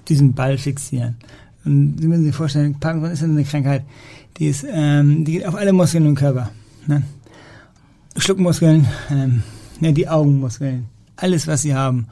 diesen 0.09 0.33
Ball 0.33 0.57
fixieren. 0.57 1.17
Und 1.67 1.99
Sie 2.01 2.09
müssen 2.09 2.25
sich 2.25 2.35
vorstellen, 2.35 2.81
Parkinson 2.81 3.11
ist 3.11 3.23
eine 3.23 3.45
Krankheit, 3.45 3.85
die 4.39 4.49
ist, 4.49 4.65
ähm, 4.67 5.27
die 5.27 5.33
geht 5.33 5.47
auf 5.47 5.57
alle 5.57 5.75
Muskeln 5.75 6.07
im 6.07 6.15
Körper. 6.15 6.51
Ne? 6.87 7.03
Schluckmuskeln, 8.21 8.87
ähm, 9.11 9.43
ja, 9.81 9.93
die 9.93 10.09
Augenmuskeln, 10.09 10.87
alles, 11.17 11.47
was 11.47 11.63
sie 11.63 11.75
haben. 11.75 12.07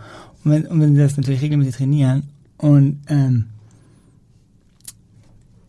Und 0.45 0.51
wenn, 0.53 0.67
und 0.67 0.81
wenn 0.81 0.95
sie 0.95 1.01
das 1.01 1.17
natürlich 1.17 1.43
regelmäßig 1.43 1.77
trainieren 1.77 2.25
und 2.57 3.01
ähm, 3.09 3.47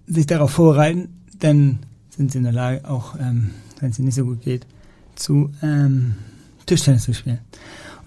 sich 0.07 0.25
darauf 0.25 0.51
vorbereiten, 0.51 1.09
dann 1.39 1.79
sind 2.09 2.31
sie 2.31 2.39
in 2.39 2.43
der 2.43 2.53
Lage, 2.53 2.87
auch 2.89 3.15
ähm, 3.19 3.51
wenn 3.79 3.91
es 3.91 3.99
ihnen 3.99 4.07
nicht 4.07 4.15
so 4.15 4.25
gut 4.25 4.41
geht, 4.41 4.65
zu 5.15 5.51
ähm, 5.61 6.15
Tischtennis 6.65 7.03
zu 7.03 7.13
spielen. 7.13 7.39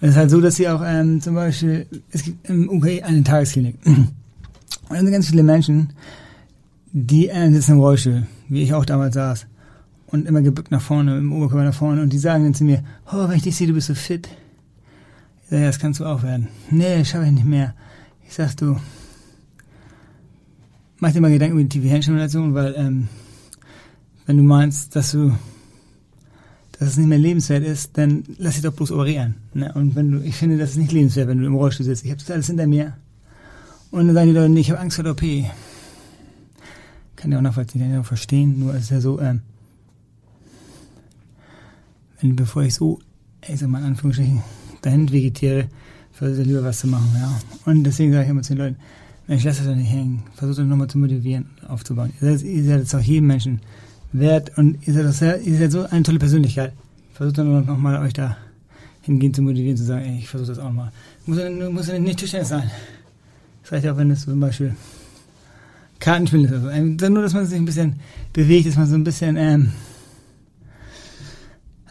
Und 0.00 0.08
es 0.08 0.10
ist 0.10 0.16
halt 0.16 0.30
so, 0.30 0.40
dass 0.40 0.56
sie 0.56 0.68
auch 0.68 0.82
ähm, 0.84 1.20
zum 1.20 1.34
Beispiel, 1.34 1.86
es 2.10 2.24
gibt 2.24 2.48
im 2.48 2.68
UK 2.68 3.02
eine 3.02 3.22
Tagesklinik. 3.22 3.76
Und 3.84 4.08
da 4.90 4.96
sind 4.96 5.12
ganz 5.12 5.28
viele 5.28 5.42
Menschen, 5.42 5.92
die 6.92 7.28
äh, 7.28 7.50
sitzen 7.50 7.72
im 7.72 7.78
Rollstuhl, 7.80 8.26
wie 8.48 8.62
ich 8.62 8.74
auch 8.74 8.84
damals 8.84 9.14
saß 9.14 9.46
und 10.12 10.26
immer 10.26 10.42
gebückt 10.42 10.70
nach 10.70 10.82
vorne, 10.82 11.18
im 11.18 11.32
Oberkörper 11.32 11.64
nach 11.64 11.74
vorne. 11.74 12.02
Und 12.02 12.12
die 12.12 12.18
sagen 12.18 12.44
dann 12.44 12.54
zu 12.54 12.64
mir, 12.64 12.84
oh, 13.12 13.28
wenn 13.28 13.36
ich 13.36 13.42
dich 13.42 13.56
sehe, 13.56 13.66
du 13.66 13.72
bist 13.72 13.88
so 13.88 13.94
fit. 13.94 14.28
Ich 15.42 15.50
sage, 15.50 15.62
ja, 15.62 15.68
das 15.68 15.78
kannst 15.78 16.00
du 16.00 16.04
auch 16.04 16.22
werden. 16.22 16.48
Nee, 16.70 17.04
schaffe 17.04 17.26
ich 17.26 17.32
nicht 17.32 17.46
mehr. 17.46 17.74
Ich 18.28 18.34
sag, 18.34 18.56
du, 18.56 18.76
mach 20.98 21.12
dir 21.12 21.20
mal 21.20 21.32
Gedanken 21.32 21.58
über 21.58 21.68
die 21.68 21.80
TV-Hirnstimulation, 21.80 22.54
weil 22.54 22.74
ähm, 22.76 23.08
wenn 24.26 24.36
du 24.36 24.42
meinst, 24.42 24.94
dass 24.94 25.12
du 25.12 25.32
dass 26.78 26.90
es 26.90 26.96
nicht 26.96 27.08
mehr 27.08 27.18
lebenswert 27.18 27.62
ist, 27.62 27.96
dann 27.96 28.24
lass 28.38 28.54
dich 28.54 28.64
doch 28.64 28.72
bloß 28.72 28.90
operieren. 28.90 29.36
Ne? 29.54 29.72
Und 29.72 29.94
wenn 29.94 30.10
du, 30.10 30.20
ich 30.20 30.34
finde, 30.34 30.58
das 30.58 30.70
ist 30.70 30.78
nicht 30.78 30.90
lebenswert, 30.90 31.28
wenn 31.28 31.38
du 31.38 31.46
im 31.46 31.54
Rollstuhl 31.54 31.86
sitzt. 31.86 32.04
Ich 32.04 32.10
habe 32.10 32.18
das 32.18 32.28
alles 32.28 32.48
hinter 32.48 32.66
mir. 32.66 32.96
Und 33.92 34.08
dann 34.08 34.14
sagen 34.14 34.26
die 34.26 34.34
Leute, 34.34 34.48
nee, 34.48 34.60
ich 34.60 34.70
habe 34.72 34.80
Angst 34.80 34.96
vor 34.96 35.04
der 35.04 35.12
OP. 35.12 35.22
Kann 37.14 37.30
ja 37.30 37.38
auch 37.38 37.42
nachvollziehen, 37.42 37.82
kann 37.82 37.92
ich 37.92 37.98
auch 37.98 38.04
verstehen. 38.04 38.58
Nur 38.58 38.74
ist 38.74 38.90
ja 38.90 39.00
so, 39.00 39.20
ähm, 39.20 39.42
wenn, 42.22 42.36
bevor 42.36 42.62
ich 42.62 42.74
so, 42.74 43.00
ich 43.46 43.58
sag 43.58 43.68
mal 43.68 43.78
in 43.78 43.86
Anführungsstrichen, 43.86 44.42
dahin 44.80 45.10
vegetiere, 45.10 45.68
versuche 46.12 46.42
ich 46.42 46.46
lieber 46.46 46.64
was 46.64 46.80
zu 46.80 46.86
machen, 46.86 47.10
ja. 47.18 47.38
Und 47.66 47.84
deswegen 47.84 48.12
sage 48.12 48.24
ich 48.24 48.30
immer 48.30 48.42
zu 48.42 48.54
den 48.54 48.58
Leuten, 48.58 48.76
Mensch, 49.26 49.44
lass 49.44 49.58
das 49.58 49.66
doch 49.66 49.74
nicht 49.74 49.90
hängen. 49.90 50.22
Versucht 50.34 50.58
euch 50.58 50.66
nochmal 50.66 50.88
zu 50.88 50.98
motivieren, 50.98 51.46
aufzubauen. 51.68 52.12
Ihr 52.20 52.36
seid, 52.36 52.42
ihr 52.46 52.64
seid 52.64 52.80
es 52.82 52.94
auch 52.94 53.00
jedem 53.00 53.28
Menschen 53.28 53.60
wert 54.12 54.56
und 54.56 54.86
ihr 54.86 54.94
seid, 54.94 55.04
das 55.04 55.18
sehr, 55.18 55.40
ihr 55.40 55.58
seid 55.58 55.72
so 55.72 55.84
eine 55.84 56.02
tolle 56.02 56.18
Persönlichkeit. 56.18 56.72
Versucht 57.14 57.38
dann 57.38 57.64
nochmal 57.66 58.02
euch 58.02 58.12
da 58.12 58.36
hingehen 59.02 59.34
zu 59.34 59.42
motivieren, 59.42 59.76
zu 59.76 59.84
sagen, 59.84 60.04
ey, 60.04 60.18
ich 60.18 60.28
versuche 60.28 60.48
das 60.48 60.58
auch 60.58 60.72
mal. 60.72 60.92
Muss 61.26 61.38
muss 61.70 61.92
nicht 61.92 62.18
Tischtennis 62.18 62.48
sein. 62.48 62.70
Das 63.62 63.72
reicht 63.72 63.86
auch, 63.88 63.96
wenn 63.96 64.10
es 64.10 64.22
zum 64.22 64.40
Beispiel 64.40 64.74
Kartenspiel 66.00 66.44
ist. 66.44 66.52
Also, 66.52 67.08
nur, 67.08 67.22
dass 67.22 67.32
man 67.32 67.46
sich 67.46 67.58
ein 67.58 67.64
bisschen 67.64 68.00
bewegt, 68.32 68.66
dass 68.66 68.76
man 68.76 68.88
so 68.88 68.94
ein 68.94 69.04
bisschen 69.04 69.36
ähm, 69.36 69.72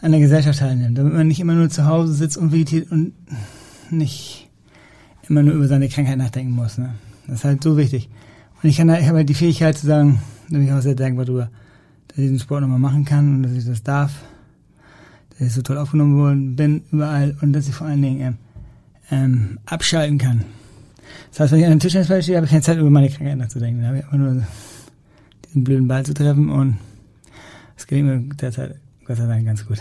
an 0.02 0.10
der 0.10 0.20
Gesellschaft 0.20 0.58
teilnimmt, 0.58 0.98
damit 0.98 1.14
man 1.14 1.28
nicht 1.28 1.40
immer 1.40 1.54
nur 1.54 1.70
zu 1.70 1.86
Hause 1.86 2.12
sitzt 2.12 2.36
und 2.36 2.52
vegetiert 2.52 2.90
und 2.90 3.12
nicht 3.90 4.50
immer 5.28 5.42
nur 5.42 5.54
über 5.54 5.68
seine 5.68 5.88
Krankheit 5.88 6.18
nachdenken 6.18 6.52
muss. 6.52 6.76
Ne? 6.76 6.94
Das 7.26 7.36
ist 7.36 7.44
halt 7.44 7.62
so 7.62 7.76
wichtig. 7.76 8.10
Und 8.62 8.68
ich, 8.68 8.76
kann 8.76 8.88
da, 8.88 8.98
ich 8.98 9.06
habe 9.06 9.18
halt 9.18 9.28
die 9.28 9.34
Fähigkeit 9.34 9.78
zu 9.78 9.86
sagen, 9.86 10.20
da 10.48 10.58
bin 10.58 10.66
ich 10.66 10.72
auch 10.72 10.80
sehr 10.80 10.96
dankbar 10.96 11.24
drüber, 11.24 11.50
dass 12.08 12.18
ich 12.18 12.24
diesen 12.24 12.40
Sport 12.40 12.62
nochmal 12.62 12.80
machen 12.80 13.04
kann 13.04 13.36
und 13.36 13.42
dass 13.44 13.52
ich 13.52 13.64
das 13.64 13.84
darf, 13.84 14.12
dass 15.30 15.46
ich 15.46 15.52
so 15.52 15.62
toll 15.62 15.78
aufgenommen 15.78 16.18
worden 16.18 16.56
bin 16.56 16.82
überall 16.90 17.36
und 17.40 17.52
dass 17.52 17.68
ich 17.68 17.74
vor 17.74 17.86
allen 17.86 18.02
Dingen 18.02 18.20
ähm, 18.20 18.36
ähm, 19.10 19.58
abschalten 19.66 20.18
kann. 20.18 20.44
Das 21.30 21.40
heißt, 21.40 21.52
wenn 21.52 21.60
ich 21.60 21.66
an 21.66 21.72
einem 21.72 21.80
Tischtennisball 21.80 22.22
stehe, 22.22 22.36
habe 22.36 22.46
ich 22.46 22.50
keine 22.50 22.62
Zeit, 22.62 22.78
über 22.78 22.90
meine 22.90 23.08
Krankheit 23.08 23.38
nachzudenken. 23.38 23.82
Da 23.82 23.88
habe 23.88 23.98
ich 23.98 24.04
einfach 24.04 24.18
nur 24.18 24.42
diesen 25.46 25.64
blöden 25.64 25.86
Ball 25.86 26.04
zu 26.04 26.12
treffen 26.12 26.50
und 26.50 26.78
es 27.76 27.86
gelingt 27.86 28.08
mir 28.08 28.34
derzeit 28.34 28.81
Gott 29.04 29.16
sei 29.16 29.26
Dank 29.26 29.44
ganz 29.44 29.66
gut. 29.66 29.78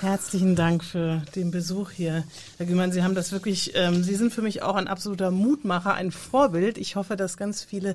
Herzlichen 0.00 0.56
Dank 0.56 0.82
für 0.82 1.22
den 1.36 1.52
Besuch 1.52 1.90
hier. 1.92 2.24
Herr 2.56 2.66
Gümann, 2.66 2.90
Sie 2.90 3.04
haben 3.04 3.14
das 3.14 3.30
wirklich, 3.30 3.72
ähm, 3.76 4.02
Sie 4.02 4.16
sind 4.16 4.32
für 4.32 4.42
mich 4.42 4.62
auch 4.62 4.74
ein 4.74 4.88
absoluter 4.88 5.30
Mutmacher, 5.30 5.94
ein 5.94 6.10
Vorbild. 6.10 6.76
Ich 6.78 6.96
hoffe, 6.96 7.14
dass 7.14 7.36
ganz 7.36 7.62
viele 7.62 7.94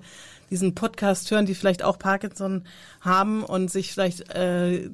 diesen 0.50 0.74
Podcast 0.74 1.30
hören, 1.32 1.46
die 1.46 1.56
vielleicht 1.56 1.84
auch 1.84 2.00
Parkinson 2.00 2.64
haben 3.02 3.44
und 3.44 3.70
sich 3.70 3.92
vielleicht 3.92 4.30
äh, 4.34 4.90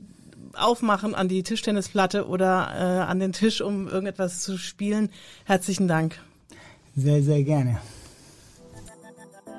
aufmachen 0.54 1.14
an 1.14 1.28
die 1.28 1.44
Tischtennisplatte 1.44 2.28
oder 2.28 2.72
äh, 2.74 3.10
an 3.10 3.20
den 3.20 3.34
Tisch, 3.34 3.62
um 3.62 3.88
irgendetwas 3.88 4.42
zu 4.42 4.58
spielen. 4.58 5.10
Herzlichen 5.46 5.88
Dank. 5.88 6.20
Sehr, 6.96 7.22
sehr 7.22 7.44
gerne. 7.44 7.80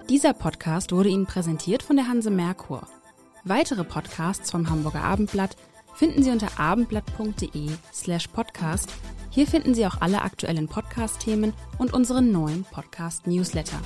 Dieser 0.09 0.33
Podcast 0.33 0.93
wurde 0.93 1.09
Ihnen 1.09 1.27
präsentiert 1.27 1.83
von 1.83 1.97
der 1.97 2.09
Hanse 2.09 2.31
Merkur. 2.31 2.87
Weitere 3.45 3.85
Podcasts 3.85 4.51
vom 4.51 4.71
Hamburger 4.71 5.05
Abendblatt 5.05 5.57
finden 5.95 6.23
Sie 6.23 6.31
unter 6.31 6.59
abendblatt.de 6.59 7.71
slash 7.93 8.29
podcast. 8.29 8.91
Hier 9.29 9.47
finden 9.47 9.75
Sie 9.75 9.87
auch 9.87 10.01
alle 10.01 10.23
aktuellen 10.23 10.67
Podcast-Themen 10.67 11.53
und 11.79 11.93
unseren 11.93 12.33
neuen 12.33 12.65
Podcast-Newsletter. 12.65 13.79